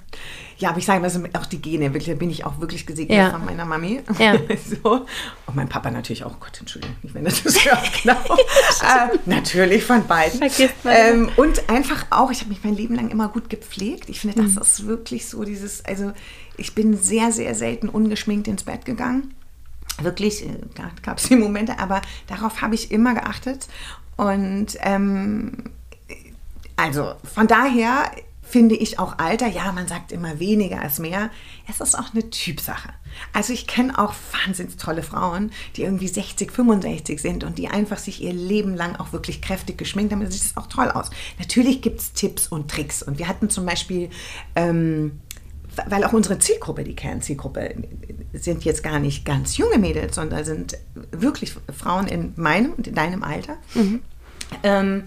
Ja, 0.62 0.68
aber 0.68 0.78
ich 0.78 0.86
sage 0.86 1.00
mal, 1.00 1.06
das 1.06 1.14
sind 1.14 1.36
auch 1.36 1.44
die 1.44 1.60
Gene. 1.60 1.92
Wirklich, 1.92 2.06
da 2.06 2.14
bin 2.14 2.30
ich 2.30 2.44
auch 2.44 2.60
wirklich 2.60 2.86
gesegnet 2.86 3.18
ja. 3.18 3.30
von 3.30 3.44
meiner 3.44 3.64
Mami. 3.64 4.00
Ja. 4.20 4.34
so. 4.84 5.06
Und 5.46 5.56
mein 5.56 5.68
Papa 5.68 5.90
natürlich 5.90 6.22
auch. 6.22 6.38
Gott, 6.38 6.60
Entschuldigung, 6.60 6.94
ich 7.02 7.12
wenn 7.12 7.24
das 7.24 7.42
hört. 7.42 7.82
Genau. 8.02 8.14
äh, 8.14 9.18
natürlich 9.26 9.82
von 9.82 10.06
beiden. 10.06 10.38
Vergisst 10.38 10.84
man. 10.84 10.94
Ähm, 10.96 11.30
und 11.34 11.68
einfach 11.68 12.06
auch, 12.10 12.30
ich 12.30 12.38
habe 12.42 12.50
mich 12.50 12.62
mein 12.62 12.76
Leben 12.76 12.94
lang 12.94 13.10
immer 13.10 13.26
gut 13.26 13.50
gepflegt. 13.50 14.08
Ich 14.08 14.20
finde, 14.20 14.40
das 14.40 14.52
mhm. 14.52 14.62
ist 14.62 14.86
wirklich 14.86 15.26
so 15.26 15.42
dieses, 15.42 15.84
also 15.84 16.12
ich 16.56 16.76
bin 16.76 16.96
sehr, 16.96 17.32
sehr 17.32 17.56
selten 17.56 17.88
ungeschminkt 17.88 18.46
ins 18.46 18.62
Bett 18.62 18.84
gegangen. 18.84 19.34
Wirklich, 20.00 20.46
äh, 20.46 20.58
da 20.76 20.92
gab 21.02 21.18
es 21.18 21.24
die 21.24 21.34
Momente, 21.34 21.80
aber 21.80 22.02
darauf 22.28 22.62
habe 22.62 22.76
ich 22.76 22.92
immer 22.92 23.14
geachtet. 23.14 23.66
Und 24.16 24.76
ähm, 24.82 25.54
also 26.76 27.14
von 27.34 27.48
daher 27.48 28.12
finde 28.52 28.74
ich 28.74 28.98
auch 28.98 29.18
Alter. 29.18 29.48
Ja, 29.48 29.72
man 29.72 29.88
sagt 29.88 30.12
immer 30.12 30.38
weniger 30.38 30.82
als 30.82 30.98
mehr. 30.98 31.30
Es 31.68 31.80
ist 31.80 31.98
auch 31.98 32.12
eine 32.12 32.28
Typsache. 32.28 32.90
Also 33.32 33.54
ich 33.54 33.66
kenne 33.66 33.98
auch 33.98 34.12
wahnsinnig 34.44 34.76
tolle 34.76 35.02
Frauen, 35.02 35.50
die 35.74 35.84
irgendwie 35.84 36.06
60, 36.06 36.52
65 36.52 37.20
sind 37.20 37.44
und 37.44 37.56
die 37.56 37.68
einfach 37.68 37.96
sich 37.96 38.22
ihr 38.22 38.34
Leben 38.34 38.76
lang 38.76 38.96
auch 38.96 39.14
wirklich 39.14 39.40
kräftig 39.40 39.78
geschminkt 39.78 40.12
haben. 40.12 40.20
Da 40.20 40.30
sieht 40.30 40.42
es 40.42 40.56
auch 40.58 40.66
toll 40.66 40.90
aus. 40.90 41.08
Natürlich 41.38 41.80
gibt 41.80 42.00
es 42.00 42.12
Tipps 42.12 42.46
und 42.46 42.70
Tricks. 42.70 43.02
Und 43.02 43.18
wir 43.18 43.26
hatten 43.26 43.48
zum 43.48 43.64
Beispiel, 43.64 44.10
ähm, 44.54 45.20
weil 45.86 46.04
auch 46.04 46.12
unsere 46.12 46.38
Zielgruppe, 46.38 46.84
die 46.84 46.94
Kernzielgruppe, 46.94 47.74
sind 48.34 48.66
jetzt 48.66 48.82
gar 48.82 48.98
nicht 48.98 49.24
ganz 49.24 49.56
junge 49.56 49.78
Mädels, 49.78 50.16
sondern 50.16 50.44
sind 50.44 50.76
wirklich 51.10 51.54
Frauen 51.74 52.06
in 52.06 52.34
meinem 52.36 52.74
und 52.74 52.86
in 52.86 52.94
deinem 52.94 53.22
Alter. 53.22 53.56
Mhm. 53.74 54.02
Ähm, 54.62 55.04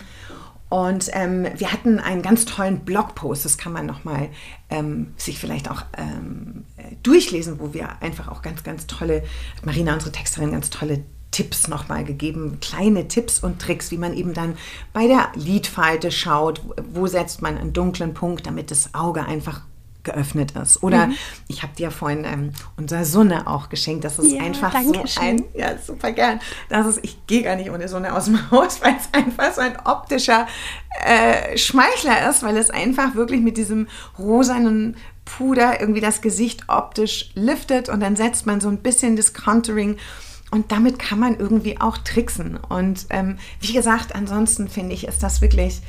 und 0.75 1.09
ähm, 1.13 1.47
wir 1.55 1.71
hatten 1.71 2.01
einen 2.01 2.21
ganz 2.21 2.43
tollen 2.43 2.81
Blogpost, 2.81 3.45
das 3.45 3.57
kann 3.57 3.71
man 3.71 3.85
nochmal 3.85 4.27
ähm, 4.69 5.13
sich 5.15 5.39
vielleicht 5.39 5.71
auch 5.71 5.83
ähm, 5.97 6.65
durchlesen, 7.01 7.61
wo 7.61 7.73
wir 7.73 8.01
einfach 8.01 8.27
auch 8.27 8.41
ganz, 8.41 8.61
ganz 8.61 8.85
tolle, 8.85 9.23
Marina, 9.63 9.93
unsere 9.93 10.11
Texterin, 10.11 10.51
ganz 10.51 10.69
tolle 10.69 11.05
Tipps 11.31 11.69
nochmal 11.69 12.03
gegeben, 12.03 12.57
kleine 12.59 13.07
Tipps 13.07 13.39
und 13.39 13.61
Tricks, 13.61 13.89
wie 13.89 13.97
man 13.97 14.13
eben 14.13 14.33
dann 14.33 14.57
bei 14.91 15.07
der 15.07 15.29
Lidfalte 15.35 16.11
schaut, 16.11 16.61
wo 16.91 17.07
setzt 17.07 17.41
man 17.41 17.57
einen 17.57 17.71
dunklen 17.71 18.13
Punkt, 18.13 18.45
damit 18.45 18.69
das 18.69 18.93
Auge 18.93 19.23
einfach 19.25 19.61
geöffnet 20.05 20.51
ist. 20.51 20.81
Oder 20.81 21.07
mhm. 21.07 21.15
ich 21.47 21.63
habe 21.63 21.75
dir 21.75 21.91
vorhin 21.91 22.23
ähm, 22.23 22.53
unser 22.77 23.03
Sonne 23.03 23.47
auch 23.47 23.69
geschenkt. 23.69 24.05
Das 24.05 24.17
ist 24.17 24.31
ja, 24.31 24.41
einfach 24.41 24.73
so 24.81 25.03
ein, 25.19 25.43
ja, 25.53 25.77
super 25.77 26.13
gern. 26.13 26.39
Das 26.69 26.87
ist, 26.87 26.99
ich 27.03 27.25
gehe 27.27 27.43
gar 27.43 27.57
nicht 27.57 27.69
ohne 27.69 27.87
Sonne 27.89 28.13
aus 28.13 28.25
dem 28.25 28.51
Haus, 28.51 28.81
weil 28.81 28.95
es 28.95 29.09
einfach 29.11 29.53
so 29.53 29.61
ein 29.61 29.77
optischer 29.83 30.47
äh, 31.03 31.57
Schmeichler 31.57 32.29
ist, 32.29 32.43
weil 32.43 32.55
es 32.55 32.69
einfach 32.69 33.15
wirklich 33.15 33.41
mit 33.41 33.57
diesem 33.57 33.87
rosanen 34.17 34.95
Puder 35.25 35.81
irgendwie 35.81 36.01
das 36.01 36.21
Gesicht 36.21 36.65
optisch 36.69 37.31
liftet 37.33 37.89
und 37.89 37.99
dann 37.99 38.15
setzt 38.15 38.45
man 38.45 38.61
so 38.61 38.69
ein 38.69 38.77
bisschen 38.77 39.15
das 39.15 39.33
Contouring 39.33 39.97
und 40.51 40.71
damit 40.71 40.99
kann 40.99 41.19
man 41.19 41.37
irgendwie 41.37 41.81
auch 41.81 41.97
tricksen. 41.97 42.57
Und 42.57 43.07
ähm, 43.09 43.37
wie 43.59 43.73
gesagt, 43.73 44.15
ansonsten 44.15 44.67
finde 44.69 44.93
ich, 44.93 45.07
ist 45.07 45.23
das 45.23 45.41
wirklich 45.41 45.81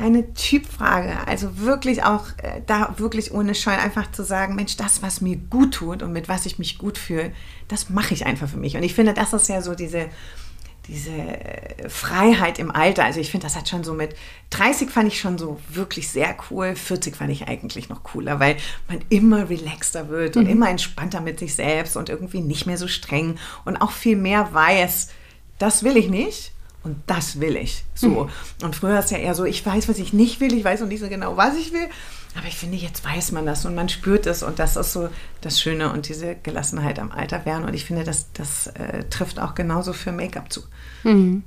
eine 0.00 0.32
Typfrage. 0.34 1.14
Also 1.26 1.58
wirklich 1.58 2.02
auch 2.02 2.26
äh, 2.38 2.62
da 2.66 2.94
wirklich 2.96 3.32
ohne 3.32 3.54
Scheu 3.54 3.72
einfach 3.72 4.10
zu 4.10 4.24
sagen, 4.24 4.54
Mensch, 4.54 4.76
das, 4.76 5.02
was 5.02 5.20
mir 5.20 5.36
gut 5.36 5.74
tut 5.74 6.02
und 6.02 6.12
mit 6.12 6.28
was 6.28 6.46
ich 6.46 6.58
mich 6.58 6.78
gut 6.78 6.98
fühle, 6.98 7.32
das 7.68 7.90
mache 7.90 8.14
ich 8.14 8.26
einfach 8.26 8.48
für 8.48 8.56
mich. 8.56 8.76
Und 8.76 8.82
ich 8.82 8.94
finde, 8.94 9.14
das 9.14 9.32
ist 9.32 9.48
ja 9.48 9.62
so 9.62 9.74
diese, 9.74 10.08
diese 10.88 11.12
äh, 11.12 11.88
Freiheit 11.88 12.58
im 12.58 12.70
Alter. 12.70 13.04
Also 13.04 13.20
ich 13.20 13.30
finde, 13.30 13.46
das 13.46 13.56
hat 13.56 13.68
schon 13.68 13.84
so 13.84 13.92
mit 13.92 14.16
30 14.50 14.90
fand 14.90 15.08
ich 15.08 15.20
schon 15.20 15.38
so 15.38 15.60
wirklich 15.68 16.08
sehr 16.08 16.34
cool, 16.50 16.74
40 16.74 17.16
fand 17.16 17.30
ich 17.30 17.46
eigentlich 17.46 17.88
noch 17.88 18.02
cooler, 18.02 18.40
weil 18.40 18.56
man 18.88 19.00
immer 19.10 19.50
relaxter 19.50 20.08
wird 20.08 20.36
mhm. 20.36 20.42
und 20.42 20.48
immer 20.48 20.70
entspannter 20.70 21.20
mit 21.20 21.38
sich 21.38 21.54
selbst 21.54 21.96
und 21.96 22.08
irgendwie 22.08 22.40
nicht 22.40 22.66
mehr 22.66 22.78
so 22.78 22.88
streng 22.88 23.38
und 23.64 23.76
auch 23.76 23.92
viel 23.92 24.16
mehr 24.16 24.52
weiß, 24.52 25.10
das 25.58 25.84
will 25.84 25.96
ich 25.96 26.08
nicht 26.08 26.52
und 26.82 26.96
das 27.06 27.40
will 27.40 27.56
ich. 27.56 27.84
So. 27.94 28.08
Mhm. 28.08 28.28
Und 28.62 28.76
früher 28.76 28.98
ist 28.98 29.10
ja 29.10 29.18
eher 29.18 29.34
so, 29.34 29.44
ich 29.44 29.64
weiß, 29.64 29.88
was 29.88 29.98
ich 29.98 30.12
nicht 30.12 30.40
will, 30.40 30.52
ich 30.54 30.64
weiß 30.64 30.80
noch 30.80 30.88
nicht 30.88 31.00
so 31.00 31.08
genau, 31.08 31.36
was 31.36 31.56
ich 31.56 31.72
will. 31.72 31.88
Aber 32.36 32.46
ich 32.46 32.56
finde, 32.56 32.76
jetzt 32.76 33.04
weiß 33.04 33.32
man 33.32 33.44
das 33.44 33.64
und 33.64 33.74
man 33.74 33.88
spürt 33.88 34.26
es 34.26 34.42
und 34.42 34.58
das 34.58 34.76
ist 34.76 34.92
so 34.92 35.08
das 35.40 35.60
Schöne 35.60 35.92
und 35.92 36.08
diese 36.08 36.36
Gelassenheit 36.36 36.98
am 36.98 37.10
Alter 37.10 37.44
werden. 37.44 37.64
Und 37.64 37.74
ich 37.74 37.84
finde, 37.84 38.04
das, 38.04 38.32
das 38.32 38.68
äh, 38.68 39.04
trifft 39.10 39.40
auch 39.40 39.54
genauso 39.54 39.92
für 39.92 40.12
Make-up 40.12 40.52
zu. 40.52 40.62
Mhm. 41.02 41.42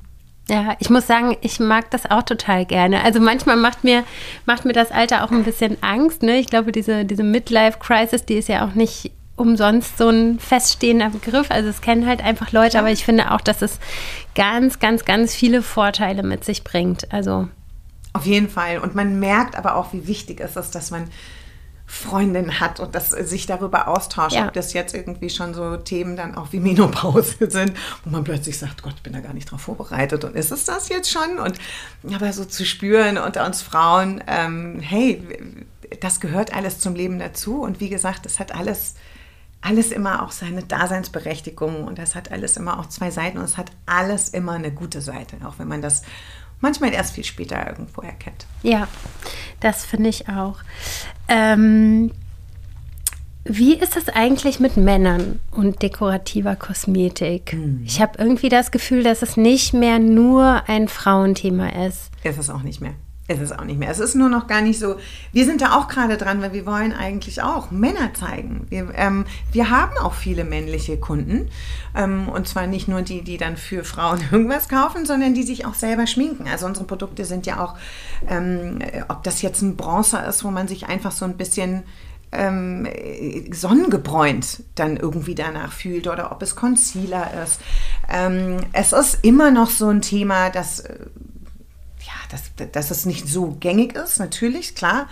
Ja, 0.50 0.76
ich 0.80 0.90
muss 0.90 1.08
sagen, 1.08 1.38
ich 1.40 1.62
mag 1.62 1.90
das 1.92 2.10
auch 2.12 2.24
total 2.24 2.66
gerne. 2.66 3.02
Also 3.04 3.22
manchmal 3.22 3.56
macht 3.56 3.86
mir, 3.86 4.04
macht 4.46 4.66
mir 4.66 4.74
das 4.74 4.92
Alter 4.92 5.24
auch 5.24 5.32
ein 5.32 5.46
bisschen 5.46 5.78
Angst. 5.82 6.22
Ne? 6.22 6.38
Ich 6.38 6.48
glaube, 6.48 6.74
diese, 6.74 7.06
diese 7.06 7.24
Midlife-Crisis, 7.24 8.26
die 8.26 8.36
ist 8.36 8.50
ja 8.50 8.68
auch 8.68 8.74
nicht 8.74 9.12
umsonst 9.36 9.98
so 9.98 10.10
ein 10.10 10.40
feststehender 10.40 11.10
Begriff. 11.10 11.50
Also 11.50 11.70
es 11.70 11.82
kennen 11.82 12.06
halt 12.06 12.24
einfach 12.24 12.52
Leute, 12.52 12.80
aber 12.80 12.92
ich 12.92 13.04
finde 13.04 13.32
auch, 13.32 13.42
dass 13.42 13.62
es 13.62 13.80
ganz, 14.36 14.80
ganz, 14.80 15.06
ganz 15.06 15.34
viele 15.34 15.62
Vorteile 15.62 16.24
mit 16.24 16.44
sich 16.44 16.64
bringt. 16.64 17.12
Also 17.12 17.48
auf 18.14 18.26
jeden 18.28 18.48
Fall. 18.48 18.78
Und 18.78 18.94
man 18.94 19.20
merkt 19.20 19.58
aber 19.58 19.76
auch, 19.76 19.92
wie 19.92 20.08
wichtig 20.08 20.40
es 20.40 20.56
ist, 20.56 20.76
dass 20.76 20.92
man 20.92 21.10
Freundin 21.86 22.60
hat 22.60 22.80
und 22.80 22.96
dass 22.96 23.10
sich 23.10 23.46
darüber 23.46 23.88
austauscht, 23.88 24.36
ja. 24.36 24.48
ob 24.48 24.54
das 24.54 24.74
jetzt 24.74 24.96
irgendwie 24.96 25.30
schon 25.30 25.54
so 25.54 25.78
Themen 25.78 26.16
dann 26.16 26.36
auch 26.36 26.48
wie 26.52 26.60
Menopause 26.60 27.50
sind, 27.50 27.74
wo 28.04 28.10
man 28.10 28.24
plötzlich 28.24 28.58
sagt, 28.58 28.82
Gott, 28.84 28.94
ich 28.96 29.04
bin 29.04 29.14
da 29.14 29.20
gar 29.20 29.34
nicht 29.34 29.52
drauf 29.52 29.62
vorbereitet 29.62 30.24
und 30.24 30.36
ist 30.36 30.52
es 30.52 30.66
das 30.66 30.90
jetzt 30.90 31.12
schon? 31.12 31.40
Und 31.40 31.60
aber 32.14 32.32
so 32.34 32.46
zu 32.46 32.66
spüren 32.66 33.18
unter 33.18 33.46
uns 33.46 33.62
Frauen, 33.62 34.24
ähm, 34.28 34.80
hey, 34.80 35.22
das 36.00 36.20
gehört 36.20 36.54
alles 36.54 36.80
zum 36.80 36.96
Leben 36.96 37.20
dazu 37.20 37.62
und 37.62 37.80
wie 37.80 37.90
gesagt, 37.90 38.26
es 38.26 38.40
hat 38.40 38.56
alles 38.56 38.96
alles 39.64 39.92
immer 39.92 40.24
auch 40.24 40.32
seine 40.32 40.64
Daseinsberechtigung 40.64 41.86
und 41.86 41.98
das 41.98 42.16
hat 42.16 42.32
alles 42.32 42.58
immer 42.58 42.80
auch 42.80 42.88
zwei 42.88 43.12
Seiten 43.12 43.38
und 43.38 43.46
es 43.46 43.58
hat 43.58 43.72
alles 43.86 44.30
immer 44.30 44.54
eine 44.54 44.72
gute 44.72 45.02
Seite, 45.02 45.38
auch 45.46 45.58
wenn 45.58 45.68
man 45.68 45.82
das 45.82 46.04
manchmal 46.60 46.94
erst 46.94 47.14
viel 47.14 47.24
später 47.24 47.68
irgendwo 47.68 48.02
erkennt. 48.02 48.46
Ja, 48.62 48.88
das 49.60 49.86
finde 49.86 50.10
ich 50.10 50.30
auch. 50.30 50.60
Ähm, 51.28 52.12
wie 53.46 53.76
ist 53.76 53.98
es 53.98 54.08
eigentlich 54.08 54.60
mit 54.60 54.78
Männern 54.78 55.40
und 55.52 55.82
dekorativer 55.82 56.56
Kosmetik? 56.56 57.54
Mhm. 57.54 57.84
Ich 57.86 58.02
habe 58.02 58.18
irgendwie 58.18 58.50
das 58.50 58.72
Gefühl, 58.72 59.04
dass 59.04 59.22
es 59.22 59.38
nicht 59.38 59.74
mehr 59.74 60.00
nur 60.00 60.64
ein 60.68 60.88
Frauenthema 60.88 61.70
ist. 61.86 62.10
Ist 62.24 62.38
es 62.38 62.50
auch 62.50 62.64
nicht 62.64 62.80
mehr. 62.82 62.94
Ist 63.34 63.42
es 63.42 63.52
auch 63.52 63.64
nicht 63.64 63.80
mehr. 63.80 63.90
Es 63.90 64.00
ist 64.00 64.14
nur 64.14 64.30
noch 64.30 64.46
gar 64.46 64.62
nicht 64.62 64.78
so. 64.78 64.98
Wir 65.32 65.46
sind 65.46 65.62
da 65.62 65.76
auch 65.76 65.88
gerade 65.88 66.18
dran, 66.18 66.42
weil 66.42 66.54
wir 66.54 66.68
wollen 66.68 66.94
eigentlich 66.94 67.42
auch 67.42 67.72
Männer 67.72 68.14
zeigen. 68.14 68.68
Wir, 68.70 68.90
ähm, 68.96 69.26
wir 69.52 69.72
haben 69.72 69.98
auch 69.98 70.14
viele 70.14 70.44
männliche 70.44 70.98
Kunden. 70.98 71.50
Ähm, 71.96 72.30
und 72.30 72.48
zwar 72.48 72.68
nicht 72.68 72.88
nur 72.88 73.02
die, 73.02 73.24
die 73.24 73.38
dann 73.38 73.58
für 73.58 73.84
Frauen 73.84 74.22
irgendwas 74.32 74.70
kaufen, 74.70 75.08
sondern 75.08 75.34
die 75.34 75.44
sich 75.44 75.66
auch 75.66 75.74
selber 75.74 76.06
schminken. 76.06 76.48
Also 76.48 76.68
unsere 76.68 76.86
Produkte 76.86 77.26
sind 77.26 77.48
ja 77.48 77.64
auch, 77.64 77.76
ähm, 78.30 78.80
ob 79.08 79.24
das 79.24 79.42
jetzt 79.42 79.64
ein 79.64 79.76
Bronzer 79.76 80.28
ist, 80.28 80.44
wo 80.44 80.52
man 80.52 80.68
sich 80.68 80.88
einfach 80.88 81.12
so 81.12 81.26
ein 81.26 81.36
bisschen 81.36 81.84
ähm, 82.32 82.88
sonnengebräunt 83.52 84.64
dann 84.76 84.98
irgendwie 84.98 85.36
danach 85.36 85.72
fühlt 85.72 86.08
oder 86.08 86.32
ob 86.32 86.42
es 86.42 86.56
Concealer 86.56 87.44
ist. 87.44 87.62
Ähm, 88.12 88.58
es 88.74 88.94
ist 88.94 89.20
immer 89.24 89.52
noch 89.52 89.70
so 89.70 89.90
ein 89.90 90.02
Thema, 90.02 90.50
das 90.50 90.82
äh, 90.82 90.98
dass, 92.34 92.72
dass 92.72 92.92
es 92.92 93.06
nicht 93.06 93.28
so 93.28 93.56
gängig 93.60 93.96
ist, 93.96 94.20
natürlich, 94.20 94.76
klar. 94.76 95.08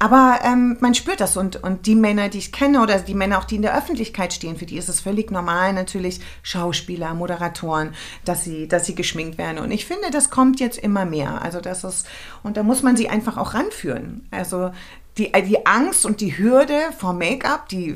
Aber 0.00 0.40
ähm, 0.42 0.76
man 0.80 0.94
spürt 0.94 1.20
das 1.20 1.36
und, 1.36 1.62
und 1.62 1.86
die 1.86 1.94
Männer, 1.94 2.28
die 2.28 2.38
ich 2.38 2.52
kenne 2.52 2.82
oder 2.82 2.98
die 2.98 3.14
Männer 3.14 3.38
auch, 3.38 3.44
die 3.44 3.56
in 3.56 3.62
der 3.62 3.76
Öffentlichkeit 3.78 4.32
stehen, 4.32 4.56
für 4.56 4.66
die 4.66 4.76
ist 4.76 4.88
es 4.88 5.00
völlig 5.00 5.30
normal 5.30 5.72
natürlich 5.72 6.20
Schauspieler, 6.42 7.14
Moderatoren, 7.14 7.94
dass 8.24 8.42
sie, 8.42 8.66
dass 8.66 8.86
sie 8.86 8.96
geschminkt 8.96 9.38
werden. 9.38 9.58
Und 9.58 9.70
ich 9.70 9.86
finde, 9.86 10.10
das 10.10 10.30
kommt 10.30 10.58
jetzt 10.58 10.78
immer 10.78 11.04
mehr. 11.04 11.42
Also 11.42 11.60
das 11.60 11.84
ist, 11.84 12.06
und 12.42 12.56
da 12.56 12.64
muss 12.64 12.82
man 12.82 12.96
sie 12.96 13.08
einfach 13.08 13.36
auch 13.36 13.54
ranführen. 13.54 14.26
Also 14.32 14.72
die, 15.16 15.30
die 15.30 15.64
Angst 15.64 16.04
und 16.04 16.20
die 16.20 16.36
Hürde 16.36 16.78
vor 16.98 17.12
Make-up, 17.12 17.68
die 17.68 17.94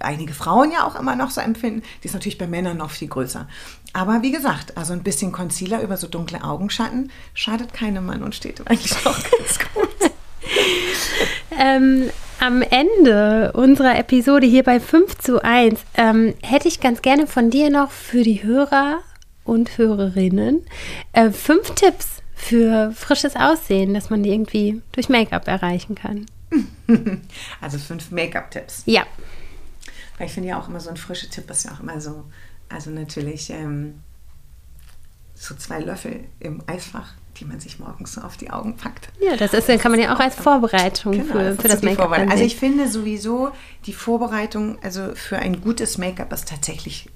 einige 0.00 0.34
Frauen 0.34 0.70
ja 0.70 0.86
auch 0.86 1.00
immer 1.00 1.16
noch 1.16 1.30
so 1.30 1.40
empfinden, 1.40 1.82
die 2.02 2.08
ist 2.08 2.14
natürlich 2.14 2.38
bei 2.38 2.46
Männern 2.46 2.76
noch 2.76 2.90
viel 2.90 3.08
größer. 3.08 3.48
Aber 3.92 4.22
wie 4.22 4.32
gesagt, 4.32 4.76
also 4.76 4.92
ein 4.92 5.02
bisschen 5.02 5.32
Concealer 5.32 5.82
über 5.82 5.96
so 5.96 6.06
dunkle 6.06 6.44
Augenschatten 6.44 7.10
schadet 7.34 7.72
keinem 7.72 8.06
Mann 8.06 8.22
und 8.22 8.34
steht 8.34 8.66
eigentlich 8.66 8.94
auch 9.06 9.18
ganz 9.18 9.58
gut. 9.74 10.12
ähm, 11.58 12.10
am 12.40 12.62
Ende 12.62 13.52
unserer 13.52 13.98
Episode 13.98 14.46
hier 14.46 14.62
bei 14.62 14.78
5 14.78 15.18
zu 15.18 15.42
1 15.42 15.80
ähm, 15.94 16.34
hätte 16.42 16.68
ich 16.68 16.80
ganz 16.80 17.02
gerne 17.02 17.26
von 17.26 17.50
dir 17.50 17.70
noch 17.70 17.90
für 17.90 18.22
die 18.22 18.42
Hörer 18.42 19.00
und 19.44 19.78
Hörerinnen 19.78 20.64
äh, 21.12 21.30
fünf 21.30 21.74
Tipps 21.74 22.22
für 22.34 22.92
frisches 22.92 23.34
Aussehen, 23.34 23.94
dass 23.94 24.10
man 24.10 24.22
die 24.22 24.30
irgendwie 24.30 24.80
durch 24.92 25.08
Make-up 25.08 25.48
erreichen 25.48 25.94
kann. 25.94 26.26
Also 27.60 27.76
fünf 27.76 28.10
Make-up-Tipps. 28.10 28.84
Ja. 28.86 29.04
Weil 30.16 30.28
ich 30.28 30.32
finde 30.32 30.48
ja 30.48 30.58
auch 30.58 30.68
immer 30.68 30.80
so 30.80 30.88
ein 30.88 30.96
frischer 30.96 31.28
Tipp 31.28 31.50
ist 31.50 31.64
ja 31.64 31.72
auch 31.72 31.80
immer 31.80 32.00
so, 32.00 32.24
also 32.68 32.90
natürlich 32.90 33.50
ähm, 33.50 34.00
so 35.34 35.54
zwei 35.54 35.80
Löffel 35.80 36.24
im 36.40 36.62
Eisfach, 36.66 37.14
die 37.38 37.44
man 37.44 37.60
sich 37.60 37.78
morgens 37.78 38.14
so 38.14 38.20
auf 38.22 38.36
die 38.36 38.50
Augen 38.50 38.76
packt. 38.76 39.10
Ja, 39.20 39.36
das 39.36 39.54
ist, 39.54 39.66
kann 39.80 39.92
man 39.92 40.00
ja 40.00 40.14
auch 40.14 40.20
als 40.20 40.34
Vorbereitung 40.34 41.12
genau, 41.12 41.32
für, 41.32 41.54
für 41.56 41.68
das, 41.68 41.80
das 41.80 41.82
Make-up. 41.82 42.10
Also 42.10 42.44
ich 42.44 42.56
finde 42.56 42.88
sowieso 42.88 43.52
die 43.86 43.92
Vorbereitung, 43.92 44.78
also 44.82 45.14
für 45.14 45.38
ein 45.38 45.60
gutes 45.60 45.98
Make-up 45.98 46.32
ist 46.32 46.48
tatsächlich, 46.48 47.08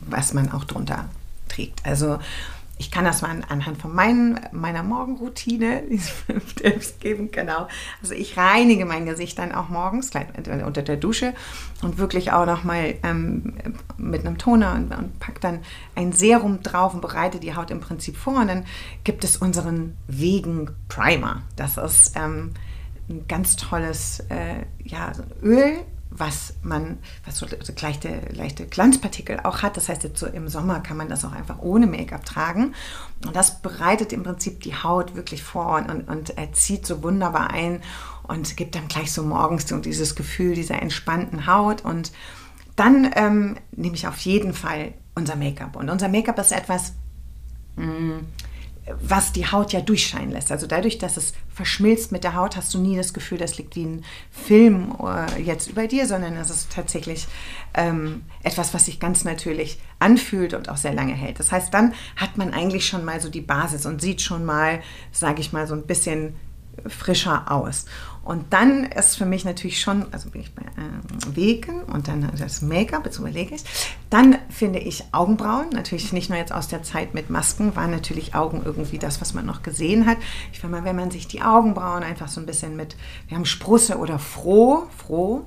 was 0.00 0.32
man 0.32 0.50
auch 0.52 0.64
drunter 0.64 1.08
trägt. 1.48 1.84
Also 1.84 2.18
ich 2.78 2.90
kann 2.90 3.04
das 3.04 3.22
mal 3.22 3.42
anhand 3.48 3.80
von 3.80 3.94
meinen, 3.94 4.38
meiner 4.52 4.82
Morgenroutine, 4.82 5.82
diese 5.90 6.10
fünf 6.10 6.54
Tipps 6.54 6.98
geben, 6.98 7.30
genau. 7.30 7.68
Also 8.02 8.14
ich 8.14 8.36
reinige 8.36 8.84
mein 8.84 9.06
Gesicht 9.06 9.38
dann 9.38 9.52
auch 9.52 9.68
morgens 9.70 10.10
unter 10.46 10.82
der 10.82 10.96
Dusche 10.96 11.32
und 11.82 11.96
wirklich 11.96 12.32
auch 12.32 12.44
nochmal 12.44 12.96
ähm, 13.02 13.54
mit 13.96 14.26
einem 14.26 14.36
Toner 14.36 14.74
und, 14.74 14.94
und 14.94 15.18
pack 15.20 15.40
dann 15.40 15.60
ein 15.94 16.12
Serum 16.12 16.62
drauf 16.62 16.92
und 16.92 17.00
bereite 17.00 17.40
die 17.40 17.54
Haut 17.54 17.70
im 17.70 17.80
Prinzip 17.80 18.16
vor. 18.16 18.40
Und 18.40 18.48
dann 18.48 18.66
gibt 19.04 19.24
es 19.24 19.38
unseren 19.38 19.96
Wegen 20.06 20.70
Primer. 20.88 21.42
Das 21.56 21.78
ist 21.78 22.14
ähm, 22.16 22.52
ein 23.08 23.26
ganz 23.26 23.56
tolles 23.56 24.20
äh, 24.28 24.64
ja, 24.84 25.12
Öl, 25.42 25.78
was 26.18 26.54
man, 26.62 26.98
was 27.24 27.38
so, 27.38 27.46
so 27.46 27.72
leichte, 27.80 28.20
leichte 28.32 28.66
Glanzpartikel 28.66 29.40
auch 29.44 29.62
hat. 29.62 29.76
Das 29.76 29.88
heißt, 29.88 30.04
jetzt 30.04 30.18
so 30.18 30.26
im 30.26 30.48
Sommer 30.48 30.80
kann 30.80 30.96
man 30.96 31.08
das 31.08 31.24
auch 31.24 31.32
einfach 31.32 31.58
ohne 31.60 31.86
Make-up 31.86 32.24
tragen. 32.24 32.74
Und 33.24 33.36
das 33.36 33.60
bereitet 33.60 34.12
im 34.12 34.22
Prinzip 34.22 34.60
die 34.60 34.74
Haut 34.74 35.14
wirklich 35.14 35.42
vor 35.42 35.76
und, 35.76 35.90
und, 35.90 36.08
und 36.08 36.32
zieht 36.56 36.86
so 36.86 37.02
wunderbar 37.02 37.50
ein 37.50 37.82
und 38.22 38.56
gibt 38.56 38.74
dann 38.74 38.88
gleich 38.88 39.12
so 39.12 39.22
morgens 39.22 39.68
so 39.68 39.78
dieses 39.78 40.14
Gefühl 40.14 40.54
dieser 40.54 40.80
entspannten 40.80 41.46
Haut. 41.46 41.84
Und 41.84 42.12
dann 42.76 43.10
ähm, 43.14 43.56
nehme 43.72 43.94
ich 43.94 44.06
auf 44.06 44.18
jeden 44.18 44.54
Fall 44.54 44.94
unser 45.14 45.36
Make-up. 45.36 45.76
Und 45.76 45.90
unser 45.90 46.08
Make-up 46.08 46.38
ist 46.38 46.52
etwas, 46.52 46.92
mh, 47.76 47.86
mm, 47.86 48.26
was 49.00 49.32
die 49.32 49.46
Haut 49.46 49.72
ja 49.72 49.80
durchscheinen 49.80 50.30
lässt. 50.30 50.52
Also 50.52 50.66
dadurch, 50.66 50.98
dass 50.98 51.16
es 51.16 51.32
verschmilzt 51.52 52.12
mit 52.12 52.22
der 52.22 52.34
Haut, 52.34 52.56
hast 52.56 52.72
du 52.72 52.78
nie 52.78 52.96
das 52.96 53.12
Gefühl, 53.12 53.38
das 53.38 53.58
liegt 53.58 53.74
wie 53.74 53.84
ein 53.84 54.04
Film 54.30 54.94
äh, 55.02 55.42
jetzt 55.42 55.68
über 55.68 55.88
dir, 55.88 56.06
sondern 56.06 56.36
es 56.36 56.50
ist 56.50 56.72
tatsächlich 56.72 57.26
ähm, 57.74 58.22
etwas, 58.42 58.74
was 58.74 58.84
sich 58.84 59.00
ganz 59.00 59.24
natürlich 59.24 59.78
anfühlt 59.98 60.54
und 60.54 60.68
auch 60.68 60.76
sehr 60.76 60.94
lange 60.94 61.14
hält. 61.14 61.40
Das 61.40 61.50
heißt, 61.50 61.74
dann 61.74 61.94
hat 62.14 62.36
man 62.36 62.54
eigentlich 62.54 62.86
schon 62.86 63.04
mal 63.04 63.20
so 63.20 63.28
die 63.28 63.40
Basis 63.40 63.86
und 63.86 64.00
sieht 64.00 64.22
schon 64.22 64.44
mal, 64.44 64.80
sage 65.10 65.40
ich 65.40 65.52
mal, 65.52 65.66
so 65.66 65.74
ein 65.74 65.86
bisschen 65.86 66.34
frischer 66.86 67.50
aus. 67.50 67.86
Und 68.22 68.52
dann 68.52 68.84
ist 68.84 69.16
für 69.16 69.24
mich 69.24 69.44
natürlich 69.44 69.80
schon, 69.80 70.06
also 70.12 70.30
bin 70.30 70.40
ich 70.40 70.52
bei 70.52 70.62
äh, 70.62 71.36
Wegen 71.36 71.82
und 71.84 72.08
dann 72.08 72.28
das 72.36 72.60
Make-up, 72.60 73.06
jetzt 73.06 73.20
überlege 73.20 73.54
ich. 73.54 73.62
Dann 74.10 74.36
finde 74.48 74.80
ich 74.80 75.04
Augenbrauen, 75.12 75.70
natürlich 75.70 76.12
nicht 76.12 76.28
nur 76.28 76.36
jetzt 76.36 76.52
aus 76.52 76.66
der 76.66 76.82
Zeit 76.82 77.14
mit 77.14 77.30
Masken, 77.30 77.76
waren 77.76 77.92
natürlich 77.92 78.34
Augen 78.34 78.62
irgendwie 78.64 78.98
das, 78.98 79.20
was 79.20 79.32
man 79.32 79.46
noch 79.46 79.62
gesehen 79.62 80.06
hat. 80.06 80.18
Ich 80.52 80.58
finde 80.58 80.76
mal, 80.76 80.84
wenn 80.84 80.96
man 80.96 81.12
sich 81.12 81.28
die 81.28 81.42
Augenbrauen 81.42 82.02
einfach 82.02 82.26
so 82.26 82.40
ein 82.40 82.46
bisschen 82.46 82.74
mit, 82.74 82.96
wir 83.28 83.36
haben 83.36 83.46
Sprusse 83.46 83.98
oder 83.98 84.18
froh, 84.18 84.88
froh, 84.96 85.46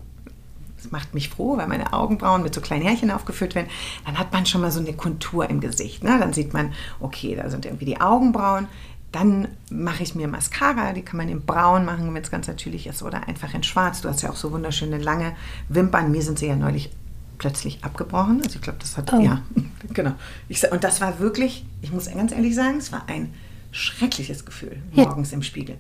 das 0.82 0.92
macht 0.92 1.14
mich 1.14 1.30
froh, 1.30 1.58
weil 1.58 1.68
meine 1.68 1.94
Augenbrauen 1.94 2.42
mit 2.42 2.56
so 2.56 2.62
kleinen 2.62 2.84
Härchen 2.84 3.12
aufgeführt 3.12 3.56
werden, 3.56 3.68
dann 4.06 4.18
hat 4.18 4.32
man 4.32 4.46
schon 4.46 4.62
mal 4.62 4.72
so 4.72 4.80
eine 4.80 4.94
Kontur 4.94 5.50
im 5.50 5.60
Gesicht. 5.60 6.04
Ne? 6.04 6.18
Dann 6.20 6.34
sieht 6.34 6.54
man, 6.54 6.74
okay, 7.02 7.36
da 7.36 7.50
sind 7.50 7.66
irgendwie 7.66 7.86
die 7.86 8.00
Augenbrauen. 8.00 8.68
Dann 9.12 9.48
mache 9.72 10.04
ich 10.04 10.14
mir 10.14 10.28
Mascara, 10.28 10.94
die 10.94 11.02
kann 11.02 11.18
man 11.18 11.30
in 11.30 11.42
braun 11.42 11.84
machen, 11.84 12.14
wenn 12.14 12.22
es 12.22 12.30
ganz 12.30 12.48
natürlich 12.48 12.86
ist, 12.86 13.02
oder 13.02 13.28
einfach 13.28 13.54
in 13.54 13.64
schwarz. 13.64 14.02
Du 14.02 14.10
hast 14.10 14.22
ja 14.22 14.30
auch 14.30 14.36
so 14.36 14.52
wunderschöne 14.52 15.00
lange 15.00 15.36
Wimpern. 15.68 16.12
Mir 16.12 16.22
sind 16.22 16.38
sie 16.38 16.48
ja 16.48 16.56
neulich 16.56 16.92
plötzlich 17.40 17.84
abgebrochen. 17.84 18.42
Also 18.44 18.58
ich 18.58 18.62
glaube, 18.62 18.80
das 18.80 18.98
hat, 18.98 19.12
oh. 19.14 19.20
ja, 19.20 19.42
genau. 19.94 20.14
Ich, 20.48 20.72
und 20.72 20.84
das 20.84 21.02
war 21.02 21.20
wirklich, 21.20 21.66
ich 21.82 21.92
muss 21.92 22.12
ganz 22.14 22.32
ehrlich 22.32 22.54
sagen, 22.54 22.78
es 22.78 22.92
war 22.92 23.04
ein 23.08 23.34
schreckliches 23.72 24.46
Gefühl 24.46 24.78
morgens 24.92 25.32
ja. 25.32 25.38
im 25.38 25.44
Spiegel. 25.44 25.78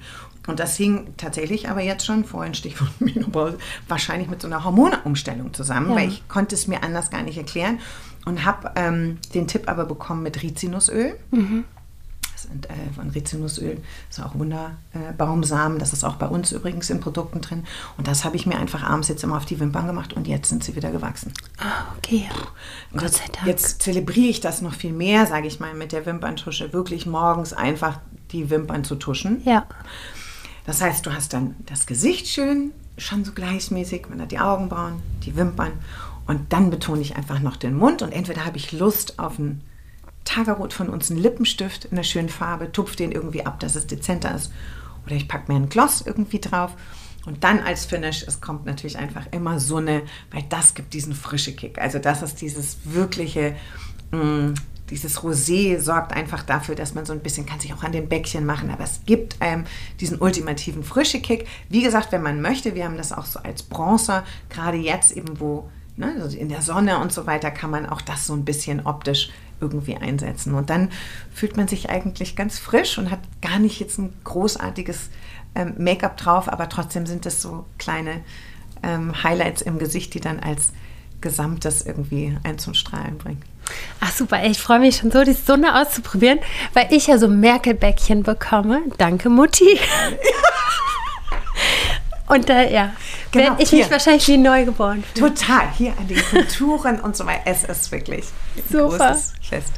Und 0.47 0.59
das 0.59 0.75
hing 0.77 1.13
tatsächlich 1.17 1.69
aber 1.69 1.81
jetzt 1.81 2.05
schon, 2.05 2.23
vorhin 2.23 2.55
Stichwort 2.55 2.89
Menopause, 2.99 3.59
wahrscheinlich 3.87 4.29
mit 4.29 4.41
so 4.41 4.47
einer 4.47 4.63
Hormonumstellung 4.63 5.53
zusammen, 5.53 5.91
ja. 5.91 5.95
weil 5.95 6.07
ich 6.07 6.27
konnte 6.27 6.55
es 6.55 6.67
mir 6.67 6.81
anders 6.83 7.11
gar 7.11 7.21
nicht 7.21 7.37
erklären 7.37 7.79
und 8.25 8.45
habe 8.45 8.71
ähm, 8.75 9.17
den 9.33 9.47
Tipp 9.47 9.67
aber 9.67 9.85
bekommen 9.85 10.23
mit 10.23 10.41
Rizinusöl. 10.41 11.15
Mhm 11.31 11.65
sind 12.43 12.69
äh, 12.69 12.73
von 12.95 13.09
Rizinusöl, 13.09 13.81
das 14.09 14.17
ist 14.17 14.23
auch 14.23 14.35
Wunderbaumsamen, 14.35 15.77
äh, 15.77 15.79
das 15.79 15.93
ist 15.93 16.03
auch 16.03 16.15
bei 16.15 16.27
uns 16.27 16.51
übrigens 16.51 16.89
in 16.89 16.99
Produkten 16.99 17.41
drin. 17.41 17.65
Und 17.97 18.07
das 18.07 18.25
habe 18.25 18.35
ich 18.35 18.45
mir 18.45 18.57
einfach 18.57 18.83
abends 18.83 19.07
jetzt 19.07 19.23
immer 19.23 19.37
auf 19.37 19.45
die 19.45 19.59
Wimpern 19.59 19.87
gemacht 19.87 20.13
und 20.13 20.27
jetzt 20.27 20.49
sind 20.49 20.63
sie 20.63 20.75
wieder 20.75 20.91
gewachsen. 20.91 21.33
Ah, 21.57 21.93
okay. 21.97 22.29
Und 22.91 23.01
Gott 23.01 23.13
sei 23.13 23.25
Dank. 23.31 23.47
Jetzt 23.47 23.81
zelebriere 23.81 24.29
ich 24.29 24.41
das 24.41 24.61
noch 24.61 24.73
viel 24.73 24.93
mehr, 24.93 25.25
sage 25.25 25.47
ich 25.47 25.59
mal, 25.59 25.73
mit 25.73 25.91
der 25.91 26.05
Wimperntusche, 26.05 26.73
wirklich 26.73 27.05
morgens 27.05 27.53
einfach 27.53 27.99
die 28.31 28.49
Wimpern 28.49 28.83
zu 28.83 28.95
tuschen. 28.95 29.41
Ja. 29.45 29.65
Das 30.65 30.81
heißt, 30.81 31.05
du 31.05 31.13
hast 31.13 31.33
dann 31.33 31.55
das 31.65 31.85
Gesicht 31.87 32.27
schön, 32.27 32.71
schon 32.97 33.25
so 33.25 33.31
gleichmäßig, 33.31 34.07
man 34.09 34.21
hat 34.21 34.31
die 34.31 34.39
Augenbrauen, 34.39 35.01
die 35.25 35.35
Wimpern 35.35 35.71
und 36.27 36.53
dann 36.53 36.69
betone 36.69 37.01
ich 37.01 37.15
einfach 37.15 37.39
noch 37.39 37.55
den 37.55 37.75
Mund 37.75 38.03
und 38.03 38.11
entweder 38.11 38.45
habe 38.45 38.57
ich 38.57 38.71
Lust 38.71 39.17
auf 39.17 39.39
einen 39.39 39.61
Tagerot 40.29 40.73
von 40.73 40.89
uns 40.89 41.09
einen 41.09 41.19
Lippenstift 41.19 41.85
in 41.85 41.91
einer 41.93 42.03
schönen 42.03 42.29
Farbe, 42.29 42.71
tupfe 42.71 42.95
den 42.95 43.11
irgendwie 43.11 43.45
ab, 43.45 43.59
dass 43.59 43.75
es 43.75 43.87
dezenter 43.87 44.35
ist. 44.35 44.51
Oder 45.05 45.15
ich 45.15 45.27
packe 45.27 45.51
mir 45.51 45.57
einen 45.57 45.69
Gloss 45.69 46.03
irgendwie 46.05 46.39
drauf. 46.39 46.75
Und 47.25 47.43
dann 47.43 47.59
als 47.59 47.85
Finish, 47.85 48.23
es 48.27 48.39
kommt 48.39 48.65
natürlich 48.65 48.97
einfach 48.97 49.25
immer 49.31 49.59
so 49.59 49.77
eine, 49.77 50.03
weil 50.31 50.43
das 50.49 50.75
gibt 50.75 50.93
diesen 50.93 51.13
frische 51.13 51.53
Kick. 51.53 51.79
Also 51.79 51.97
das 51.97 52.21
ist 52.21 52.41
dieses 52.41 52.77
wirkliche, 52.83 53.55
mh, 54.11 54.23
mm, 54.23 54.53
dieses 54.91 55.19
Rosé 55.19 55.79
sorgt 55.79 56.13
einfach 56.13 56.43
dafür, 56.43 56.75
dass 56.75 56.93
man 56.93 57.05
so 57.05 57.13
ein 57.13 57.19
bisschen, 57.21 57.45
kann 57.45 57.59
sich 57.59 57.73
auch 57.73 57.83
an 57.83 57.91
den 57.91 58.07
Bäckchen 58.07 58.45
machen, 58.45 58.69
aber 58.69 58.83
es 58.83 59.01
gibt 59.05 59.41
einem 59.41 59.65
diesen 59.99 60.19
ultimativen 60.19 60.83
frische 60.83 61.21
Kick. 61.21 61.47
Wie 61.69 61.83
gesagt, 61.83 62.11
wenn 62.11 62.23
man 62.23 62.41
möchte, 62.41 62.75
wir 62.75 62.85
haben 62.85 62.97
das 62.97 63.11
auch 63.11 63.25
so 63.25 63.39
als 63.39 63.63
Bronzer, 63.63 64.23
gerade 64.49 64.77
jetzt 64.77 65.11
eben, 65.11 65.39
wo 65.39 65.69
ne, 65.99 66.15
also 66.21 66.37
in 66.37 66.49
der 66.49 66.61
Sonne 66.61 66.97
und 66.99 67.11
so 67.11 67.27
weiter, 67.27 67.51
kann 67.51 67.69
man 67.69 67.85
auch 67.85 68.01
das 68.01 68.25
so 68.25 68.33
ein 68.33 68.45
bisschen 68.45 68.85
optisch 68.85 69.29
irgendwie 69.61 69.97
einsetzen. 69.97 70.55
Und 70.55 70.69
dann 70.69 70.89
fühlt 71.33 71.57
man 71.57 71.67
sich 71.67 71.89
eigentlich 71.89 72.35
ganz 72.35 72.57
frisch 72.57 72.97
und 72.97 73.11
hat 73.11 73.19
gar 73.41 73.59
nicht 73.59 73.79
jetzt 73.79 73.99
ein 73.99 74.13
großartiges 74.23 75.09
ähm, 75.55 75.73
Make-up 75.77 76.17
drauf, 76.17 76.47
aber 76.47 76.69
trotzdem 76.69 77.05
sind 77.05 77.25
es 77.25 77.41
so 77.41 77.65
kleine 77.77 78.21
ähm, 78.81 79.23
Highlights 79.23 79.61
im 79.61 79.77
Gesicht, 79.77 80.13
die 80.13 80.21
dann 80.21 80.39
als 80.39 80.71
Gesamtes 81.21 81.85
irgendwie 81.85 82.37
ein 82.43 82.57
zum 82.57 82.73
Strahlen 82.73 83.17
bringen. 83.17 83.41
Ach 83.99 84.11
super, 84.11 84.43
ich 84.45 84.57
freue 84.57 84.79
mich 84.79 84.97
schon 84.97 85.11
so, 85.11 85.23
die 85.23 85.33
Sonne 85.33 85.79
auszuprobieren, 85.79 86.39
weil 86.73 86.87
ich 86.91 87.07
ja 87.07 87.17
so 87.17 87.27
Merkelbäckchen 87.27 88.23
bekomme. 88.23 88.81
Danke, 88.97 89.29
Mutti. 89.29 89.77
Und 92.29 92.47
äh, 92.49 92.71
ja, 92.71 92.91
genau, 93.31 93.55
ich 93.57 93.71
hier. 93.71 93.79
mich 93.79 93.91
wahrscheinlich 93.91 94.27
wie 94.27 94.37
neu 94.37 94.63
geboren 94.63 95.03
fühlen. 95.03 95.35
Total, 95.35 95.63
hier 95.75 95.93
an 95.97 96.07
den 96.07 96.21
Kulturen 96.29 96.99
und 96.99 97.17
so 97.17 97.25
weiter. 97.25 97.41
Es 97.45 97.63
ist 97.63 97.91
wirklich 97.91 98.25
ein 98.55 98.63
Super. 98.71 98.97
großes 98.97 99.33
Fest. 99.41 99.73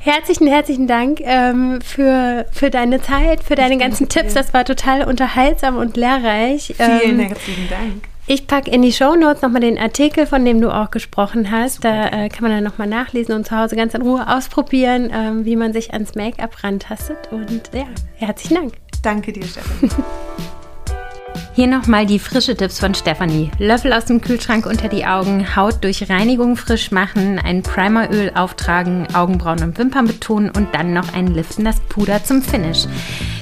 Herzlichen, 0.00 0.46
herzlichen 0.46 0.86
Dank 0.86 1.20
ähm, 1.22 1.80
für, 1.80 2.44
für 2.52 2.68
deine 2.68 3.00
Zeit, 3.00 3.42
für 3.42 3.54
deine 3.54 3.78
ganzen 3.78 4.10
Tipps. 4.10 4.34
Das 4.34 4.52
war 4.52 4.66
total 4.66 5.04
unterhaltsam 5.04 5.76
und 5.76 5.96
lehrreich. 5.96 6.74
Vielen 6.76 7.20
ähm, 7.20 7.28
herzlichen 7.28 7.68
Dank. 7.70 8.02
Ich 8.28 8.46
packe 8.46 8.70
in 8.70 8.82
die 8.82 8.92
Shownotes 8.92 9.40
nochmal 9.40 9.60
den 9.60 9.78
Artikel, 9.78 10.26
von 10.26 10.44
dem 10.44 10.60
du 10.60 10.70
auch 10.70 10.90
gesprochen 10.90 11.50
hast. 11.50 11.76
Super. 11.76 12.10
Da 12.10 12.24
äh, 12.24 12.28
kann 12.28 12.42
man 12.42 12.50
dann 12.50 12.64
nochmal 12.64 12.88
nachlesen 12.88 13.34
und 13.34 13.46
zu 13.46 13.56
Hause 13.56 13.74
ganz 13.76 13.94
in 13.94 14.02
Ruhe 14.02 14.28
ausprobieren, 14.28 15.10
ähm, 15.14 15.44
wie 15.46 15.56
man 15.56 15.72
sich 15.72 15.92
ans 15.94 16.14
Make-up 16.14 16.62
rantastet. 16.62 17.30
Und 17.30 17.70
ja, 17.72 17.86
herzlichen 18.16 18.54
Dank. 18.54 18.72
Danke 19.02 19.32
dir, 19.32 19.44
Stefan. 19.44 19.90
Hier 21.54 21.66
nochmal 21.66 22.06
die 22.06 22.18
frische 22.18 22.56
Tipps 22.56 22.78
von 22.78 22.94
Stefanie. 22.94 23.50
Löffel 23.58 23.92
aus 23.92 24.04
dem 24.04 24.20
Kühlschrank 24.20 24.66
unter 24.66 24.88
die 24.88 25.06
Augen, 25.06 25.56
Haut 25.56 25.82
durch 25.84 26.08
Reinigung 26.08 26.56
frisch 26.56 26.90
machen, 26.90 27.38
ein 27.38 27.62
Primeröl 27.62 28.32
auftragen, 28.34 29.06
Augenbrauen 29.14 29.62
und 29.62 29.78
Wimpern 29.78 30.06
betonen 30.06 30.50
und 30.50 30.74
dann 30.74 30.92
noch 30.92 31.14
ein 31.14 31.28
liftendes 31.28 31.80
Puder 31.88 32.22
zum 32.24 32.42
Finish. 32.42 32.86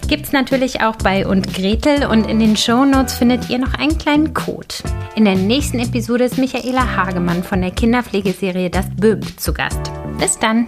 Gibt's 0.08 0.32
natürlich 0.32 0.82
auch 0.82 0.96
bei 0.96 1.26
und 1.26 1.54
Gretel 1.54 2.06
und 2.06 2.28
in 2.28 2.38
den 2.38 2.56
Show 2.56 2.84
Notes 2.84 3.14
findet 3.14 3.48
ihr 3.48 3.58
noch 3.58 3.74
einen 3.74 3.98
kleinen 3.98 4.34
Code. 4.34 4.74
In 5.16 5.24
der 5.24 5.36
nächsten 5.36 5.78
Episode 5.78 6.24
ist 6.24 6.38
Michaela 6.38 6.96
Hagemann 6.96 7.42
von 7.42 7.60
der 7.60 7.70
Kinderpflegeserie 7.70 8.70
Das 8.70 8.86
Böb 8.96 9.24
zu 9.40 9.54
Gast. 9.54 9.80
Bis 10.18 10.38
dann! 10.38 10.66